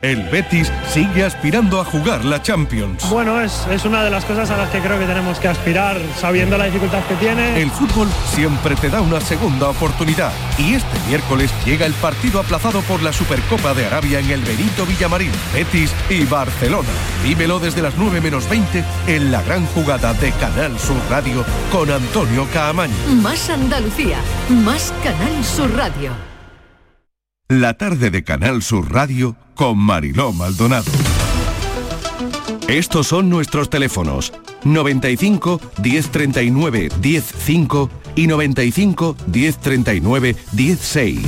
El 0.00 0.28
Betis 0.28 0.70
sigue 0.92 1.24
aspirando 1.24 1.80
a 1.80 1.84
jugar 1.84 2.22
la 2.24 2.40
Champions. 2.42 3.08
Bueno, 3.08 3.40
es, 3.40 3.66
es 3.70 3.84
una 3.86 4.04
de 4.04 4.10
las 4.10 4.26
cosas 4.26 4.50
a 4.50 4.58
las 4.58 4.68
que 4.68 4.80
creo 4.80 4.98
que 4.98 5.06
tenemos 5.06 5.38
que 5.40 5.48
aspirar, 5.48 5.98
sabiendo 6.16 6.58
la 6.58 6.66
dificultad 6.66 7.02
que 7.04 7.14
tiene. 7.14 7.60
El 7.60 7.70
fútbol 7.70 8.06
siempre 8.26 8.76
te 8.76 8.90
da 8.90 9.00
una 9.00 9.22
segunda 9.22 9.70
oportunidad 9.70 10.32
y 10.58 10.74
este 10.74 10.98
miércoles 11.08 11.50
llega 11.64 11.86
el 11.86 11.94
partido 11.94 12.40
aplazado 12.40 12.82
por 12.82 13.02
la 13.02 13.12
Supercopa 13.12 13.72
de 13.72 13.86
Arabia 13.86 14.20
en 14.20 14.30
el 14.30 14.42
Benito 14.42 14.84
Villamarín, 14.84 15.32
Betis 15.54 15.92
y 16.10 16.26
Barcelona. 16.26 16.90
Vívelo 17.24 17.58
desde 17.58 17.80
las 17.80 17.96
9 17.96 18.20
menos 18.20 18.48
20 18.50 18.84
en 19.06 19.32
la 19.32 19.42
gran 19.42 19.64
jugada 19.66 20.12
de 20.12 20.30
Canal 20.32 20.78
Sur 20.78 21.00
Radio 21.08 21.42
con 21.72 21.90
Antonio 21.90 22.46
Caamaño. 22.52 22.94
Más 23.22 23.48
Andalucía. 23.48 24.18
Más 24.50 24.92
Canal 25.02 25.42
Sur 25.42 25.74
Radio. 25.74 26.27
La 27.50 27.72
tarde 27.72 28.10
de 28.10 28.24
Canal 28.24 28.62
Sur 28.62 28.92
Radio 28.92 29.34
con 29.54 29.78
Mariló 29.78 30.34
Maldonado. 30.34 30.92
Estos 32.68 33.06
son 33.06 33.30
nuestros 33.30 33.70
teléfonos 33.70 34.34
95 34.64 35.58
1039 35.82 36.90
105 37.00 37.90
y 38.16 38.26
95 38.26 39.16
1039 39.32 40.36
16. 40.52 41.22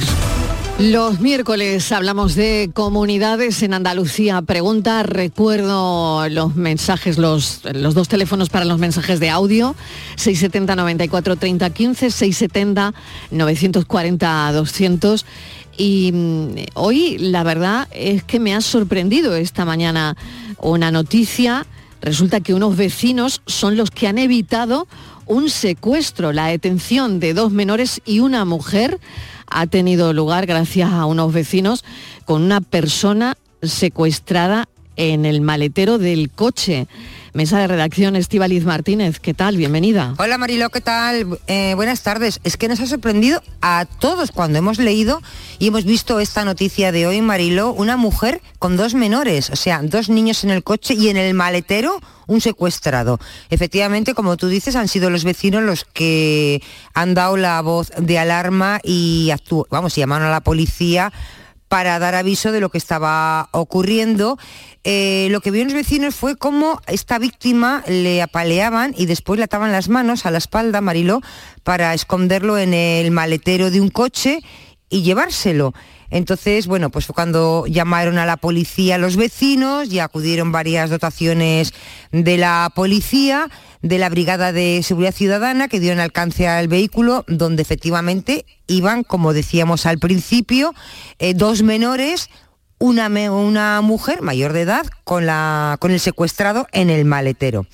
Los 0.81 1.21
miércoles 1.21 1.93
hablamos 1.93 2.35
de 2.35 2.71
comunidades 2.73 3.63
en 3.63 3.75
Andalucía. 3.75 4.41
Pregunta, 4.41 5.03
recuerdo 5.03 6.27
los 6.31 6.57
mensajes, 6.57 7.19
los, 7.19 7.61
los 7.75 7.93
dos 7.93 8.09
teléfonos 8.09 8.49
para 8.49 8.65
los 8.65 8.79
mensajes 8.79 9.21
de 9.21 9.29
audio, 9.29 9.75
670 10.17 10.77
94 10.77 11.37
30 11.37 11.69
15, 11.69 12.11
670 12.11 12.95
940 13.31 14.53
200. 14.53 15.27
Y 15.77 16.11
mm, 16.13 16.55
hoy 16.75 17.19
la 17.19 17.43
verdad 17.43 17.89
es 17.93 18.23
que 18.23 18.41
me 18.41 18.55
ha 18.55 18.61
sorprendido 18.61 19.35
esta 19.35 19.65
mañana 19.65 20.17
una 20.59 20.91
noticia. 20.91 21.67
Resulta 22.03 22.41
que 22.41 22.55
unos 22.55 22.77
vecinos 22.77 23.43
son 23.47 23.77
los 23.77 23.91
que 23.91 24.09
han 24.09 24.19
evitado 24.19 24.89
un 25.27 25.49
secuestro, 25.49 26.33
la 26.33 26.47
detención 26.47 27.21
de 27.21 27.35
dos 27.35 27.53
menores 27.53 28.01
y 28.05 28.19
una 28.19 28.45
mujer 28.45 28.99
ha 29.47 29.67
tenido 29.67 30.13
lugar 30.13 30.47
gracias 30.47 30.93
a 30.93 31.07
unos 31.07 31.33
vecinos 31.33 31.85
con 32.25 32.43
una 32.43 32.61
persona 32.61 33.37
secuestrada 33.63 34.69
en 34.97 35.25
el 35.25 35.41
maletero 35.41 35.99
del 35.99 36.31
coche. 36.31 36.87
Mesa 37.33 37.61
de 37.61 37.69
redacción 37.69 38.17
Estíbaliz 38.17 38.65
Martínez, 38.65 39.21
¿qué 39.21 39.35
tal? 39.35 39.57
Bienvenida. 39.57 40.15
Hola 40.19 40.37
Marilo, 40.37 40.69
¿qué 40.71 40.81
tal? 40.81 41.39
Eh, 41.47 41.75
buenas 41.77 42.03
tardes. 42.03 42.41
Es 42.43 42.57
que 42.57 42.67
nos 42.67 42.81
ha 42.81 42.87
sorprendido 42.87 43.41
a 43.63 43.87
todos 44.01 44.33
cuando 44.33 44.59
hemos 44.59 44.79
leído 44.79 45.23
y 45.61 45.69
hemos 45.69 45.85
visto 45.85 46.19
esta 46.19 46.45
noticia 46.45 46.91
de 46.91 47.07
hoy, 47.07 47.21
Marilo, 47.21 47.73
una 47.73 47.97
mujer 47.97 48.43
con 48.59 48.77
dos 48.77 48.95
menores, 48.95 49.51
o 49.51 49.57
sea, 49.57 49.81
dos 49.83 50.09
niños 50.09 50.43
en 50.43 50.51
el 50.51 50.65
coche 50.65 50.95
y 50.95 51.09
en 51.09 51.17
el 51.17 51.35
maletero 51.35 52.01
un 52.27 52.41
secuestrado. 52.41 53.19
Efectivamente, 53.49 54.15
como 54.15 54.37
tú 54.37 54.49
dices, 54.49 54.77
han 54.77 54.89
sido 54.89 55.11
los 55.11 55.25
vecinos 55.25 55.63
los 55.63 55.85
que 55.85 56.63
han 56.95 57.15
dado 57.15 57.37
la 57.37 57.61
voz 57.61 57.91
de 57.97 58.19
alarma 58.19 58.81
y 58.83 59.33
vamos, 59.71 59.95
llamaron 59.95 60.29
a 60.29 60.31
la 60.31 60.41
policía 60.41 61.13
para 61.71 62.01
dar 62.01 62.17
aviso 62.17 62.51
de 62.51 62.59
lo 62.59 62.69
que 62.69 62.79
estaba 62.79 63.49
ocurriendo. 63.53 64.39
Eh, 64.83 65.29
lo 65.31 65.41
que 65.41 65.53
vieron 65.53 65.69
los 65.69 65.77
vecinos 65.81 66.17
fue 66.17 66.35
cómo 66.35 66.81
esta 66.89 67.21
víctima 67.21 67.85
le 67.87 68.23
apaleaban 68.23 68.93
y 68.99 69.07
después 69.07 69.39
le 69.39 69.45
ataban 69.45 69.71
las 69.71 69.89
manos 69.89 70.27
a 70.27 70.33
la 70.33 70.39
espalda, 70.39 70.81
Mariló, 70.81 71.21
para 71.63 71.95
esconderlo 71.95 72.59
en 72.59 72.75
el 72.75 73.13
maletero 73.13 73.71
de 73.71 73.81
un 73.81 73.89
coche 73.89 74.41
y 74.89 75.03
llevárselo. 75.03 75.73
Entonces, 76.11 76.67
bueno, 76.67 76.91
pues 76.91 77.07
fue 77.07 77.15
cuando 77.15 77.65
llamaron 77.69 78.19
a 78.19 78.27
la 78.27 78.37
policía 78.37 78.99
los 78.99 79.15
vecinos 79.15 79.93
y 79.93 80.01
acudieron 80.01 80.51
varias 80.51 80.91
dotaciones 80.91 81.73
de 82.11 82.37
la 82.37 82.73
policía, 82.75 83.49
de 83.83 83.99
la 83.99 84.09
Brigada 84.09 84.53
de 84.53 84.83
Seguridad 84.83 85.15
Ciudadana, 85.15 85.69
que 85.69 85.81
dieron 85.81 86.01
alcance 86.01 86.47
al 86.49 86.69
vehículo, 86.69 87.25
donde 87.29 87.63
efectivamente 87.63 88.45
iban, 88.67 89.05
como 89.05 89.33
decíamos 89.33 89.87
al 89.87 89.99
principio, 89.99 90.75
eh, 91.19 91.35
dos 91.35 91.63
menores, 91.63 92.29
una, 92.79 93.09
una 93.31 93.81
mujer 93.81 94.23
mayor 94.23 94.53
de 94.53 94.63
edad 94.63 94.87
con, 95.05 95.27
la, 95.27 95.77
con 95.81 95.91
el 95.91 96.01
secuestrado 96.01 96.67
en 96.73 96.91
el 96.91 97.05
maletero. 97.05 97.67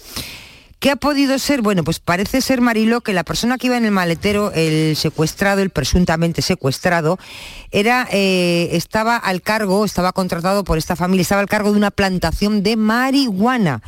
¿Qué 0.79 0.91
ha 0.91 0.97
podido 0.97 1.39
ser? 1.39 1.63
Bueno, 1.63 1.85
pues 1.85 2.01
parece 2.01 2.43
ser, 2.43 2.61
Marilo, 2.61 3.01
que 3.01 3.15
la 3.15 3.25
persona 3.25 3.57
que 3.57 3.69
iba 3.69 3.79
en 3.79 3.87
el 3.87 3.93
maletero, 3.93 4.53
el 4.53 4.95
secuestrado, 4.95 5.63
el 5.63 5.71
presuntamente 5.71 6.43
secuestrado, 6.43 7.19
era, 7.71 8.07
eh, 8.13 8.69
estaba 8.73 9.17
al 9.17 9.41
cargo, 9.41 9.85
estaba 9.85 10.13
contratado 10.13 10.65
por 10.65 10.77
esta 10.77 10.95
familia, 10.95 11.23
estaba 11.23 11.41
al 11.41 11.49
cargo 11.49 11.73
de 11.73 11.79
una 11.79 11.91
plantación 11.91 12.63
de 12.63 12.77
marihuana. 12.77 13.83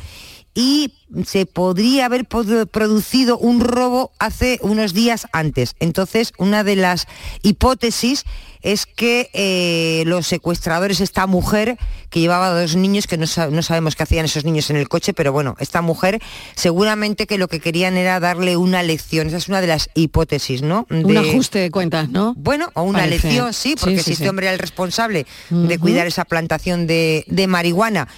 Y 0.55 0.93
se 1.25 1.45
podría 1.45 2.05
haber 2.05 2.25
producido 2.25 3.37
un 3.37 3.59
robo 3.61 4.11
hace 4.19 4.59
unos 4.61 4.93
días 4.93 5.27
antes. 5.31 5.75
Entonces, 5.79 6.33
una 6.37 6.63
de 6.63 6.75
las 6.75 7.07
hipótesis 7.41 8.25
es 8.61 8.85
que 8.85 9.29
eh, 9.31 10.03
los 10.05 10.27
secuestradores, 10.27 10.99
esta 10.99 11.25
mujer 11.27 11.77
que 12.09 12.19
llevaba 12.19 12.49
dos 12.49 12.75
niños, 12.75 13.07
que 13.07 13.15
no, 13.17 13.25
sa- 13.25 13.47
no 13.49 13.63
sabemos 13.63 13.95
qué 13.95 14.03
hacían 14.03 14.25
esos 14.25 14.43
niños 14.43 14.69
en 14.69 14.75
el 14.75 14.89
coche, 14.89 15.13
pero 15.13 15.31
bueno, 15.31 15.55
esta 15.59 15.81
mujer 15.81 16.19
seguramente 16.55 17.25
que 17.25 17.37
lo 17.37 17.47
que 17.47 17.61
querían 17.61 17.95
era 17.95 18.19
darle 18.19 18.57
una 18.57 18.83
lección. 18.83 19.27
Esa 19.27 19.37
es 19.37 19.47
una 19.47 19.61
de 19.61 19.67
las 19.67 19.89
hipótesis, 19.95 20.61
¿no? 20.61 20.85
Un 20.89 21.15
ajuste 21.15 21.59
de 21.59 21.71
cuentas, 21.71 22.09
¿no? 22.09 22.33
bueno, 22.35 22.69
o 22.73 22.81
una 22.83 22.99
Parece. 22.99 23.27
lección, 23.29 23.53
sí, 23.53 23.75
porque 23.79 23.97
Sí, 23.97 23.99
sí, 23.99 24.03
si 24.03 24.11
este 24.11 24.23
sí. 24.25 24.29
hombre 24.29 24.47
era 24.47 24.53
el 24.53 24.59
responsable 24.59 25.25
de 25.49 25.79
cuidar 25.79 26.05
esa 26.07 26.25
plantación 26.25 26.85
de, 26.85 27.23
de 27.27 27.47
marihuana 27.47 28.09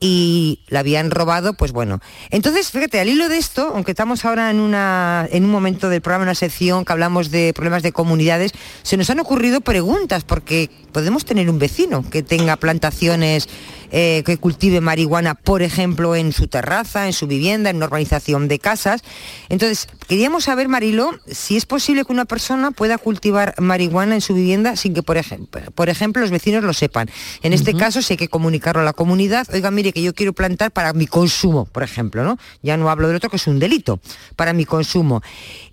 y 0.00 0.60
la 0.68 0.80
habían 0.80 1.10
robado, 1.10 1.54
pues 1.54 1.72
bueno. 1.72 2.00
Entonces, 2.30 2.70
fíjate, 2.70 3.00
al 3.00 3.08
hilo 3.08 3.28
de 3.28 3.38
esto, 3.38 3.72
aunque 3.74 3.92
estamos 3.92 4.24
ahora 4.24 4.50
en, 4.50 4.60
una, 4.60 5.28
en 5.30 5.44
un 5.44 5.50
momento 5.50 5.88
del 5.88 6.00
programa, 6.00 6.24
una 6.24 6.34
sección 6.34 6.84
que 6.84 6.92
hablamos 6.92 7.30
de 7.30 7.52
problemas 7.54 7.82
de 7.82 7.92
comunidades, 7.92 8.52
se 8.82 8.96
nos 8.96 9.10
han 9.10 9.20
ocurrido 9.20 9.60
preguntas, 9.60 10.24
porque 10.24 10.70
podemos 10.92 11.24
tener 11.24 11.50
un 11.50 11.58
vecino 11.58 12.08
que 12.08 12.22
tenga 12.22 12.56
plantaciones, 12.56 13.48
eh, 13.90 14.22
que 14.24 14.36
cultive 14.36 14.80
marihuana, 14.80 15.34
por 15.34 15.62
ejemplo, 15.62 16.16
en 16.16 16.32
su 16.32 16.48
terraza, 16.48 17.06
en 17.06 17.12
su 17.12 17.26
vivienda, 17.26 17.70
en 17.70 17.76
una 17.76 17.86
urbanización 17.86 18.48
de 18.48 18.58
casas. 18.58 19.02
Entonces, 19.48 19.88
queríamos 20.08 20.44
saber, 20.44 20.68
Marilo, 20.68 21.12
si 21.26 21.56
es 21.56 21.66
posible 21.66 22.04
que 22.04 22.12
una 22.12 22.24
persona 22.24 22.70
pueda 22.70 22.98
cultivar 22.98 23.54
marihuana 23.60 24.14
en 24.14 24.20
su 24.20 24.34
vivienda 24.34 24.76
sin 24.76 24.94
que, 24.94 25.02
por, 25.02 25.16
ejemplo, 25.16 25.60
por 25.74 25.88
ejemplo, 25.88 26.22
los 26.22 26.30
vecinos 26.30 26.64
lo 26.64 26.72
sepan. 26.72 27.08
En 27.42 27.52
este 27.52 27.74
caso, 27.74 28.02
sí 28.02 28.14
hay 28.14 28.16
que 28.16 28.28
comunicarlo 28.28 28.82
a 28.82 28.84
la 28.84 28.92
comunidad. 28.92 29.46
Oiga, 29.52 29.70
mire, 29.70 29.92
que 29.92 30.02
yo 30.02 30.14
quiero 30.14 30.32
plantar 30.32 30.70
para 30.70 30.92
mi 30.92 31.06
consumo, 31.06 31.66
por 31.66 31.82
ejemplo, 31.82 32.24
¿no? 32.24 32.38
Ya 32.62 32.76
no 32.76 32.90
hablo 32.90 33.08
del 33.08 33.16
otro, 33.16 33.30
que 33.30 33.36
es 33.36 33.46
un 33.46 33.58
delito, 33.58 34.00
para 34.36 34.52
mi 34.52 34.64
consumo. 34.64 35.22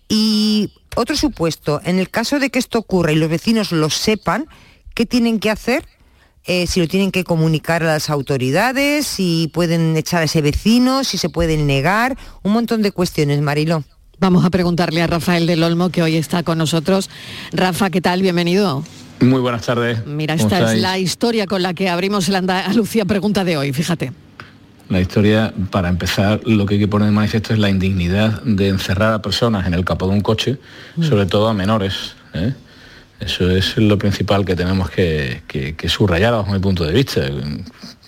Y 0.08 0.74
otro 0.96 1.16
supuesto, 1.16 1.80
en 1.86 2.00
el 2.00 2.10
caso 2.10 2.40
de 2.40 2.50
que 2.50 2.60
esto 2.60 2.80
ocurra 2.80 3.12
y 3.14 3.16
los 3.16 3.30
vecinos 3.30 3.72
lo 3.72 3.90
sepan, 3.90 4.48
¿qué 4.94 5.06
tienen 5.06 5.40
que 5.40 5.50
hacer? 5.50 5.88
Eh, 6.46 6.66
si 6.68 6.80
lo 6.80 6.88
tienen 6.88 7.12
que 7.12 7.24
comunicar 7.24 7.84
a 7.84 7.88
las 7.88 8.10
autoridades, 8.10 9.06
si 9.06 9.50
pueden 9.54 9.96
echar 9.96 10.22
a 10.22 10.26
ese 10.26 10.42
vecino, 10.42 11.04
si 11.04 11.18
se 11.18 11.30
pueden 11.30 11.68
negar, 11.68 12.18
un 12.42 12.54
montón 12.54 12.82
de 12.82 12.92
cuestiones, 12.92 13.42
Mariló. 13.42 13.84
Vamos 14.20 14.44
a 14.46 14.50
preguntarle 14.50 15.02
a 15.02 15.08
Rafael 15.08 15.46
del 15.48 15.64
Olmo, 15.64 15.90
que 15.90 16.02
hoy 16.04 16.16
está 16.16 16.44
con 16.44 16.58
nosotros. 16.58 17.10
Rafa, 17.52 17.90
¿qué 17.90 18.02
tal? 18.02 18.22
Bienvenido. 18.22 18.84
Muy 19.20 19.40
buenas 19.40 19.64
tardes. 19.66 20.06
Mira, 20.08 20.36
¿Cómo 20.36 20.50
esta 20.50 20.74
es 20.74 20.80
la 20.82 20.98
historia 20.98 21.46
con 21.46 21.62
la 21.62 21.74
que 21.76 21.90
abrimos 21.90 22.28
el 22.28 22.36
Andalucía 22.36 23.06
Pregunta 23.06 23.44
de 23.44 23.58
hoy, 23.58 23.72
fíjate. 23.74 24.12
La 24.90 25.00
historia, 25.00 25.54
para 25.70 25.90
empezar, 25.90 26.42
lo 26.46 26.66
que 26.66 26.74
hay 26.74 26.80
que 26.80 26.88
poner 26.88 27.08
de 27.08 27.14
manifiesto 27.14 27.54
es 27.54 27.60
la 27.60 27.70
indignidad 27.70 28.42
de 28.44 28.68
encerrar 28.68 29.14
a 29.14 29.22
personas 29.22 29.66
en 29.68 29.74
el 29.74 29.86
capó 29.86 30.08
de 30.08 30.14
un 30.14 30.22
coche, 30.22 30.58
Mm. 30.98 31.04
sobre 31.04 31.26
todo 31.28 31.48
a 31.48 31.54
menores. 31.54 32.16
¿eh? 32.34 32.54
Eso 33.22 33.50
es 33.52 33.78
lo 33.78 33.98
principal 33.98 34.44
que 34.46 34.56
tenemos 34.56 34.90
que, 34.90 35.42
que- 35.48 35.76
que 35.76 35.90
subrayar 35.90 36.34
bajo 36.34 36.52
mi 36.52 36.60
punto 36.60 36.84
de 36.84 36.92
vista, 36.94 37.22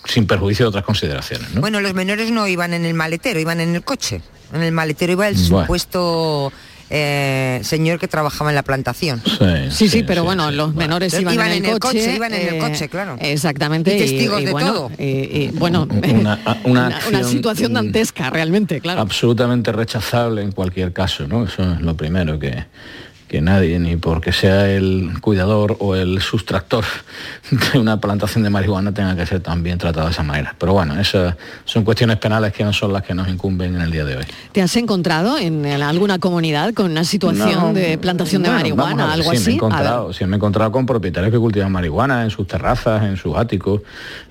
sin 0.06 0.26
perjuicio 0.26 0.66
de 0.66 0.68
otras 0.68 0.84
consideraciones. 0.84 1.50
¿no? 1.54 1.60
Bueno, 1.60 1.80
los 1.80 1.94
menores 1.94 2.30
no 2.30 2.46
iban 2.46 2.74
en 2.74 2.84
el 2.84 2.94
maletero, 2.94 3.38
iban 3.40 3.60
en 3.60 3.74
el 3.74 3.82
coche. 3.84 4.20
En 4.52 4.62
el 4.62 4.72
maletero 4.72 5.12
iba 5.12 5.28
el 5.28 5.34
Bueno. 5.34 5.60
supuesto 5.62 6.52
eh, 6.90 7.60
señor 7.64 7.98
que 7.98 8.06
trabajaba 8.08 8.50
en 8.50 8.56
la 8.56 8.62
plantación. 8.62 9.22
Sí, 9.70 9.88
sí, 9.88 10.02
pero 10.02 10.22
bueno, 10.22 10.50
los 10.50 10.74
menores 10.74 11.18
iban, 11.18 11.34
iban 11.34 11.50
en 11.50 11.64
el 11.64 11.78
coche. 11.78 12.14
iban 12.14 12.34
en 12.34 12.48
el 12.48 12.54
eh, 12.56 12.58
coche, 12.58 12.88
claro. 12.90 13.16
Exactamente. 13.20 13.96
Y 13.96 13.98
testigos 13.98 14.44
de 14.44 14.52
bueno, 14.52 14.72
todo. 14.72 14.90
y- 14.98 15.02
y, 15.04 15.50
bueno, 15.54 15.88
Una- 15.90 16.38
una 16.44 16.58
una, 16.64 16.86
acción, 16.88 17.14
una 17.14 17.24
situación 17.28 17.72
dantesca, 17.72 18.30
realmente, 18.30 18.80
claro. 18.80 19.00
absolutamente 19.00 19.72
rechazable 19.72 20.42
en 20.42 20.52
cualquier 20.52 20.92
caso, 20.92 21.26
¿no? 21.26 21.44
Eso 21.44 21.62
es 21.72 21.80
lo 21.80 21.96
primero 21.96 22.38
que, 22.38 22.64
que 23.34 23.40
nadie, 23.40 23.80
ni 23.80 23.96
porque 23.96 24.30
sea 24.30 24.70
el 24.70 25.10
cuidador 25.20 25.76
o 25.80 25.96
el 25.96 26.20
sustractor 26.20 26.84
de 27.72 27.80
una 27.80 27.98
plantación 27.98 28.44
de 28.44 28.50
marihuana 28.50 28.94
tenga 28.94 29.16
que 29.16 29.26
ser 29.26 29.40
también 29.40 29.76
tratado 29.76 30.06
de 30.06 30.12
esa 30.12 30.22
manera. 30.22 30.54
Pero 30.56 30.72
bueno, 30.72 30.96
esas 31.00 31.34
son 31.64 31.82
cuestiones 31.82 32.18
penales 32.18 32.52
que 32.52 32.62
no 32.62 32.72
son 32.72 32.92
las 32.92 33.02
que 33.02 33.12
nos 33.12 33.26
incumben 33.26 33.74
en 33.74 33.80
el 33.80 33.90
día 33.90 34.04
de 34.04 34.18
hoy. 34.18 34.24
¿Te 34.52 34.62
has 34.62 34.76
encontrado 34.76 35.36
en, 35.36 35.66
alguna 35.66 36.20
comunidad 36.20 36.74
con 36.74 36.92
una 36.92 37.02
situación 37.02 37.60
No, 37.60 37.72
de 37.72 37.98
plantación 37.98 38.44
de 38.44 38.50
marihuana, 38.50 39.06
ver, 39.06 39.14
algo 39.14 39.24
sí, 39.24 39.28
Me 39.30 39.34
he 39.34 39.40
así? 39.40 39.42
A 39.42 39.50
ver. 39.50 39.56
encontrado, 39.56 40.12
sí, 40.12 40.24
me 40.26 40.32
he 40.34 40.36
encontrado 40.36 40.70
con 40.70 40.86
propietarios 40.86 41.32
que 41.32 41.38
cultivan 41.40 41.72
marihuana 41.72 42.22
en 42.22 42.30
sus 42.30 42.46
terrazas, 42.46 43.02
en 43.02 43.16
sus 43.16 43.36
áticos. 43.36 43.80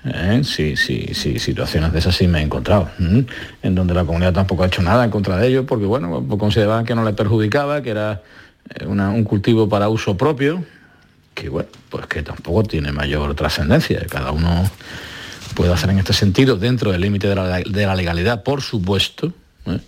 ¿eh? 0.06 0.40
Sí, 0.44 0.76
sí, 0.76 1.08
sí, 1.12 1.38
situaciones 1.38 1.92
de 1.92 1.98
esas 1.98 2.16
sí 2.16 2.26
me 2.26 2.38
he 2.38 2.42
encontrado. 2.42 2.88
En 2.98 3.74
donde 3.74 3.92
la 3.92 4.06
comunidad 4.06 4.32
tampoco 4.32 4.62
ha 4.62 4.66
hecho 4.68 4.80
nada 4.80 5.04
en 5.04 5.10
contra 5.10 5.36
de 5.36 5.48
ellos, 5.48 5.66
porque 5.68 5.84
bueno, 5.84 6.24
pues 6.26 6.40
consideraban 6.40 6.86
que 6.86 6.94
no 6.94 7.04
les 7.04 7.12
perjudicaba, 7.12 7.82
que 7.82 7.90
era 7.90 8.22
una- 8.86 9.10
un 9.10 9.24
cultivo 9.24 9.68
para 9.68 9.88
uso 9.88 10.16
propio, 10.16 10.64
que 11.34 11.48
bueno, 11.48 11.68
pues 11.90 12.06
que 12.06 12.22
tampoco 12.22 12.62
tiene 12.62 12.92
mayor 12.92 13.34
trascendencia. 13.34 14.04
Cada 14.08 14.30
uno 14.32 14.68
puede 15.54 15.72
hacer 15.72 15.90
en 15.90 15.98
este 15.98 16.12
sentido, 16.12 16.56
dentro 16.56 16.92
del 16.92 17.00
límite 17.00 17.28
de 17.28 17.34
la, 17.34 17.58
de 17.60 17.86
la 17.86 17.94
legalidad, 17.94 18.42
por 18.42 18.62
supuesto, 18.62 19.32
¿eh? 19.66 19.78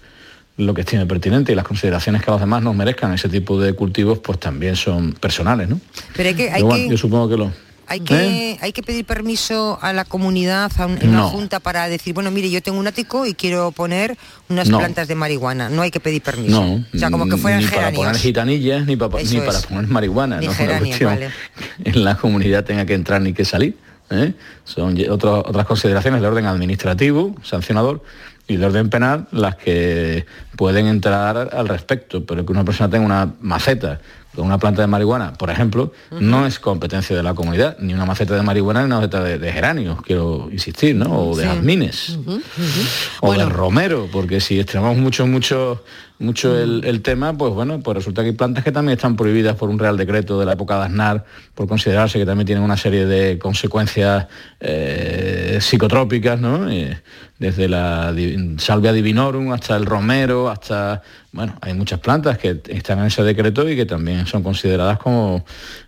lo 0.59 0.73
que 0.75 0.81
estime 0.83 1.05
pertinente 1.07 1.53
y 1.53 1.55
las 1.55 1.65
consideraciones 1.65 2.23
que 2.23 2.31
a 2.31 2.35
los 2.35 2.41
demás 2.41 2.63
nos 2.63 2.75
merezcan 2.75 3.13
ese 3.13 3.29
tipo 3.29 3.61
de 3.61 3.75
cultivos, 3.75 4.19
pues 4.21 4.39
también 4.41 4.75
son 4.77 5.13
personales, 5.13 5.69
¿no? 5.69 5.81
Pero 6.17 6.29
hay 6.31 6.35
que, 6.35 6.51
hay 6.51 6.63
bueno, 6.63 6.77
que, 6.85 6.89
yo 6.91 6.97
supongo 6.97 7.29
que 7.29 7.37
lo... 7.37 7.53
hay 7.89 8.01
¿Eh? 8.01 8.05
que, 8.05 8.59
hay 8.61 8.73
que 8.73 8.83
pedir 8.83 9.05
permiso 9.05 9.79
a 9.81 9.93
la 9.93 10.05
comunidad, 10.05 10.71
a 10.79 10.87
un- 10.87 10.99
una 11.03 11.19
No. 11.19 11.29
junta 11.29 11.61
para 11.61 11.89
decir, 11.89 12.15
bueno, 12.15 12.31
mire, 12.31 12.51
yo 12.51 12.61
tengo 12.63 12.79
un 12.79 12.87
ático 12.87 13.27
y 13.27 13.35
quiero 13.35 13.71
poner 13.73 14.17
unas 14.49 14.69
No. 14.69 14.79
plantas 14.79 15.09
de 15.09 15.15
marihuana. 15.15 15.69
No 15.69 15.83
hay 15.83 15.91
que 15.91 16.01
pedir 16.01 16.23
permiso. 16.23 16.63
No, 16.65 16.85
o 16.95 16.99
sea, 16.99 17.11
como 17.11 17.29
que 17.29 17.37
fueran 17.37 17.61
ni 17.61 17.67
para 17.69 17.93
poner 17.93 18.17
gitanillas, 18.17 18.87
ni, 18.87 18.97
para, 18.97 19.23
ni 19.23 19.39
para 19.41 19.61
poner 19.61 19.87
marihuana. 19.87 20.39
Ni 20.41 20.47
no 20.47 20.53
es 20.53 20.61
una 20.61 20.81
vale. 20.81 21.31
que 21.83 21.91
en 21.91 22.05
la 22.05 22.17
comunidad 22.17 22.65
tenga 22.65 22.85
que 22.87 22.95
entrar 22.95 23.21
ni 23.23 23.33
que 23.33 23.45
salir. 23.45 23.77
¿eh? 24.11 24.35
Son 24.65 24.97
otro- 25.11 25.41
otras 25.47 25.67
consideraciones 25.67 26.21
de 26.21 26.27
orden 26.29 26.47
administrativo, 26.47 27.35
sancionador, 27.43 28.03
y 28.49 28.57
de 28.57 28.67
orden 28.67 28.89
penal 28.91 29.27
las 29.33 29.57
que 29.57 30.25
pueden 30.57 30.87
entrar 30.87 31.51
al 31.53 31.67
respecto. 31.67 32.25
Pero 32.25 32.47
que 32.47 32.53
una 32.53 32.65
persona 32.65 32.89
tenga 32.89 33.05
una 33.05 33.35
maceta 33.41 34.01
una 34.43 34.59
planta 34.59 34.83
de 34.83 34.87
marihuana, 34.89 35.33
por 35.35 35.51
ejemplo, 35.51 35.93
no 36.11 36.47
es 36.47 36.59
competencia 36.59 37.17
de 37.17 37.23
la 37.23 37.35
comunidad, 37.35 37.77
ni 37.81 37.95
una 37.95 38.05
maceta 38.05 38.35
de 38.35 38.43
marihuana 38.43 38.81
ni 38.81 38.87
una 38.87 38.97
maceta 38.97 39.23
de, 39.23 39.39
de 39.39 39.53
geranios, 39.53 40.03
quiero 40.03 40.49
insistir, 40.53 40.95
¿no? 40.97 41.29
O 41.31 41.37
de 41.37 41.43
Sí. 41.45 41.49
jazmines 41.49 42.19
o 43.21 43.33
del 43.33 43.51
romero, 43.51 44.09
porque 44.13 44.41
si 44.41 44.59
extremamos 44.61 44.99
mucho, 44.99 45.27
mucho, 45.27 45.83
mucho 46.19 46.59
el, 46.59 46.85
el 46.85 47.03
tema, 47.03 47.37
pues 47.37 47.53
bueno, 47.53 47.81
pues 47.81 47.97
resulta 47.97 48.23
que 48.23 48.29
hay 48.29 48.35
plantas 48.35 48.65
que 48.65 48.73
también 48.73 48.97
están 48.97 49.17
prohibidas 49.17 49.57
por 49.57 49.69
un 49.69 49.79
real 49.79 49.97
decreto 49.97 50.39
de 50.39 50.47
la 50.47 50.53
época 50.53 50.79
de 50.79 50.85
Aznar, 50.87 51.25
por 51.55 51.69
considerarse 51.69 52.19
que 52.19 52.27
también 52.27 52.47
tienen 52.47 52.65
una 52.65 52.77
serie 52.77 53.07
de 53.07 53.39
consecuencias 53.39 54.27
eh, 54.61 55.59
psicotrópicas, 55.61 56.41
¿no? 56.41 56.71
Eh, 56.71 57.01
desde 57.39 57.69
la 57.69 58.15
salvia 58.57 58.93
divinorum 58.93 59.53
hasta 59.53 59.77
el 59.77 59.85
romero, 59.85 60.49
hasta, 60.49 61.03
bueno, 61.33 61.55
hay 61.61 61.75
muchas 61.75 62.01
plantas 62.01 62.39
que 62.39 62.63
están 62.69 63.01
en 63.01 63.07
ese 63.07 63.23
decreto 63.23 63.69
y 63.69 63.77
que 63.77 63.85
también 63.85 64.27
son 64.27 64.43
consideradas 64.43 64.99
como 64.99 65.45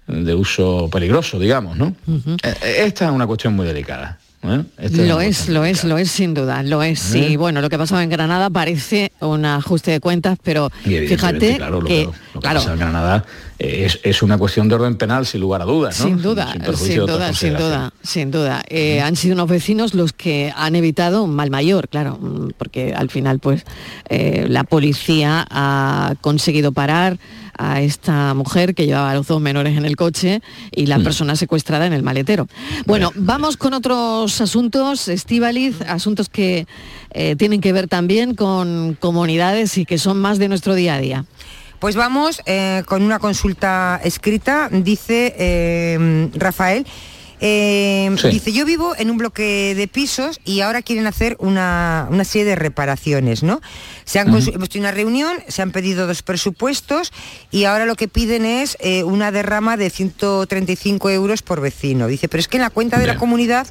de 0.07 0.35
uso 0.35 0.91
peligroso, 0.91 1.39
digamos, 1.39 1.77
¿no? 1.77 1.95
Eh, 2.07 2.55
eh, 2.63 2.75
Esta 2.85 3.07
es 3.07 3.11
una 3.11 3.27
cuestión 3.27 3.57
muy 3.57 3.67
delicada. 3.67 4.19
¿Eh? 4.43 4.65
Lo 4.91 5.21
es, 5.21 5.49
lo 5.49 5.65
es, 5.65 5.85
lo 5.85 5.99
es 5.99 6.11
sin 6.11 6.35
duda, 6.35 6.63
lo 6.63 6.83
es. 6.83 7.01
Sí, 7.01 7.35
¿Eh? 7.35 7.37
bueno, 7.37 7.61
lo 7.61 7.69
que 7.69 7.79
pasaba 7.79 8.03
en 8.03 8.11
Granada 8.11 8.51
parece 8.51 9.13
un 9.21 9.45
ajuste 9.45 9.91
de 9.91 10.01
cuentas, 10.01 10.39
pero 10.43 10.71
Y 10.85 10.99
fíjate 11.07 11.57
claro, 11.57 11.81
lo 11.81 11.87
que, 11.87 11.95
que, 11.95 12.05
lo 12.05 12.13
que 12.13 12.39
claro, 12.41 12.61
pasa 12.61 12.73
en 12.73 12.79
Granada 12.79 13.25
es, 13.59 14.01
es 14.05 14.23
una 14.23 14.39
cuestión 14.39 14.69
de 14.69 14.77
orden 14.77 14.97
penal, 14.97 15.27
sin 15.27 15.41
lugar 15.41 15.63
a 15.63 15.65
dudas, 15.65 15.99
¿no? 16.01 16.07
sin 16.07 16.23
duda, 16.23 16.53
sin 16.53 16.63
duda, 17.07 17.33
sin 17.35 17.53
duda, 17.57 17.93
sin 18.03 18.31
duda. 18.31 18.63
Eh, 18.69 19.01
Han 19.01 19.17
sido 19.17 19.35
unos 19.35 19.49
vecinos 19.49 19.95
los 19.95 20.13
que 20.13 20.53
han 20.57 20.77
evitado 20.77 21.25
un 21.25 21.35
mal 21.35 21.51
mayor, 21.51 21.89
claro, 21.89 22.19
mm, 22.21 22.51
porque 22.57 22.95
al 22.95 23.11
final, 23.11 23.41
pues, 23.41 23.65
eh, 24.09 24.47
la 24.49 24.65
policía 24.65 25.47
ha 25.51 26.15
conseguido 26.21 26.73
parar 26.73 27.19
a 27.61 27.81
esta 27.81 28.35
mujer 28.35 28.77
que 28.77 28.87
llevaba 28.87 29.11
a 29.11 29.15
los 29.15 29.27
dos 29.27 29.41
menores 29.41 29.77
en 29.77 29.85
el 29.85 29.97
coche 29.97 30.41
y 30.71 30.87
la 30.87 30.99
Mm. 30.99 31.03
persona 31.03 31.35
secuestrada 31.35 31.87
en 31.87 31.93
el 31.93 32.05
maletero. 32.05 32.47
Bueno, 32.87 33.11
vamos 33.17 33.57
con 33.57 33.75
otros 33.75 34.41
asuntos, 34.41 35.09
Estíbaliz, 35.09 35.83
asuntos 35.83 36.29
que 36.29 36.69
eh, 37.15 37.35
tienen 37.37 37.61
que 37.61 37.73
ver 37.73 37.89
también 37.89 38.35
con 38.37 38.97
comunidades 39.01 39.77
y 39.79 39.85
que 39.87 39.99
son 39.99 40.21
más 40.21 40.39
de 40.39 40.47
nuestro 40.49 40.75
día 40.77 40.95
a 40.95 41.01
día. 41.01 41.25
Pues 41.79 41.95
vamos 41.95 42.43
eh, 42.47 42.83
con 42.87 43.03
una 43.03 43.19
consulta 43.21 44.01
escrita, 44.03 44.69
dice 44.71 45.35
eh, 45.39 46.29
Rafael. 46.35 46.87
Eh, 47.41 48.11
Sí. 48.21 48.31
Dice, 48.31 48.53
yo 48.53 48.65
vivo 48.65 48.95
en 48.99 49.11
un 49.11 49.19
bloque 49.19 49.75
de 49.77 49.87
pisos 49.87 50.41
y 50.45 50.61
ahora 50.61 50.83
quieren 50.83 51.07
hacer 51.07 51.37
una, 51.39 52.09
una 52.11 52.25
serie 52.25 52.45
de 52.47 52.57
reparaciones, 52.57 53.45
¿no? 53.45 53.61
Se 54.05 54.19
han 54.19 54.29
consu- 54.33 54.53
hemos 54.55 54.69
tenido 54.71 54.89
una 54.89 54.97
reunión, 54.97 55.37
se 55.47 55.63
han 55.63 55.71
pedido 55.71 56.09
dos 56.09 56.23
presupuestos 56.23 57.13
y 57.53 57.63
ahora 57.65 57.87
lo 57.87 57.95
que 57.95 58.09
piden 58.09 58.45
es 58.45 58.77
eh, 58.81 59.05
una 59.05 59.31
derrama 59.31 59.77
de 59.77 59.89
135 59.91 61.11
euros 61.11 61.43
por 61.43 61.61
vecino. 61.61 62.09
Dice, 62.09 62.29
pero 62.29 62.41
es 62.41 62.49
que 62.49 62.57
en 62.57 62.63
la 62.63 62.71
cuenta 62.71 62.99
de 62.99 63.07
la 63.07 63.17
comunidad 63.17 63.69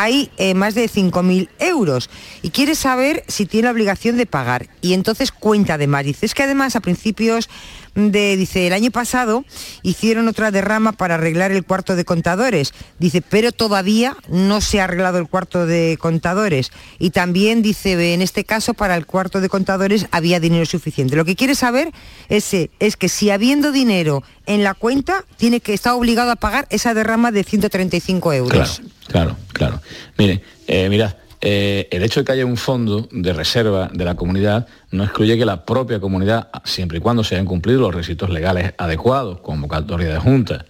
hay 0.00 0.30
eh, 0.38 0.54
más 0.54 0.74
de 0.74 0.88
5.000 0.88 1.50
euros 1.58 2.08
y 2.40 2.48
quiere 2.48 2.74
saber 2.74 3.22
si 3.28 3.44
tiene 3.44 3.66
la 3.66 3.72
obligación 3.72 4.16
de 4.16 4.24
pagar. 4.24 4.66
Y 4.80 4.94
entonces 4.94 5.30
cuenta 5.30 5.74
además, 5.74 6.06
dice, 6.06 6.24
es 6.24 6.32
que 6.32 6.42
además 6.42 6.74
a 6.74 6.80
principios 6.80 7.50
de, 7.94 8.36
dice, 8.36 8.66
el 8.66 8.72
año 8.72 8.90
pasado 8.90 9.44
hicieron 9.82 10.28
otra 10.28 10.50
derrama 10.50 10.92
para 10.92 11.14
arreglar 11.14 11.52
el 11.52 11.64
cuarto 11.64 11.96
de 11.96 12.04
contadores. 12.04 12.72
Dice, 12.98 13.22
pero 13.22 13.52
todavía 13.52 14.16
no 14.28 14.60
se 14.60 14.80
ha 14.80 14.84
arreglado 14.84 15.18
el 15.18 15.28
cuarto 15.28 15.66
de 15.66 15.96
contadores. 16.00 16.72
Y 16.98 17.10
también 17.10 17.62
dice, 17.62 18.14
en 18.14 18.22
este 18.22 18.44
caso 18.44 18.74
para 18.74 18.96
el 18.96 19.06
cuarto 19.06 19.40
de 19.40 19.48
contadores 19.48 20.06
había 20.10 20.40
dinero 20.40 20.66
suficiente. 20.66 21.16
Lo 21.16 21.24
que 21.24 21.36
quiere 21.36 21.54
saber 21.54 21.92
es, 22.28 22.50
que 22.96 23.08
si 23.08 23.30
habiendo 23.30 23.72
dinero 23.72 24.22
en 24.46 24.64
la 24.64 24.74
cuenta, 24.74 25.24
tiene 25.36 25.60
que 25.60 25.74
estar 25.74 25.94
obligado 25.94 26.30
a 26.30 26.36
pagar 26.36 26.66
esa 26.70 26.94
derrama 26.94 27.32
de 27.32 27.44
135 27.44 28.32
euros. 28.32 28.80
Claro, 29.06 29.36
claro, 29.36 29.36
claro. 29.52 29.80
Mire, 30.16 30.42
eh, 30.66 30.88
mirad, 30.88 31.14
eh, 31.42 31.88
el 31.90 32.02
hecho 32.02 32.20
de 32.20 32.24
que 32.24 32.32
haya 32.32 32.44
un 32.44 32.58
fondo 32.58 33.08
de 33.10 33.32
reserva 33.32 33.88
de 33.92 34.04
la 34.04 34.14
comunidad 34.14 34.66
no 34.90 35.04
excluye 35.04 35.38
que 35.38 35.46
la 35.46 35.64
propia 35.64 35.98
comunidad, 35.98 36.48
siempre 36.64 36.98
y 36.98 37.00
cuando 37.00 37.24
se 37.24 37.34
hayan 37.34 37.46
cumplido 37.46 37.80
los 37.80 37.94
requisitos 37.94 38.28
legales 38.28 38.74
adecuados, 38.76 39.40
convocatoria 39.40 40.08
de 40.08 40.18
junta, 40.18 40.66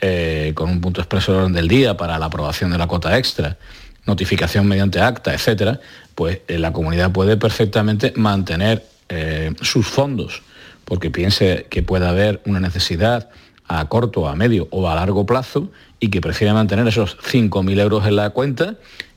eh, 0.00 0.52
con 0.54 0.70
un 0.70 0.80
punto 0.80 1.02
expreso 1.02 1.32
de 1.32 1.38
orden 1.38 1.52
del 1.52 1.68
día 1.68 1.96
para 1.96 2.18
la 2.18 2.26
aprobación 2.26 2.70
de 2.70 2.78
la 2.78 2.86
cota 2.86 3.18
extra, 3.18 3.58
notificación 4.06 4.66
mediante 4.66 5.00
acta, 5.00 5.34
etcétera, 5.34 5.80
pues 6.14 6.40
eh, 6.48 6.58
la 6.58 6.72
comunidad 6.72 7.12
puede 7.12 7.36
perfectamente 7.36 8.12
mantener 8.16 8.84
sus 9.60 9.86
fondos, 9.86 10.42
porque 10.84 11.12
piense 11.12 11.68
que 11.70 11.84
puede 11.84 12.08
haber 12.08 12.40
una 12.44 12.58
necesidad 12.58 13.30
a 13.68 13.88
corto, 13.88 14.28
a 14.28 14.34
medio 14.34 14.68
o 14.70 14.88
a 14.88 14.96
largo 14.96 15.26
plazo 15.26 15.70
y 16.00 16.08
que 16.08 16.20
prefiere 16.20 16.52
mantener 16.52 16.86
esos 16.88 17.16
5.000 17.18 17.80
euros 17.80 18.06
en 18.06 18.16
la 18.16 18.30
cuenta 18.30 18.74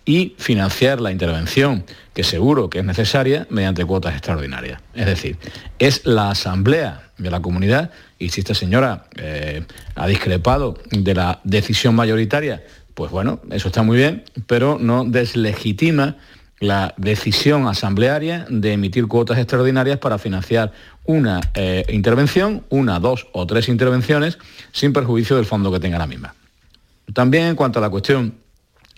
y 0.09 0.33
financiar 0.39 0.99
la 1.01 1.11
intervención 1.11 1.83
que 2.15 2.23
seguro 2.23 2.67
que 2.67 2.79
es 2.79 2.83
necesaria 2.83 3.45
mediante 3.51 3.85
cuotas 3.85 4.13
extraordinarias. 4.13 4.81
Es 4.95 5.05
decir, 5.05 5.37
es 5.77 6.03
la 6.03 6.31
asamblea 6.31 7.11
de 7.19 7.29
la 7.29 7.43
comunidad 7.43 7.91
y 8.17 8.29
si 8.29 8.41
esta 8.41 8.55
señora 8.55 9.05
eh, 9.17 9.61
ha 9.93 10.07
discrepado 10.07 10.79
de 10.89 11.13
la 11.13 11.41
decisión 11.43 11.93
mayoritaria, 11.93 12.63
pues 12.95 13.11
bueno, 13.11 13.39
eso 13.51 13.67
está 13.67 13.83
muy 13.83 13.97
bien, 13.97 14.23
pero 14.47 14.79
no 14.81 15.05
deslegitima 15.05 16.15
la 16.59 16.95
decisión 16.97 17.67
asamblearia 17.67 18.47
de 18.49 18.73
emitir 18.73 19.05
cuotas 19.05 19.37
extraordinarias 19.37 19.99
para 19.99 20.17
financiar 20.17 20.71
una 21.05 21.39
eh, 21.53 21.85
intervención, 21.89 22.63
una, 22.69 22.99
dos 22.99 23.27
o 23.31 23.45
tres 23.45 23.69
intervenciones, 23.69 24.39
sin 24.71 24.91
perjuicio 24.91 25.35
del 25.35 25.45
fondo 25.45 25.71
que 25.71 25.79
tenga 25.79 25.99
la 25.99 26.07
misma. 26.07 26.33
También 27.13 27.45
en 27.45 27.55
cuanto 27.55 27.77
a 27.77 27.83
la 27.83 27.91
cuestión 27.91 28.38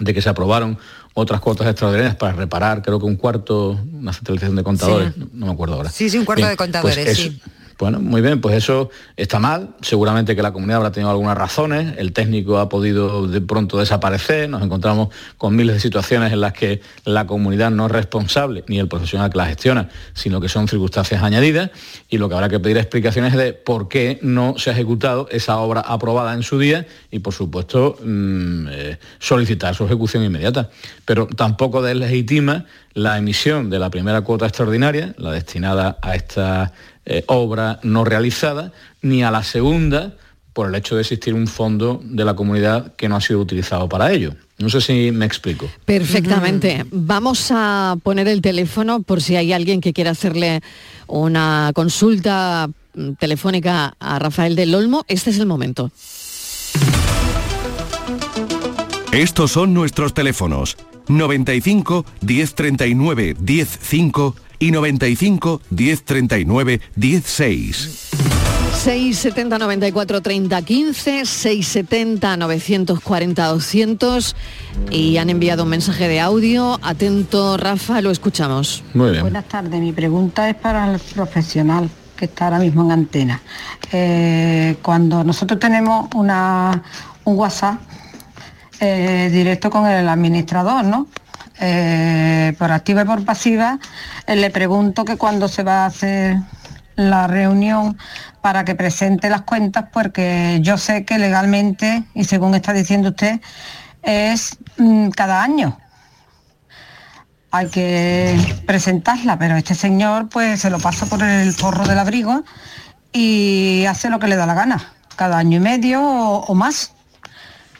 de 0.02 0.14
que 0.14 0.22
se 0.22 0.30
aprobaron 0.30 0.78
otras 1.14 1.40
cuotas 1.42 1.68
extraordinarias 1.68 2.16
para 2.16 2.34
reparar, 2.34 2.82
creo 2.82 3.00
que 3.00 3.06
un 3.06 3.16
cuarto, 3.16 3.80
una 3.94 4.12
centralización 4.14 4.56
de 4.56 4.64
contadores, 4.64 5.14
Sí. 5.14 5.24
no 5.34 5.46
me 5.46 5.52
acuerdo 5.52 5.76
ahora. 5.76 5.90
Sí, 5.90 6.10
sí, 6.10 6.18
un 6.18 6.26
cuarto 6.26 6.40
Bien, 6.42 6.50
de 6.52 6.58
contadores, 6.58 6.96
pues 6.96 7.08
eso- 7.20 7.30
sí. 7.32 7.42
Bueno, 7.82 8.00
muy 8.00 8.22
bien, 8.22 8.42
pues 8.42 8.56
eso 8.56 8.92
está 9.18 9.40
mal. 9.40 9.70
Seguramente 9.82 10.36
que 10.36 10.44
la 10.44 10.54
comunidad 10.54 10.78
habrá 10.78 10.92
tenido 10.92 11.10
algunas 11.10 11.36
razones. 11.36 11.96
El 11.98 12.14
técnico 12.14 12.60
ha 12.60 12.70
podido 12.70 13.28
de 13.28 13.42
pronto 13.42 13.80
desaparecer. 13.80 14.48
Nos 14.48 14.62
encontramos 14.62 15.08
con 15.40 15.56
miles 15.56 15.78
de 15.78 15.80
situaciones 15.80 16.32
en 16.32 16.42
las 16.42 16.54
que 16.54 16.82
la 17.06 17.26
comunidad 17.26 17.72
no 17.72 17.88
es 17.88 17.92
responsable, 17.92 18.64
ni 18.68 18.78
el 18.78 18.88
profesional 18.88 19.32
que 19.32 19.38
la 19.40 19.48
gestiona, 19.48 19.90
sino 20.14 20.40
que 20.40 20.48
son 20.48 20.68
circunstancias 20.68 21.24
añadidas. 21.24 21.72
Y 22.08 22.20
lo 22.20 22.30
que 22.30 22.36
habrá 22.36 22.50
que 22.50 22.60
pedir 22.60 22.78
explicaciones 22.78 23.34
es 23.34 23.40
de 23.40 23.54
por 23.54 23.88
qué 23.88 24.20
no 24.22 24.54
se 24.60 24.70
ha 24.70 24.74
ejecutado 24.74 25.28
esa 25.32 25.58
obra 25.58 25.82
aprobada 25.82 26.36
en 26.36 26.44
su 26.44 26.60
día 26.60 26.86
y, 27.10 27.18
por 27.18 27.34
supuesto, 27.34 27.98
mm, 28.04 28.68
eh, 28.70 29.00
solicitar 29.18 29.74
su 29.74 29.86
ejecución 29.86 30.24
inmediata. 30.24 30.70
Pero 31.04 31.26
tampoco 31.26 31.82
deslegitima 31.82 32.66
la 32.94 33.18
emisión 33.18 33.72
de 33.72 33.80
la 33.80 33.90
primera 33.90 34.22
cuota 34.22 34.46
extraordinaria, 34.46 35.16
la 35.18 35.32
destinada 35.32 35.98
a 36.02 36.16
esta 36.16 36.74
eh, 37.06 37.24
obra 37.28 37.80
no 37.84 38.06
realizada, 38.06 38.72
ni 39.02 39.24
a 39.24 39.32
la 39.32 39.44
segunda 39.44 40.16
por 40.54 40.68
el 40.68 40.76
hecho 40.76 40.96
de 40.96 41.02
existir 41.02 41.34
un 41.34 41.48
fondo 41.48 42.02
de 42.04 42.26
la 42.26 42.36
comunidad 42.36 42.94
que 42.96 43.08
no 43.08 43.16
ha 43.16 43.22
sido 43.22 43.40
utilizado 43.40 43.88
para 43.88 44.12
ello. 44.12 44.36
No 44.58 44.70
sé 44.70 44.82
si 44.82 45.12
me 45.12 45.26
explico. 45.26 45.70
Perfectamente. 45.86 46.86
Vamos 46.92 47.50
a 47.52 47.96
poner 48.04 48.28
el 48.28 48.42
teléfono 48.42 49.02
por 49.02 49.22
si 49.22 49.36
hay 49.36 49.54
alguien 49.54 49.82
que 49.82 49.94
quiera 49.94 50.12
hacerle 50.12 50.62
una 51.08 51.72
consulta 51.74 52.70
telefónica 53.18 53.96
a 54.00 54.20
Rafael 54.20 54.56
del 54.56 54.76
Olmo. 54.76 55.06
Este 55.08 55.30
es 55.30 55.40
el 55.40 55.46
momento. 55.46 55.92
Estos 59.12 59.52
son 59.52 59.74
nuestros 59.74 60.14
teléfonos 60.14 60.78
95 61.08 62.06
1039 62.22 63.36
105 63.46 64.36
y 64.62 64.72
95 64.72 65.62
1039 65.72 66.82
16. 66.96 68.10
670 68.74 69.58
94 69.58 70.22
30 70.22 70.62
15, 70.62 71.26
670 71.26 72.38
940 72.38 73.48
200 73.48 74.36
y 74.90 75.18
han 75.18 75.30
enviado 75.30 75.64
un 75.64 75.70
mensaje 75.70 76.08
de 76.08 76.20
audio. 76.20 76.80
Atento, 76.84 77.58
Rafa, 77.58 78.02
lo 78.02 78.12
escuchamos. 78.12 78.84
Muy 78.94 79.12
bien. 79.12 79.24
Buenas 79.24 79.46
tardes, 79.46 79.80
mi 79.82 79.92
pregunta 79.92 80.48
es 80.48 80.56
para 80.56 80.94
el 80.94 81.00
profesional 81.00 81.90
que 82.16 82.26
está 82.26 82.46
ahora 82.46 82.60
mismo 82.60 82.84
en 82.84 82.92
antena. 82.92 83.42
Eh, 83.92 84.78
cuando 84.84 85.24
nosotros 85.24 85.60
tenemos 85.60 86.08
una, 86.14 86.84
un 87.24 87.36
WhatsApp 87.36 87.82
eh, 88.80 89.30
directo 89.32 89.72
con 89.72 89.88
el 89.88 90.08
administrador, 90.08 90.86
¿no? 90.86 91.08
Eh, 91.64 92.56
por 92.58 92.72
activa 92.72 93.04
y 93.04 93.06
por 93.06 93.24
pasiva, 93.24 93.78
eh, 94.26 94.36
le 94.36 94.50
pregunto 94.50 95.06
que 95.06 95.16
cuando 95.16 95.48
se 95.48 95.62
va 95.62 95.84
a 95.84 95.86
hacer 95.86 96.38
la 96.96 97.28
reunión 97.28 98.00
para 98.42 98.66
que 98.66 98.74
presente 98.74 99.30
las 99.30 99.44
cuentas, 99.44 99.86
porque 99.94 100.58
yo 100.64 100.80
sé 100.80 101.06
que 101.06 101.20
legalmente, 101.20 102.04
y 102.16 102.24
según 102.24 102.56
está 102.56 102.74
diciendo 102.74 103.10
usted, 103.10 103.42
es 104.02 104.58
mm, 104.78 105.10
cada 105.10 105.44
año 105.44 105.78
hay 107.52 107.68
que 107.68 108.64
presentarla, 108.66 109.38
pero 109.38 109.56
este 109.56 109.76
señor 109.76 110.30
pues 110.30 110.62
se 110.62 110.72
lo 110.72 110.80
pasa 110.80 111.06
por 111.06 111.22
el 111.22 111.54
forro 111.54 111.86
del 111.86 112.00
abrigo 112.00 112.44
y 113.14 113.86
hace 113.88 114.10
lo 114.10 114.18
que 114.18 114.28
le 114.28 114.36
da 114.36 114.48
la 114.48 114.56
gana, 114.56 114.94
cada 115.16 115.38
año 115.38 115.58
y 115.58 115.60
medio 115.60 116.02
o 116.02 116.56
más. 116.56 116.94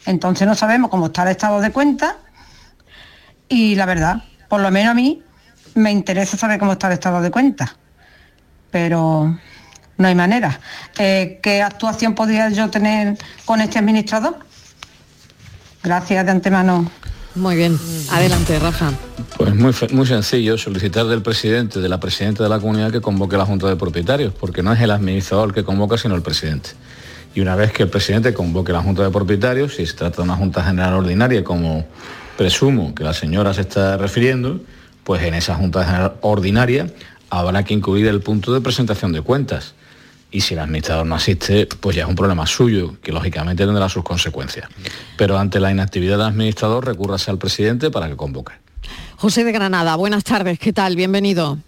Entonces 0.06 0.46
no 0.46 0.54
sabemos 0.54 0.88
cómo 0.88 1.06
está 1.06 1.24
el 1.24 1.30
estado 1.30 1.60
de 1.60 1.72
cuenta 1.72 2.16
y 3.52 3.74
la 3.74 3.84
verdad, 3.84 4.24
por 4.48 4.62
lo 4.62 4.70
menos 4.70 4.92
a 4.92 4.94
mí 4.94 5.22
me 5.74 5.92
interesa 5.92 6.38
saber 6.38 6.58
cómo 6.58 6.72
está 6.72 6.86
el 6.86 6.94
estado 6.94 7.20
de 7.20 7.30
cuenta, 7.30 7.76
pero 8.70 9.38
no 9.98 10.08
hay 10.08 10.14
manera. 10.14 10.58
Eh, 10.98 11.38
¿Qué 11.42 11.60
actuación 11.60 12.14
podría 12.14 12.48
yo 12.48 12.70
tener 12.70 13.18
con 13.44 13.60
este 13.60 13.78
administrador? 13.78 14.38
Gracias 15.84 16.24
de 16.24 16.30
antemano. 16.30 16.90
Muy 17.34 17.56
bien, 17.56 17.78
adelante, 18.10 18.58
Rafa. 18.58 18.90
Pues 19.36 19.54
muy, 19.54 19.74
muy 19.92 20.06
sencillo, 20.06 20.56
solicitar 20.56 21.06
del 21.06 21.20
presidente, 21.20 21.80
de 21.80 21.88
la 21.90 22.00
presidenta 22.00 22.42
de 22.42 22.48
la 22.48 22.58
comunidad 22.58 22.90
que 22.90 23.02
convoque 23.02 23.36
la 23.36 23.44
Junta 23.44 23.68
de 23.68 23.76
Propietarios, 23.76 24.32
porque 24.32 24.62
no 24.62 24.72
es 24.72 24.80
el 24.80 24.90
administrador 24.90 25.50
el 25.50 25.54
que 25.54 25.64
convoca, 25.64 25.98
sino 25.98 26.14
el 26.14 26.22
presidente. 26.22 26.70
Y 27.34 27.40
una 27.40 27.54
vez 27.54 27.72
que 27.72 27.82
el 27.82 27.90
presidente 27.90 28.32
convoque 28.32 28.72
la 28.72 28.80
Junta 28.80 29.02
de 29.02 29.10
Propietarios, 29.10 29.74
si 29.76 29.86
se 29.86 29.94
trata 29.94 30.16
de 30.18 30.22
una 30.22 30.36
Junta 30.36 30.64
General 30.64 30.94
Ordinaria, 30.94 31.44
como 31.44 31.86
presumo 32.36 32.94
que 32.94 33.04
la 33.04 33.12
señora 33.12 33.54
se 33.54 33.62
está 33.62 33.96
refiriendo, 33.96 34.60
pues 35.04 35.22
en 35.22 35.34
esa 35.34 35.54
Junta 35.54 35.84
General 35.84 36.14
Ordinaria 36.20 36.86
habrá 37.30 37.64
que 37.64 37.74
incluir 37.74 38.06
el 38.06 38.20
punto 38.20 38.52
de 38.52 38.60
presentación 38.60 39.12
de 39.12 39.22
cuentas. 39.22 39.74
Y 40.30 40.40
si 40.40 40.54
el 40.54 40.60
administrador 40.60 41.04
no 41.06 41.14
asiste, 41.14 41.66
pues 41.66 41.94
ya 41.94 42.04
es 42.04 42.08
un 42.08 42.14
problema 42.14 42.46
suyo, 42.46 42.96
que 43.02 43.12
lógicamente 43.12 43.66
tendrá 43.66 43.88
sus 43.88 44.02
consecuencias. 44.02 44.68
Pero 45.18 45.38
ante 45.38 45.60
la 45.60 45.70
inactividad 45.70 46.16
del 46.16 46.28
administrador, 46.28 46.86
recúrrase 46.86 47.30
al 47.30 47.38
presidente 47.38 47.90
para 47.90 48.08
que 48.08 48.16
convoque. 48.16 48.52
José 49.16 49.44
de 49.44 49.52
Granada, 49.52 49.94
buenas 49.96 50.24
tardes, 50.24 50.58
¿qué 50.58 50.72
tal? 50.72 50.96
Bienvenido. 50.96 51.58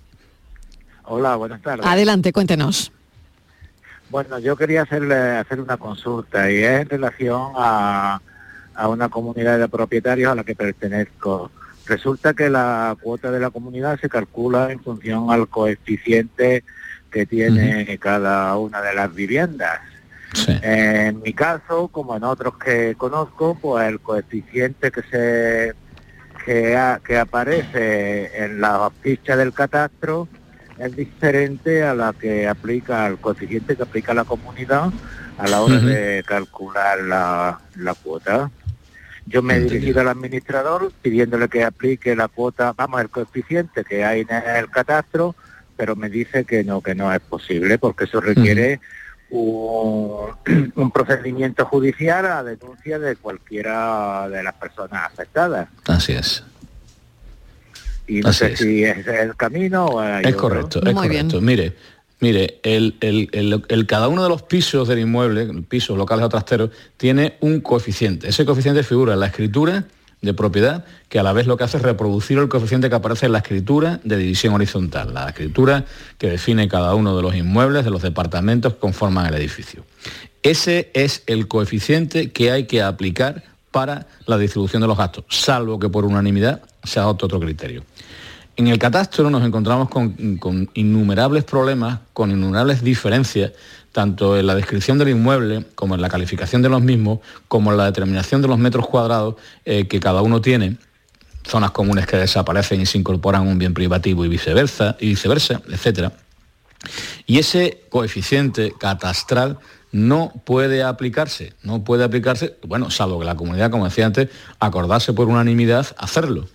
Hola, 1.04 1.36
buenas 1.36 1.60
tardes. 1.60 1.84
Adelante, 1.84 2.32
cuéntenos. 2.32 2.90
Bueno, 4.08 4.38
yo 4.38 4.56
quería 4.56 4.82
hacerle 4.82 5.14
hacer 5.14 5.60
una 5.60 5.76
consulta 5.76 6.50
y 6.50 6.56
es 6.56 6.82
en 6.82 6.88
relación 6.88 7.52
a, 7.56 8.20
a 8.74 8.88
una 8.88 9.08
comunidad 9.08 9.58
de 9.58 9.68
propietarios 9.68 10.32
a 10.32 10.34
la 10.34 10.44
que 10.44 10.54
pertenezco. 10.54 11.50
Resulta 11.86 12.34
que 12.34 12.48
la 12.48 12.96
cuota 13.00 13.30
de 13.30 13.40
la 13.40 13.50
comunidad 13.50 13.98
se 14.00 14.08
calcula 14.08 14.72
en 14.72 14.80
función 14.80 15.30
al 15.30 15.48
coeficiente 15.48 16.64
que 17.10 17.26
tiene 17.26 17.98
cada 17.98 18.56
una 18.56 18.80
de 18.80 18.94
las 18.94 19.14
viviendas. 19.14 19.80
En 20.62 21.22
mi 21.22 21.32
caso, 21.32 21.88
como 21.88 22.16
en 22.16 22.24
otros 22.24 22.56
que 22.58 22.94
conozco, 22.96 23.56
pues 23.60 23.86
el 23.86 24.00
coeficiente 24.00 24.90
que 24.90 25.02
se 25.02 25.74
que, 26.44 26.78
que 27.04 27.18
aparece 27.18 28.44
en 28.44 28.60
la 28.60 28.90
ficha 29.00 29.36
del 29.36 29.52
catastro 29.52 30.28
es 30.78 30.96
diferente 30.96 31.84
a 31.84 31.94
la 31.94 32.12
que 32.12 32.48
aplica, 32.48 33.06
el 33.06 33.18
coeficiente 33.18 33.76
que 33.76 33.82
aplica 33.82 34.12
la 34.12 34.24
comunidad 34.24 34.90
a 35.38 35.48
la 35.48 35.60
hora 35.60 35.78
de 35.78 36.24
calcular 36.26 37.00
la, 37.00 37.60
la 37.76 37.94
cuota. 37.94 38.50
Yo 39.26 39.42
me 39.42 39.56
he 39.56 39.60
dirigido 39.60 40.00
al 40.02 40.08
administrador 40.08 40.92
pidiéndole 41.02 41.48
que 41.48 41.64
aplique 41.64 42.14
la 42.14 42.28
cuota, 42.28 42.72
vamos, 42.76 43.00
el 43.00 43.08
coeficiente 43.08 43.84
que 43.84 44.04
hay 44.04 44.20
en 44.28 44.28
el 44.56 44.68
catastro, 44.70 45.34
pero 45.76 45.96
me 45.96 46.08
dice 46.10 46.44
que 46.44 46.62
no, 46.62 46.80
que 46.82 46.94
no 46.94 47.12
es 47.12 47.20
posible, 47.20 47.78
porque 47.78 48.04
eso 48.04 48.20
requiere 48.20 48.80
un, 49.30 50.28
un 50.76 50.90
procedimiento 50.90 51.64
judicial 51.64 52.26
a 52.26 52.42
denuncia 52.44 52.98
de 52.98 53.16
cualquiera 53.16 54.28
de 54.28 54.42
las 54.42 54.54
personas 54.54 55.04
afectadas. 55.06 55.68
Así 55.86 56.12
es. 56.12 56.44
Y 58.06 58.20
no 58.20 58.28
Así 58.28 58.38
sé 58.40 58.52
es. 58.52 58.58
si 58.58 58.84
es 58.84 59.06
el 59.06 59.34
camino 59.36 59.86
o 59.86 60.00
hay 60.00 60.22
Es 60.26 60.34
otro. 60.34 60.40
correcto, 60.48 60.80
es 60.86 60.94
correcto. 60.94 61.40
Mire, 61.40 61.74
mire, 62.20 62.60
el, 62.62 63.86
cada 63.86 64.08
uno 64.08 64.22
de 64.22 64.28
los 64.28 64.42
pisos 64.42 64.88
del 64.88 65.00
inmueble, 65.00 65.46
pisos 65.68 65.96
locales 65.96 66.24
o 66.24 66.28
trasteros, 66.28 66.70
tiene 66.96 67.36
un 67.40 67.60
coeficiente. 67.60 68.28
Ese 68.28 68.44
coeficiente 68.44 68.82
figura 68.82 69.14
en 69.14 69.20
la 69.20 69.26
escritura 69.26 69.84
de 70.24 70.34
propiedad, 70.34 70.84
que 71.08 71.18
a 71.18 71.22
la 71.22 71.32
vez 71.32 71.46
lo 71.46 71.56
que 71.56 71.64
hace 71.64 71.76
es 71.76 71.82
reproducir 71.82 72.38
el 72.38 72.48
coeficiente 72.48 72.88
que 72.88 72.94
aparece 72.94 73.26
en 73.26 73.32
la 73.32 73.38
escritura 73.38 74.00
de 74.04 74.16
división 74.16 74.54
horizontal, 74.54 75.12
la 75.12 75.28
escritura 75.28 75.84
que 76.18 76.30
define 76.30 76.66
cada 76.66 76.94
uno 76.94 77.14
de 77.16 77.22
los 77.22 77.34
inmuebles, 77.34 77.84
de 77.84 77.90
los 77.90 78.02
departamentos 78.02 78.74
que 78.74 78.80
conforman 78.80 79.26
el 79.26 79.34
edificio. 79.34 79.84
Ese 80.42 80.90
es 80.94 81.22
el 81.26 81.46
coeficiente 81.46 82.30
que 82.30 82.50
hay 82.50 82.64
que 82.64 82.82
aplicar 82.82 83.44
para 83.70 84.06
la 84.26 84.38
distribución 84.38 84.82
de 84.82 84.88
los 84.88 84.96
gastos, 84.96 85.24
salvo 85.28 85.78
que 85.78 85.88
por 85.88 86.04
unanimidad 86.04 86.62
se 86.84 87.00
adopte 87.00 87.24
otro 87.26 87.40
criterio. 87.40 87.82
En 88.56 88.68
el 88.68 88.78
catastro 88.78 89.30
nos 89.30 89.44
encontramos 89.44 89.88
con, 89.88 90.70
innumerables 90.74 91.42
problemas, 91.42 91.98
con 92.12 92.30
innumerables 92.30 92.82
diferencias, 92.84 93.52
tanto 93.90 94.38
en 94.38 94.46
la 94.46 94.54
descripción 94.54 94.96
del 94.98 95.08
inmueble, 95.08 95.64
como 95.74 95.96
en 95.96 96.00
la 96.00 96.08
calificación 96.08 96.62
de 96.62 96.68
los 96.68 96.80
mismos, 96.80 97.18
como 97.48 97.72
en 97.72 97.78
la 97.78 97.86
determinación 97.86 98.42
de 98.42 98.48
los 98.48 98.58
metros 98.58 98.86
cuadrados 98.86 99.34
eh, 99.64 99.88
que 99.88 99.98
cada 99.98 100.22
uno 100.22 100.40
tiene, 100.40 100.76
zonas 101.44 101.72
comunes 101.72 102.06
que 102.06 102.16
desaparecen 102.16 102.80
y 102.80 102.86
se 102.86 102.98
incorporan 102.98 103.42
a 103.42 103.50
un 103.50 103.58
bien 103.58 103.74
privativo 103.74 104.24
y 104.24 104.28
viceversa, 104.28 104.96
y 105.00 105.08
viceversa, 105.08 105.60
etcétera. 105.68 106.12
Y 107.26 107.38
ese 107.38 107.82
coeficiente 107.88 108.72
catastral 108.78 109.58
no 109.90 110.32
puede 110.44 110.82
aplicarse, 110.82 111.54
no 111.62 111.82
puede 111.82 112.04
aplicarse, 112.04 112.56
bueno, 112.66 112.90
salvo 112.90 113.18
que 113.18 113.24
la 113.24 113.36
comunidad, 113.36 113.70
como 113.70 113.84
decía 113.84 114.06
antes, 114.06 114.28
acordase 114.60 115.12
por 115.12 115.28
unanimidad 115.28 115.86
hacerlo. 115.98 116.46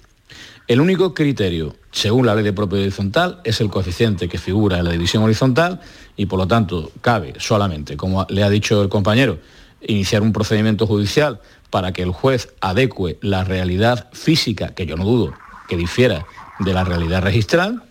El 0.70 0.82
único 0.82 1.15
criterio, 1.15 1.76
según 1.89 2.28
la 2.28 2.36
ley 2.36 2.43
de 2.43 2.53
propiedad 2.53 2.84
horizontal, 2.84 3.41
es 3.43 3.59
el 3.59 3.72
coeficiente 3.72 4.30
que 4.30 4.38
figura 4.38 4.78
en 4.78 4.86
la 4.86 4.91
división 4.91 5.24
horizontal 5.24 5.82
y 6.15 6.28
por 6.28 6.38
lo 6.38 6.47
tanto 6.47 6.91
cabe 7.01 7.34
solamente, 7.39 7.97
como 7.97 8.28
le 8.30 8.43
ha 8.43 8.51
dicho 8.51 8.80
el 8.84 8.88
compañero, 8.88 9.39
iniciar 9.82 10.22
un 10.22 10.32
procedimiento 10.32 10.86
judicial 10.86 11.41
para 11.72 11.91
que 11.91 12.03
el 12.03 12.11
juez 12.11 12.53
adecue 12.61 13.17
la 13.22 13.43
realidad 13.43 14.09
física, 14.13 14.76
que 14.76 14.86
yo 14.86 14.95
no 14.95 15.05
dudo 15.05 15.34
que 15.67 15.76
difiera 15.76 16.28
de 16.59 16.72
la 16.72 16.84
realidad 16.84 17.24
registral, 17.24 17.82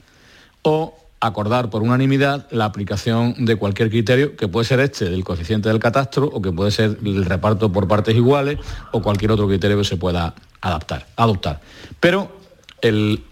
o 0.63 0.97
acordar 1.19 1.71
por 1.71 1.83
unanimidad 1.83 2.47
la 2.53 2.67
aplicación 2.67 3.45
de 3.45 3.57
cualquier 3.57 3.91
criterio, 3.91 4.37
que 4.37 4.47
puede 4.47 4.67
ser 4.67 4.79
este 4.79 5.07
del 5.11 5.25
coeficiente 5.25 5.69
del 5.69 5.81
catastro, 5.81 6.27
o 6.27 6.41
que 6.41 6.53
puede 6.53 6.71
ser 6.71 6.97
el 7.05 7.25
reparto 7.25 7.73
por 7.73 7.89
partes 7.89 8.15
iguales, 8.15 8.59
o 8.93 9.03
cualquier 9.03 9.33
otro 9.33 9.49
criterio 9.49 9.79
que 9.79 9.85
se 9.85 9.97
pueda 9.97 10.37
adaptar, 10.61 11.09
adoptar. 11.17 11.61
Pero 11.99 12.38
el, 12.83 13.25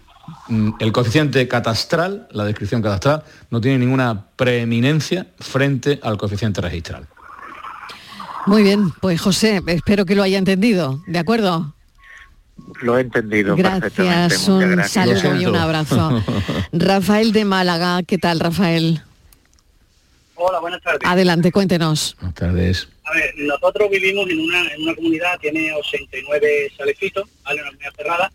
mm, 0.47 0.71
el 0.79 0.91
coeficiente 0.91 1.47
catastral, 1.47 2.27
la 2.31 2.45
descripción 2.45 2.81
catastral, 2.81 3.23
no 3.49 3.61
tiene 3.61 3.79
ninguna 3.79 4.27
preeminencia 4.35 5.27
frente 5.39 5.99
al 6.03 6.17
coeficiente 6.17 6.61
registral. 6.61 7.07
Muy 8.45 8.63
bien, 8.63 8.91
pues 9.01 9.19
José, 9.19 9.61
espero 9.67 10.05
que 10.05 10.15
lo 10.15 10.23
haya 10.23 10.37
entendido, 10.37 11.01
¿de 11.05 11.19
acuerdo? 11.19 11.73
Lo 12.81 12.97
he 12.97 13.01
entendido 13.01 13.55
Gracias, 13.55 14.47
un 14.47 14.59
gracias. 14.71 14.91
saludo 14.91 15.41
y 15.41 15.45
un 15.45 15.55
abrazo. 15.55 16.23
Rafael 16.71 17.31
de 17.33 17.45
Málaga, 17.45 18.03
¿qué 18.03 18.17
tal 18.17 18.39
Rafael? 18.39 19.01
Hola, 20.35 20.59
buenas 20.59 20.81
tardes. 20.81 21.01
Adelante, 21.03 21.51
cuéntenos. 21.51 22.15
Buenas 22.19 22.35
tardes. 22.35 22.87
A 23.05 23.13
ver, 23.13 23.33
nosotros 23.37 23.89
vivimos 23.89 24.29
en 24.29 24.39
una, 24.39 24.61
en 24.73 24.81
una 24.83 24.95
comunidad, 24.95 25.39
tiene 25.39 25.73
89 25.73 26.71
salecitos, 26.77 27.27
¿vale? 27.43 27.61
Una 27.61 27.71
comunidad 27.71 27.93
cerrada, 27.95 28.31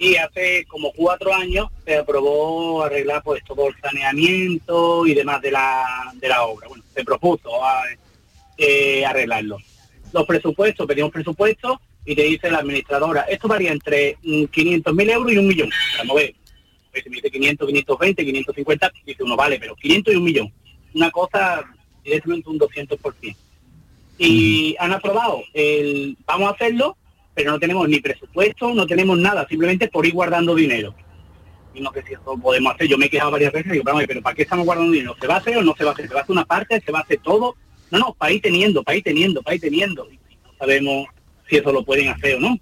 y 0.00 0.16
hace 0.16 0.64
como 0.64 0.92
cuatro 0.92 1.32
años 1.34 1.68
se 1.84 1.94
aprobó 1.98 2.82
arreglar 2.82 3.22
pues 3.22 3.44
todo 3.44 3.68
el 3.68 3.74
saneamiento 3.82 5.06
y 5.06 5.12
demás 5.14 5.42
de 5.42 5.50
la, 5.50 5.84
de 6.14 6.26
la 6.26 6.44
obra. 6.44 6.68
Bueno, 6.68 6.82
se 6.94 7.04
propuso 7.04 7.62
a- 7.62 7.82
eh, 8.56 9.04
arreglarlo. 9.04 9.58
Los 10.12 10.24
presupuestos, 10.26 10.86
pedimos 10.86 11.10
presupuestos 11.12 11.78
y 12.06 12.14
te 12.16 12.22
dice 12.22 12.50
la 12.50 12.58
administradora, 12.60 13.22
esto 13.22 13.46
varía 13.46 13.72
entre 13.72 14.16
500.000 14.22 15.10
euros 15.10 15.32
y 15.32 15.36
un 15.38 15.46
millón. 15.46 15.70
Vamos 15.98 16.16
a 16.16 16.20
ver, 16.20 16.34
pues, 16.90 17.04
si 17.04 17.10
me 17.10 17.16
dice 17.16 17.30
500, 17.30 17.66
520, 17.68 18.24
550, 18.24 18.92
dice 19.04 19.22
uno, 19.22 19.36
vale, 19.36 19.58
pero 19.60 19.76
500 19.76 20.14
y 20.14 20.16
un 20.16 20.24
millón. 20.24 20.52
Una 20.94 21.10
cosa 21.10 21.62
directamente 22.02 22.48
un 22.48 22.58
200%. 22.58 23.36
Y 24.18 24.74
han 24.78 24.92
aprobado 24.92 25.42
el, 25.54 26.16
vamos 26.26 26.48
a 26.50 26.54
hacerlo, 26.54 26.96
pero 27.40 27.52
no 27.52 27.58
tenemos 27.58 27.88
ni 27.88 28.00
presupuesto, 28.00 28.74
no 28.74 28.86
tenemos 28.86 29.18
nada, 29.18 29.46
simplemente 29.48 29.88
por 29.88 30.04
ir 30.04 30.12
guardando 30.12 30.54
dinero. 30.54 30.94
Y 31.74 31.80
no 31.80 31.90
sé 31.90 32.02
si 32.06 32.12
eso 32.12 32.36
podemos 32.36 32.74
hacer. 32.74 32.86
Yo 32.86 32.98
me 32.98 33.06
he 33.06 33.08
quejado 33.08 33.30
varias 33.30 33.50
veces 33.50 33.70
y 33.70 33.78
digo, 33.78 33.84
pero, 34.06 34.20
¿para 34.20 34.36
qué 34.36 34.42
estamos 34.42 34.66
guardando 34.66 34.92
dinero? 34.92 35.16
¿Se 35.18 35.26
va 35.26 35.36
a 35.36 35.38
hacer 35.38 35.56
o 35.56 35.62
no 35.62 35.74
se 35.74 35.84
va 35.84 35.90
a 35.90 35.92
hacer? 35.94 36.06
¿Se 36.06 36.12
va 36.12 36.20
a 36.20 36.22
hacer 36.22 36.32
una 36.32 36.44
parte? 36.44 36.82
¿Se 36.84 36.92
va 36.92 36.98
a 36.98 37.02
hacer 37.02 37.18
todo? 37.22 37.56
No, 37.90 37.98
no, 37.98 38.12
para 38.18 38.32
ir 38.32 38.42
teniendo, 38.42 38.82
para 38.82 38.98
ir 38.98 39.04
teniendo, 39.04 39.40
para 39.40 39.54
ir 39.54 39.62
teniendo. 39.62 40.04
No 40.04 40.52
sabemos 40.58 41.06
si 41.48 41.56
eso 41.56 41.72
lo 41.72 41.82
pueden 41.82 42.08
hacer 42.08 42.36
o 42.36 42.40
no. 42.40 42.58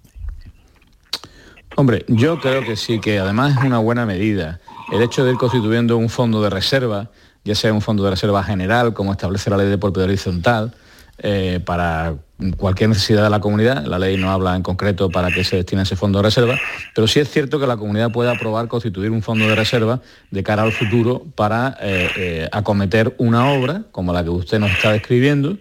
Hombre, 1.75 2.05
yo 2.07 2.39
creo 2.39 2.63
que 2.63 2.77
sí, 2.77 3.01
que 3.01 3.19
además 3.19 3.57
es 3.57 3.65
una 3.65 3.79
buena 3.79 4.05
medida. 4.05 4.61
El 4.93 5.01
hecho 5.01 5.25
de 5.25 5.31
ir 5.31 5.37
constituyendo 5.37 5.97
un 5.97 6.07
fondo 6.07 6.41
de 6.41 6.49
reserva, 6.49 7.11
ya 7.43 7.53
sea 7.53 7.73
un 7.73 7.81
fondo 7.81 8.05
de 8.05 8.11
reserva 8.11 8.45
general, 8.45 8.93
como 8.93 9.11
establece 9.11 9.49
la 9.49 9.57
ley 9.57 9.67
de 9.67 9.77
propiedad 9.77 10.07
horizontal, 10.07 10.73
eh, 11.21 11.59
para 11.65 12.15
cualquier 12.57 12.89
necesidad 12.89 13.23
de 13.23 13.29
la 13.29 13.41
comunidad, 13.41 13.85
la 13.85 13.99
ley 13.99 14.15
no 14.15 14.31
habla 14.31 14.55
en 14.55 14.63
concreto 14.63 15.09
para 15.09 15.29
qué 15.29 15.43
se 15.43 15.57
destina 15.57 15.81
ese 15.81 15.97
fondo 15.97 16.19
de 16.19 16.23
reserva, 16.23 16.57
pero 16.95 17.05
sí 17.07 17.19
es 17.19 17.29
cierto 17.29 17.59
que 17.59 17.67
la 17.67 17.75
comunidad 17.75 18.11
puede 18.11 18.31
aprobar 18.31 18.67
constituir 18.69 19.11
un 19.11 19.21
fondo 19.21 19.45
de 19.47 19.55
reserva 19.55 20.01
de 20.31 20.41
cara 20.43 20.63
al 20.63 20.71
futuro 20.71 21.25
para 21.35 21.77
eh, 21.81 22.09
eh, 22.15 22.49
acometer 22.51 23.13
una 23.17 23.51
obra 23.51 23.83
como 23.91 24.13
la 24.13 24.23
que 24.23 24.29
usted 24.29 24.59
nos 24.59 24.71
está 24.71 24.91
describiendo, 24.93 25.57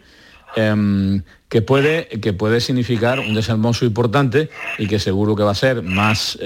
em, 0.55 1.23
que, 1.49 1.63
puede, 1.63 2.07
que 2.09 2.33
puede 2.33 2.61
significar 2.61 3.19
un 3.19 3.35
desembolso 3.35 3.85
importante 3.85 4.49
y 4.79 4.87
que 4.87 5.01
seguro 5.01 5.35
que 5.35 5.43
va 5.43 5.51
a 5.51 5.55
ser 5.57 5.83
más 5.83 6.39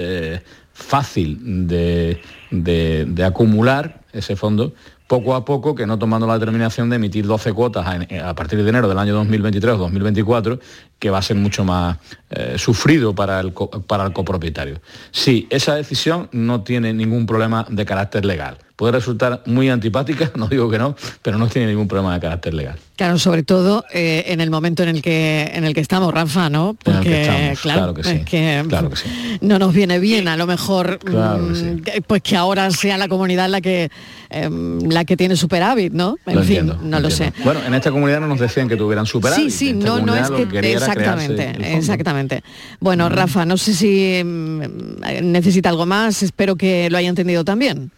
fácil 0.73 1.67
de- 1.67 2.19
de 2.49 3.23
acumular 3.23 4.01
ese 4.13 4.35
fondo 4.35 4.73
poco 5.07 5.35
a 5.35 5.45
poco 5.45 5.75
que 5.75 5.85
no 5.85 5.99
tomando 5.99 6.27
la 6.27 6.33
determinación 6.33 6.89
de 6.89 6.95
emitir 6.95 7.25
12 7.25 7.53
cuotas 7.53 7.85
a, 7.85 8.33
partir 8.35 8.63
de 8.63 8.69
enero 8.69 8.87
del 8.87 8.97
año 8.97 9.13
2023 9.13 9.75
o 9.75 9.77
2024, 9.77 10.59
que 10.99 11.09
va 11.09 11.17
a 11.17 11.21
ser 11.21 11.35
mucho 11.35 11.63
más 11.63 11.97
eh, 12.35 12.55
sufrido 12.57 13.13
para 13.13 13.39
el, 13.39 13.53
para 13.87 14.05
el 14.05 14.13
copropietario. 14.13 14.81
Sí, 15.11 15.47
esa 15.49 15.75
decisión 15.75 16.29
no 16.31 16.61
tiene 16.63 16.93
ningún 16.93 17.25
problema 17.25 17.65
de 17.69 17.85
carácter 17.85 18.25
legal. 18.25 18.57
Puede 18.75 18.93
resultar 18.93 19.43
muy 19.45 19.69
antipática, 19.69 20.31
no 20.35 20.47
digo 20.47 20.69
que 20.69 20.79
no, 20.79 20.95
pero 21.21 21.37
no 21.37 21.47
tiene 21.47 21.67
ningún 21.67 21.87
problema 21.87 22.15
de 22.15 22.19
carácter 22.19 22.53
legal. 22.53 22.77
Claro, 22.95 23.17
sobre 23.19 23.43
todo 23.43 23.85
eh, 23.93 24.25
en 24.27 24.41
el 24.41 24.49
momento 24.49 24.83
en 24.83 24.89
el 24.89 25.01
que 25.01 25.51
en 25.53 25.63
el 25.63 25.73
que 25.73 25.81
estamos, 25.81 26.13
Rafa, 26.13 26.49
¿no? 26.49 26.75
Porque 26.83 27.21
estamos, 27.21 27.59
claro, 27.61 27.79
claro 27.79 27.93
que 27.93 28.03
sí, 28.03 28.09
es 28.09 28.25
que 28.25 28.63
claro 28.67 28.89
que 28.89 28.95
sí. 28.95 29.09
no 29.41 29.57
nos 29.57 29.73
viene 29.73 29.99
bien, 29.99 30.27
a 30.27 30.37
lo 30.37 30.45
mejor 30.45 30.99
Claro 30.99 31.47
que 31.83 31.99
mm, 31.99 32.03
pues 32.05 32.21
que 32.21 32.35
ahora 32.35 32.69
sea 32.71 32.97
la 32.97 33.07
comunidad 33.07 33.49
la 33.49 33.61
que 33.61 33.89
em, 34.29 34.79
la 34.89 35.05
que 35.05 35.17
tiene 35.17 35.35
superávit, 35.35 35.91
¿no? 35.91 36.17
En 36.25 36.35
Lo 36.35 36.43
fin, 36.43 36.57
entiendo, 36.57 36.79
no 36.83 36.99
lo 36.99 37.09
sé. 37.09 37.33
Bueno, 37.43 37.61
en 37.65 37.73
esta 37.73 37.91
comunidad 37.91 38.19
no 38.19 38.27
nos 38.27 38.39
decían 38.39 38.67
que 38.69 38.75
tuvieran 38.75 39.05
superávit. 39.05 39.49
Sí, 39.49 39.69
sí, 39.69 39.73
no, 39.73 39.99
no 39.99 40.15
es 40.15 40.29
que 40.29 40.47
crearse 40.47 40.85
exactamente, 40.85 41.49
Bueno, 42.79 43.09
Rafa, 43.09 43.45
no 43.45 43.57
sé 43.57 43.73
si 43.73 44.21
mm, 44.23 44.61
necesita 45.23 45.69
algo 45.69 45.85
más, 45.85 46.23
espero 46.23 46.55
que 46.55 46.89
lo 46.89 46.97
haya 46.97 47.09
entendido 47.09 47.43
también. 47.43 47.91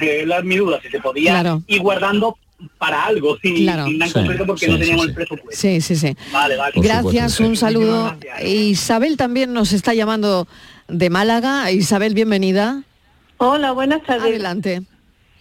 Eh, 0.00 0.24
la 0.26 0.40
mi 0.42 0.56
duda, 0.56 0.80
si 0.82 0.88
se 0.88 0.98
podía 1.00 1.32
Claro. 1.32 1.62
ir 1.66 1.80
guardando 1.82 2.38
para 2.78 3.04
algo, 3.04 3.36
sin, 3.38 3.56
Claro. 3.56 3.86
sin 3.86 4.02
Sí, 4.02 4.14
porque 4.46 4.66
sí, 4.66 4.72
no 4.72 4.78
teníamos 4.78 5.04
sí. 5.04 5.08
el 5.10 5.14
presupuesto. 5.14 5.60
Sí, 5.60 5.80
sí, 5.80 5.96
sí. 5.96 6.16
Vale, 6.32 6.56
vale. 6.56 6.72
Gracias, 6.76 7.40
un 7.40 7.56
saludo. 7.56 8.16
Isabel 8.42 9.16
también 9.16 9.52
nos 9.52 9.72
está 9.72 9.92
llamando 9.92 10.46
de 10.88 11.10
Málaga. 11.10 11.70
Isabel, 11.70 12.14
bienvenida. 12.14 12.82
Hola, 13.36 13.72
buenas 13.72 14.02
tardes. 14.04 14.24
Adelante. 14.30 14.82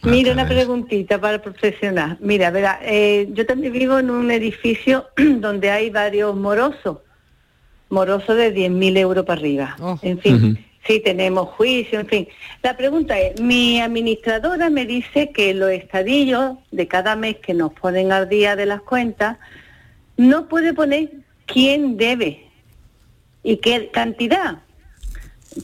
Mira, 0.01 0.33
una 0.33 0.45
preguntita 0.45 1.21
para 1.21 1.41
profesional. 1.41 2.17
Mira, 2.19 2.51
verá, 2.51 2.79
eh, 2.83 3.29
yo 3.31 3.45
también 3.45 3.71
vivo 3.71 3.99
en 3.99 4.09
un 4.09 4.29
edificio 4.31 5.05
donde 5.37 5.71
hay 5.71 5.89
varios 5.89 6.35
morosos, 6.35 6.97
morosos 7.93 8.35
de 8.35 8.53
10.000 8.53 8.97
euros 8.97 9.25
para 9.25 9.39
arriba. 9.39 9.77
En 10.01 10.19
fin, 10.19 10.65
sí 10.85 10.99
tenemos 10.99 11.49
juicio, 11.49 11.99
en 11.99 12.07
fin. 12.07 12.27
La 12.61 12.75
pregunta 12.75 13.17
es, 13.19 13.39
mi 13.39 13.79
administradora 13.79 14.69
me 14.69 14.85
dice 14.85 15.31
que 15.31 15.53
los 15.53 15.71
estadillos 15.71 16.57
de 16.71 16.87
cada 16.87 17.15
mes 17.15 17.37
que 17.37 17.53
nos 17.53 17.71
ponen 17.73 18.11
al 18.11 18.27
día 18.27 18.55
de 18.55 18.65
las 18.65 18.81
cuentas, 18.81 19.37
no 20.17 20.47
puede 20.47 20.73
poner 20.73 21.11
quién 21.45 21.97
debe 21.97 22.47
y 23.43 23.57
qué 23.57 23.89
cantidad, 23.91 24.59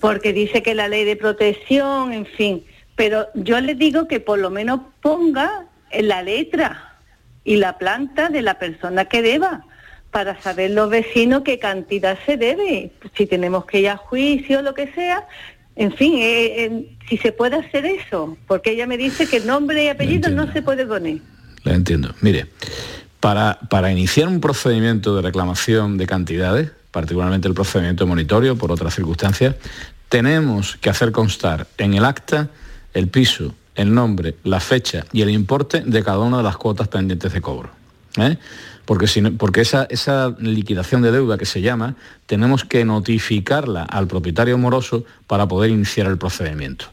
porque 0.02 0.34
dice 0.34 0.62
que 0.62 0.76
la 0.76 0.88
ley 0.88 1.04
de 1.04 1.16
protección, 1.16 2.14
en 2.14 2.26
fin, 2.26 2.64
pero 2.96 3.28
yo 3.34 3.60
le 3.60 3.76
digo 3.76 4.08
que 4.08 4.20
por 4.20 4.40
lo 4.40 4.50
menos 4.50 4.82
ponga 5.02 5.66
en 5.92 6.08
la 6.08 6.22
letra 6.22 6.98
y 7.44 7.56
la 7.56 7.78
planta 7.78 8.30
de 8.30 8.42
la 8.42 8.60
persona 8.60 9.06
que 9.06 9.22
deba 9.22 9.66
para 10.12 10.42
saber 10.42 10.72
los 10.72 10.90
vecinos 10.90 11.44
qué 11.44 11.60
cantidad 11.60 12.18
se 12.26 12.38
debe, 12.38 12.92
si 13.16 13.26
tenemos 13.26 13.66
que 13.66 13.82
ir 13.82 13.90
a 13.90 13.98
juicio 13.98 14.60
o 14.60 14.62
lo 14.62 14.74
que 14.74 14.92
sea, 14.94 15.28
en 15.76 15.94
fin, 15.94 16.16
eh, 16.16 16.66
eh, 16.66 16.98
si 17.08 17.18
se 17.18 17.32
puede 17.32 17.58
hacer 17.58 17.86
eso, 17.86 18.38
porque 18.48 18.72
ella 18.72 18.88
me 18.88 18.98
dice 18.98 19.28
que 19.28 19.40
nombre 19.40 19.86
y 19.86 19.88
apellido 19.88 20.30
no 20.30 20.52
se 20.52 20.62
puede 20.62 20.86
poner. 20.86 21.20
Le 21.64 21.74
entiendo. 21.74 22.14
Mire, 22.22 22.48
para, 23.20 23.60
para 23.70 23.92
iniciar 23.92 24.28
un 24.28 24.42
procedimiento 24.42 25.16
de 25.16 25.22
reclamación 25.22 25.98
de 25.98 26.08
cantidades, 26.08 26.72
particularmente 26.92 27.48
el 27.48 27.54
procedimiento 27.54 28.04
de 28.04 28.10
monitorio 28.10 28.58
por 28.58 28.72
otras 28.72 28.96
circunstancias, 28.96 29.56
tenemos 30.10 30.76
que 30.78 30.90
hacer 30.90 31.12
constar 31.12 31.68
en 31.78 31.94
el 31.94 32.04
acta 32.04 32.50
el 32.94 33.08
piso, 33.08 33.54
el 33.76 33.94
nombre, 33.94 34.36
la 34.44 34.60
fecha 34.60 35.06
y 35.14 35.22
el 35.22 35.30
importe 35.30 35.82
de 35.82 36.04
cada 36.04 36.20
una 36.20 36.38
de 36.38 36.44
las 36.44 36.58
cuotas 36.58 36.88
pendientes 36.88 37.32
de 37.32 37.42
cobro. 37.42 37.79
¿Eh? 38.22 38.38
Porque, 38.86 39.08
porque 39.38 39.62
esa, 39.62 39.84
esa 39.90 40.36
liquidación 40.40 41.02
de 41.02 41.12
deuda 41.12 41.38
que 41.38 41.46
se 41.46 41.62
llama, 41.62 41.96
tenemos 42.26 42.66
que 42.66 42.86
notificarla 42.86 43.84
al 43.84 44.08
propietario 44.08 44.58
moroso 44.58 45.06
para 45.28 45.48
poder 45.48 45.70
iniciar 45.70 46.08
el 46.08 46.18
procedimiento. 46.18 46.86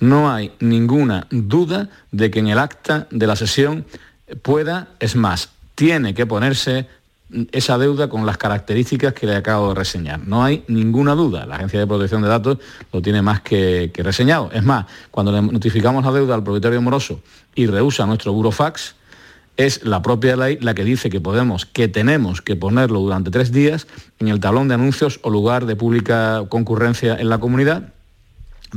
No 0.00 0.30
hay 0.30 0.52
ninguna 0.60 1.26
duda 1.30 1.88
de 2.12 2.30
que 2.30 2.38
en 2.38 2.48
el 2.48 2.58
acta 2.58 3.08
de 3.10 3.26
la 3.26 3.34
sesión 3.34 3.86
pueda, 4.42 4.88
es 5.00 5.16
más, 5.16 5.50
tiene 5.74 6.14
que 6.14 6.26
ponerse 6.26 6.86
esa 7.52 7.76
deuda 7.76 8.08
con 8.08 8.24
las 8.24 8.38
características 8.38 9.12
que 9.12 9.26
le 9.26 9.36
acabo 9.36 9.70
de 9.70 9.74
reseñar. 9.74 10.26
No 10.26 10.42
hay 10.42 10.64
ninguna 10.68 11.14
duda. 11.14 11.44
La 11.46 11.56
Agencia 11.56 11.78
de 11.78 11.86
Protección 11.86 12.22
de 12.22 12.28
Datos 12.28 12.58
lo 12.92 13.02
tiene 13.02 13.20
más 13.22 13.40
que, 13.42 13.90
reseñado. 13.96 14.50
Es 14.52 14.64
más, 14.64 14.86
cuando 15.10 15.32
le 15.32 15.42
notificamos 15.42 16.04
la 16.04 16.12
deuda 16.12 16.34
al 16.34 16.42
propietario 16.42 16.80
moroso 16.80 17.20
y 17.54 17.66
rehúsa 17.66 18.06
nuestro 18.06 18.32
burofax, 18.32 18.94
es 19.58 19.84
la 19.84 20.00
propia 20.00 20.36
ley 20.36 20.56
la 20.62 20.72
que 20.72 20.84
dice 20.84 21.10
que 21.10 21.20
podemos, 21.20 21.66
que 21.66 21.88
tenemos 21.88 22.40
que 22.40 22.56
ponerlo 22.56 23.00
durante 23.00 23.30
tres 23.30 23.52
días 23.52 23.86
en 24.20 24.28
el 24.28 24.40
talón 24.40 24.68
de 24.68 24.74
anuncios 24.74 25.20
o 25.22 25.30
lugar 25.30 25.66
de 25.66 25.76
pública 25.76 26.44
concurrencia 26.48 27.16
en 27.16 27.28
la 27.28 27.38
comunidad 27.38 27.92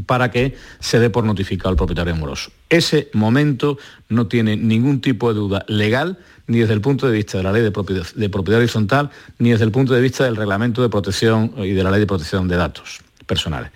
para 0.06 0.32
que 0.32 0.56
se 0.80 1.00
dé 1.00 1.10
por 1.10 1.24
notificado 1.24 1.70
al 1.70 1.76
propietario 1.76 2.16
moroso. 2.16 2.52
Ese 2.70 3.10
momento 3.14 3.78
no 4.10 4.28
tiene 4.28 4.58
ningún 4.58 5.02
tipo 5.02 5.32
de 5.32 5.40
duda 5.40 5.66
legal 5.68 6.18
ni 6.48 6.60
desde 6.60 6.74
el 6.74 6.82
punto 6.82 7.08
de 7.08 7.14
vista 7.14 7.38
de 7.38 7.44
la 7.44 7.52
ley 7.52 7.62
de 7.62 7.72
propiedad, 7.72 8.60
horizontal, 8.60 9.12
ni 9.38 9.52
desde 9.52 9.66
el 9.66 9.72
punto 9.72 9.94
de 9.94 10.02
vista 10.02 10.26
del 10.26 10.36
reglamento 10.36 10.82
de 10.82 10.90
protección 10.90 11.54
y 11.58 11.72
de 11.72 11.84
la 11.84 11.92
ley 11.92 12.00
de 12.00 12.08
protección 12.08 12.48
de 12.48 12.58
datos 12.58 13.02
personales. 13.28 13.72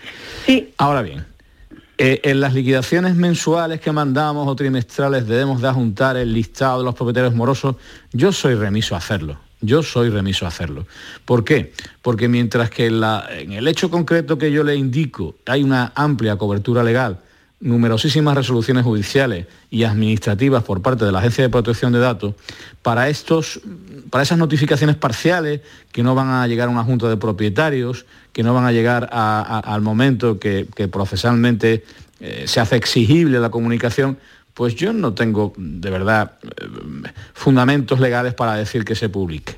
Ahora 0.77 1.01
bien, 1.01 1.25
eh, 1.97 2.19
en 2.23 2.41
las 2.41 2.53
liquidaciones 2.53 3.15
mensuales 3.15 3.79
que 3.79 3.91
mandamos 3.91 4.47
o 4.47 4.55
trimestrales 4.55 5.27
debemos 5.27 5.61
de 5.61 5.69
adjuntar 5.69 6.17
el 6.17 6.33
listado 6.33 6.79
de 6.79 6.85
los 6.85 6.95
propietarios 6.95 7.33
morosos. 7.33 7.75
Yo 8.11 8.31
soy 8.31 8.55
remiso 8.55 8.95
a 8.95 8.97
hacerlo. 8.97 9.37
Yo 9.61 9.81
soy 9.81 10.09
remiso 10.09 10.45
a 10.45 10.49
hacerlo. 10.49 10.85
¿Por 11.23 11.43
qué? 11.43 11.73
Porque 12.01 12.27
mientras 12.27 12.69
que 12.69 12.87
en 12.87 13.53
el 13.53 13.67
hecho 13.67 13.89
concreto 13.89 14.37
que 14.37 14.51
yo 14.51 14.63
le 14.63 14.75
indico 14.75 15.35
hay 15.45 15.63
una 15.63 15.93
amplia 15.95 16.35
cobertura 16.35 16.83
legal 16.83 17.19
numerosísimas 17.65 18.35
resoluciones 18.35 18.83
judiciales 18.83 19.47
y 19.71 19.85
administrativas 19.85 20.63
por 20.63 20.83
parte 20.83 21.03
de 21.03 21.11
la 21.11 21.17
Agencia 21.17 21.43
de 21.43 21.49
Protección 21.49 21.91
de 21.91 21.97
Datos 21.99 22.35
para, 22.83 23.09
estos, 23.09 23.59
para 24.11 24.21
esas 24.21 24.37
notificaciones 24.37 24.95
parciales 24.95 25.61
que 25.91 26.03
no 26.03 26.13
van 26.13 26.29
a 26.29 26.45
llegar 26.45 26.67
a 26.67 26.71
una 26.71 26.83
junta 26.83 27.09
de 27.09 27.17
propietarios, 27.17 28.05
que 28.33 28.43
no 28.43 28.53
van 28.53 28.65
a 28.65 28.71
llegar 28.71 29.09
al 29.11 29.81
momento 29.81 30.39
que, 30.39 30.67
procesalmente 30.91 31.83
eh, 32.19 32.43
se 32.45 32.59
hace 32.59 32.75
exigible 32.75 33.39
la 33.39 33.49
comunicación, 33.49 34.19
pues 34.53 34.75
yo 34.75 34.93
no 34.93 35.15
tengo 35.15 35.51
de 35.57 35.89
verdad 35.89 36.33
eh, 36.43 36.67
fundamentos 37.33 37.99
legales 37.99 38.35
para 38.35 38.53
decir 38.53 38.85
que 38.85 38.93
se 38.93 39.09
publique. 39.09 39.55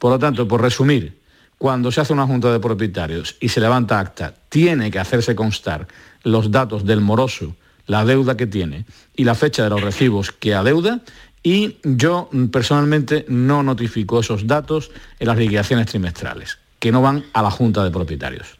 Por 0.00 0.10
lo 0.10 0.18
tanto, 0.18 0.48
por 0.48 0.60
resumir, 0.60 1.16
cuando 1.58 1.92
se 1.92 2.00
hace 2.00 2.12
una 2.12 2.26
junta 2.26 2.52
de 2.52 2.58
propietarios 2.58 3.36
y 3.40 3.50
se 3.50 3.60
levanta 3.60 4.00
acta, 4.00 4.34
tiene 4.48 4.90
que 4.90 4.98
hacerse 4.98 5.36
constar 5.36 5.86
los 6.26 6.50
datos 6.50 6.84
del 6.84 7.00
moroso, 7.00 7.54
la 7.86 8.04
deuda 8.04 8.36
que 8.36 8.48
tiene 8.48 8.84
y 9.14 9.22
la 9.22 9.36
fecha 9.36 9.62
de 9.62 9.70
los 9.70 9.80
recibos 9.80 10.32
que 10.32 10.54
adeuda 10.54 11.00
y 11.42 11.76
yo 11.84 12.28
mm, 12.32 12.46
personalmente 12.46 13.24
no 13.28 13.62
notifico 13.62 14.18
esos 14.18 14.48
datos 14.48 14.90
en 15.20 15.28
las 15.28 15.38
liquidaciones 15.38 15.86
trimestrales, 15.86 16.58
que 16.80 16.90
no 16.90 17.00
van 17.00 17.24
a 17.32 17.42
la 17.42 17.50
Junta 17.52 17.84
de 17.84 17.92
Propietarios. 17.92 18.58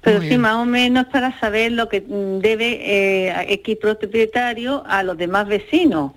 Pero 0.00 0.20
sí, 0.20 0.38
más 0.38 0.54
o 0.56 0.64
menos 0.64 1.06
para 1.06 1.36
saber 1.40 1.72
lo 1.72 1.88
que 1.88 2.02
mm, 2.02 2.38
debe 2.38 3.28
eh, 3.28 3.52
X 3.54 3.76
propietario 3.80 4.84
a 4.86 5.02
los 5.02 5.18
demás 5.18 5.48
vecinos. 5.48 6.12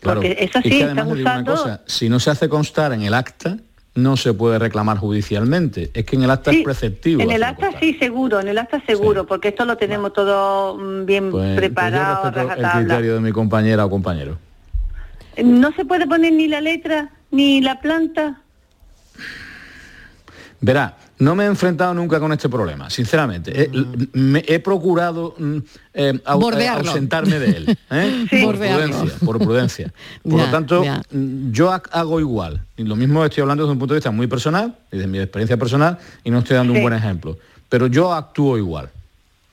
Porque 0.00 0.36
eso 0.40 0.60
sí, 0.62 0.80
están 0.80 1.12
usando... 1.12 1.80
si 1.84 2.08
no 2.08 2.18
se 2.18 2.30
hace 2.30 2.48
constar 2.48 2.94
en 2.94 3.02
el 3.02 3.12
acta, 3.12 3.58
no 3.94 4.16
se 4.16 4.32
puede 4.32 4.58
reclamar 4.58 4.98
judicialmente. 4.98 5.90
Es 5.94 6.04
que 6.04 6.16
en 6.16 6.22
el 6.22 6.30
acta 6.30 6.50
es 6.50 6.62
preceptivo. 6.62 7.22
En 7.22 7.30
el 7.30 7.42
acta 7.42 7.70
sí, 7.78 7.94
seguro, 7.98 8.40
en 8.40 8.48
el 8.48 8.58
acta 8.58 8.82
seguro, 8.86 9.26
porque 9.26 9.48
esto 9.48 9.64
lo 9.64 9.76
tenemos 9.76 10.12
todo 10.12 10.76
mm, 10.76 11.04
bien 11.04 11.30
pues, 11.30 11.44
pues 11.44 11.56
preparado. 11.56 12.28
el 12.28 12.86
criterio 12.86 13.14
de 13.14 13.20
mi 13.20 13.32
compañera 13.32 13.84
o 13.84 13.90
compañero. 13.90 14.38
¿No 15.42 15.72
se 15.72 15.84
puede 15.84 16.06
poner 16.06 16.32
ni 16.32 16.48
la 16.48 16.60
letra 16.60 17.10
ni 17.30 17.60
la 17.60 17.80
planta? 17.80 18.40
Verá, 20.60 20.96
no 21.22 21.36
me 21.36 21.44
he 21.44 21.46
enfrentado 21.46 21.94
nunca 21.94 22.18
con 22.18 22.32
este 22.32 22.48
problema, 22.48 22.90
sinceramente. 22.90 23.62
He, 23.62 23.68
mm. 23.68 24.08
me, 24.12 24.44
he 24.46 24.58
procurado 24.58 25.34
mm, 25.38 25.56
eh, 25.94 26.12
eh, 26.14 26.20
ausentarme 26.24 27.38
de 27.38 27.56
él, 27.56 27.78
¿eh? 27.90 28.26
por, 28.42 28.58
prudencia, 28.58 29.18
por 29.24 29.38
prudencia. 29.38 29.92
Por 30.22 30.40
lo 30.40 30.50
tanto, 30.50 30.82
mm, 30.82 31.52
yo 31.52 31.70
hago 31.70 32.20
igual. 32.20 32.62
Y 32.76 32.84
lo 32.84 32.96
mismo 32.96 33.24
estoy 33.24 33.42
hablando 33.42 33.64
desde 33.64 33.72
un 33.72 33.78
punto 33.78 33.94
de 33.94 33.98
vista 33.98 34.10
muy 34.10 34.26
personal, 34.26 34.76
desde 34.90 35.06
mi 35.06 35.18
experiencia 35.18 35.56
personal, 35.56 35.98
y 36.24 36.30
no 36.30 36.40
estoy 36.40 36.56
dando 36.56 36.72
un 36.72 36.82
buen 36.82 36.94
ejemplo. 36.94 37.38
Pero 37.68 37.86
yo 37.86 38.12
actúo 38.12 38.58
igual. 38.58 38.90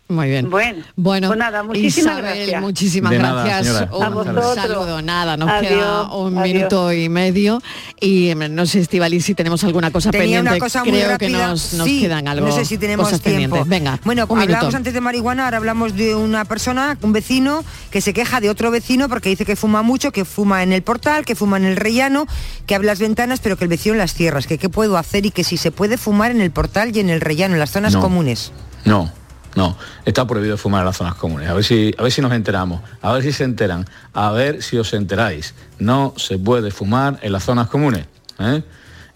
Muy 0.09 0.27
bien. 0.27 0.49
Bueno, 0.49 0.83
bueno 0.95 1.27
pues 1.27 1.37
nada, 1.37 1.61
muchísimas 1.61 2.17
Isabel, 2.17 2.35
gracias. 2.35 2.61
muchísimas 2.63 3.11
gracias. 3.13 3.87
un 3.91 4.55
saludo, 4.55 5.03
nada, 5.03 5.37
nos 5.37 5.61
queda 5.61 6.11
un 6.11 6.33
minuto 6.41 6.91
y 6.91 7.07
medio 7.09 7.61
y 7.99 8.29
em, 8.29 8.55
no 8.55 8.65
sé, 8.65 8.79
Estivali, 8.79 9.21
si 9.21 9.35
tenemos 9.35 9.63
alguna 9.63 9.91
cosa 9.91 10.09
pendiente. 10.09 10.49
Una 10.49 10.57
cosa 10.57 10.81
Creo 10.81 11.15
que 11.19 11.29
nos, 11.29 11.75
quedan 11.85 12.27
algo. 12.27 12.47
No 12.47 12.55
sé 12.55 12.65
si 12.65 12.79
tenemos 12.79 13.21
tiempo. 13.21 13.63
Venga, 13.67 13.99
bueno, 14.03 14.25
hablamos 14.27 14.73
antes 14.73 14.95
de 14.95 14.99
marihuana, 14.99 15.45
ahora 15.45 15.57
hablamos 15.57 15.95
de 15.95 16.15
una 16.15 16.43
persona, 16.43 16.97
un 17.03 17.13
vecino, 17.13 17.63
que 17.91 18.01
se 18.01 18.11
queja 18.11 18.41
de 18.41 18.49
otro 18.49 18.71
vecino 18.71 19.09
porque 19.09 19.29
dice 19.29 19.45
que 19.45 19.55
fuma 19.55 19.83
mucho, 19.83 20.11
que 20.11 20.25
fuma 20.25 20.63
en 20.63 20.73
el 20.73 20.81
portal, 20.81 21.23
que 21.23 21.35
fuma 21.35 21.57
en 21.57 21.65
el 21.65 21.75
rellano, 21.75 22.25
que 22.65 22.73
abre 22.73 22.87
las 22.87 22.97
ventanas, 22.97 23.41
pero 23.41 23.57
que 23.57 23.65
el 23.65 23.69
vecino 23.69 23.93
en 23.93 23.99
las 23.99 24.15
cierras, 24.15 24.47
que 24.47 24.57
qué 24.57 24.69
puedo 24.69 24.97
hacer 24.97 25.27
y 25.27 25.29
que 25.29 25.43
si 25.43 25.57
se 25.57 25.69
puede 25.69 25.97
fumar 25.97 26.31
en 26.31 26.41
el 26.41 26.49
portal 26.49 26.97
y 26.97 26.99
en 26.99 27.11
el 27.11 27.21
rellano, 27.21 27.53
en 27.53 27.59
las 27.59 27.69
zonas 27.69 27.95
comunes. 27.95 28.51
No, 28.85 29.11
no, 29.55 29.77
está 30.05 30.25
prohibido 30.27 30.57
fumar 30.57 30.81
en 30.81 30.87
las 30.87 30.97
zonas 30.97 31.15
comunes. 31.15 31.49
A 31.49 31.53
ver 31.53 31.63
si, 31.63 31.93
a 31.97 32.03
ver 32.03 32.11
si 32.11 32.21
nos 32.21 32.31
enteramos, 32.33 32.81
a 33.01 33.13
ver 33.13 33.23
si 33.23 33.31
se 33.31 33.43
enteran, 33.43 33.85
a 34.13 34.31
ver 34.31 34.61
si 34.61 34.77
os 34.77 34.93
enteráis. 34.93 35.53
No 35.79 36.13
se 36.17 36.37
puede 36.37 36.71
fumar 36.71 37.19
en 37.21 37.31
las 37.31 37.43
zonas 37.43 37.67
comunes. 37.67 38.05
¿eh? 38.39 38.63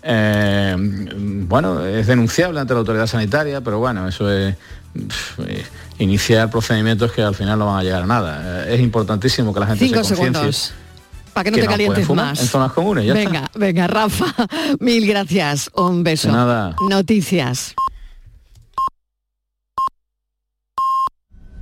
Eh, 0.02 0.76
bueno, 1.48 1.86
es 1.86 2.08
denunciable 2.08 2.60
ante 2.60 2.74
la 2.74 2.80
autoridad 2.80 3.08
sanitaria, 3.08 3.62
pero 3.62 3.80
bueno, 3.80 4.08
eso 4.08 4.32
es 4.32 4.56
eh, 5.48 5.66
iniciar 6.00 6.50
procedimientos 6.50 7.12
que 7.12 7.22
al 7.22 7.36
final 7.36 7.60
no 7.60 7.68
van 7.68 7.80
a 7.80 7.84
llegar 7.84 8.04
a 8.04 8.08
nada. 8.08 8.68
Es 8.68 8.82
importantísimo 8.82 9.54
que 9.54 9.60
la 9.60 9.68
gente 9.68 9.88
se 9.88 10.16
conciencie. 10.16 10.74
Para 11.34 11.46
que 11.46 11.52
no 11.52 11.58
te 11.58 11.68
calientes 11.68 12.10
más. 12.10 12.42
En 12.42 12.48
zonas 12.48 12.74
comunes, 12.74 13.12
Venga, 13.12 13.50
venga, 13.56 13.88
Rafa, 13.88 14.26
mil 14.80 15.08
gracias. 15.08 15.70
Un 15.74 16.04
beso. 16.04 16.32
nada. 16.32 16.76
Noticias. 16.88 17.74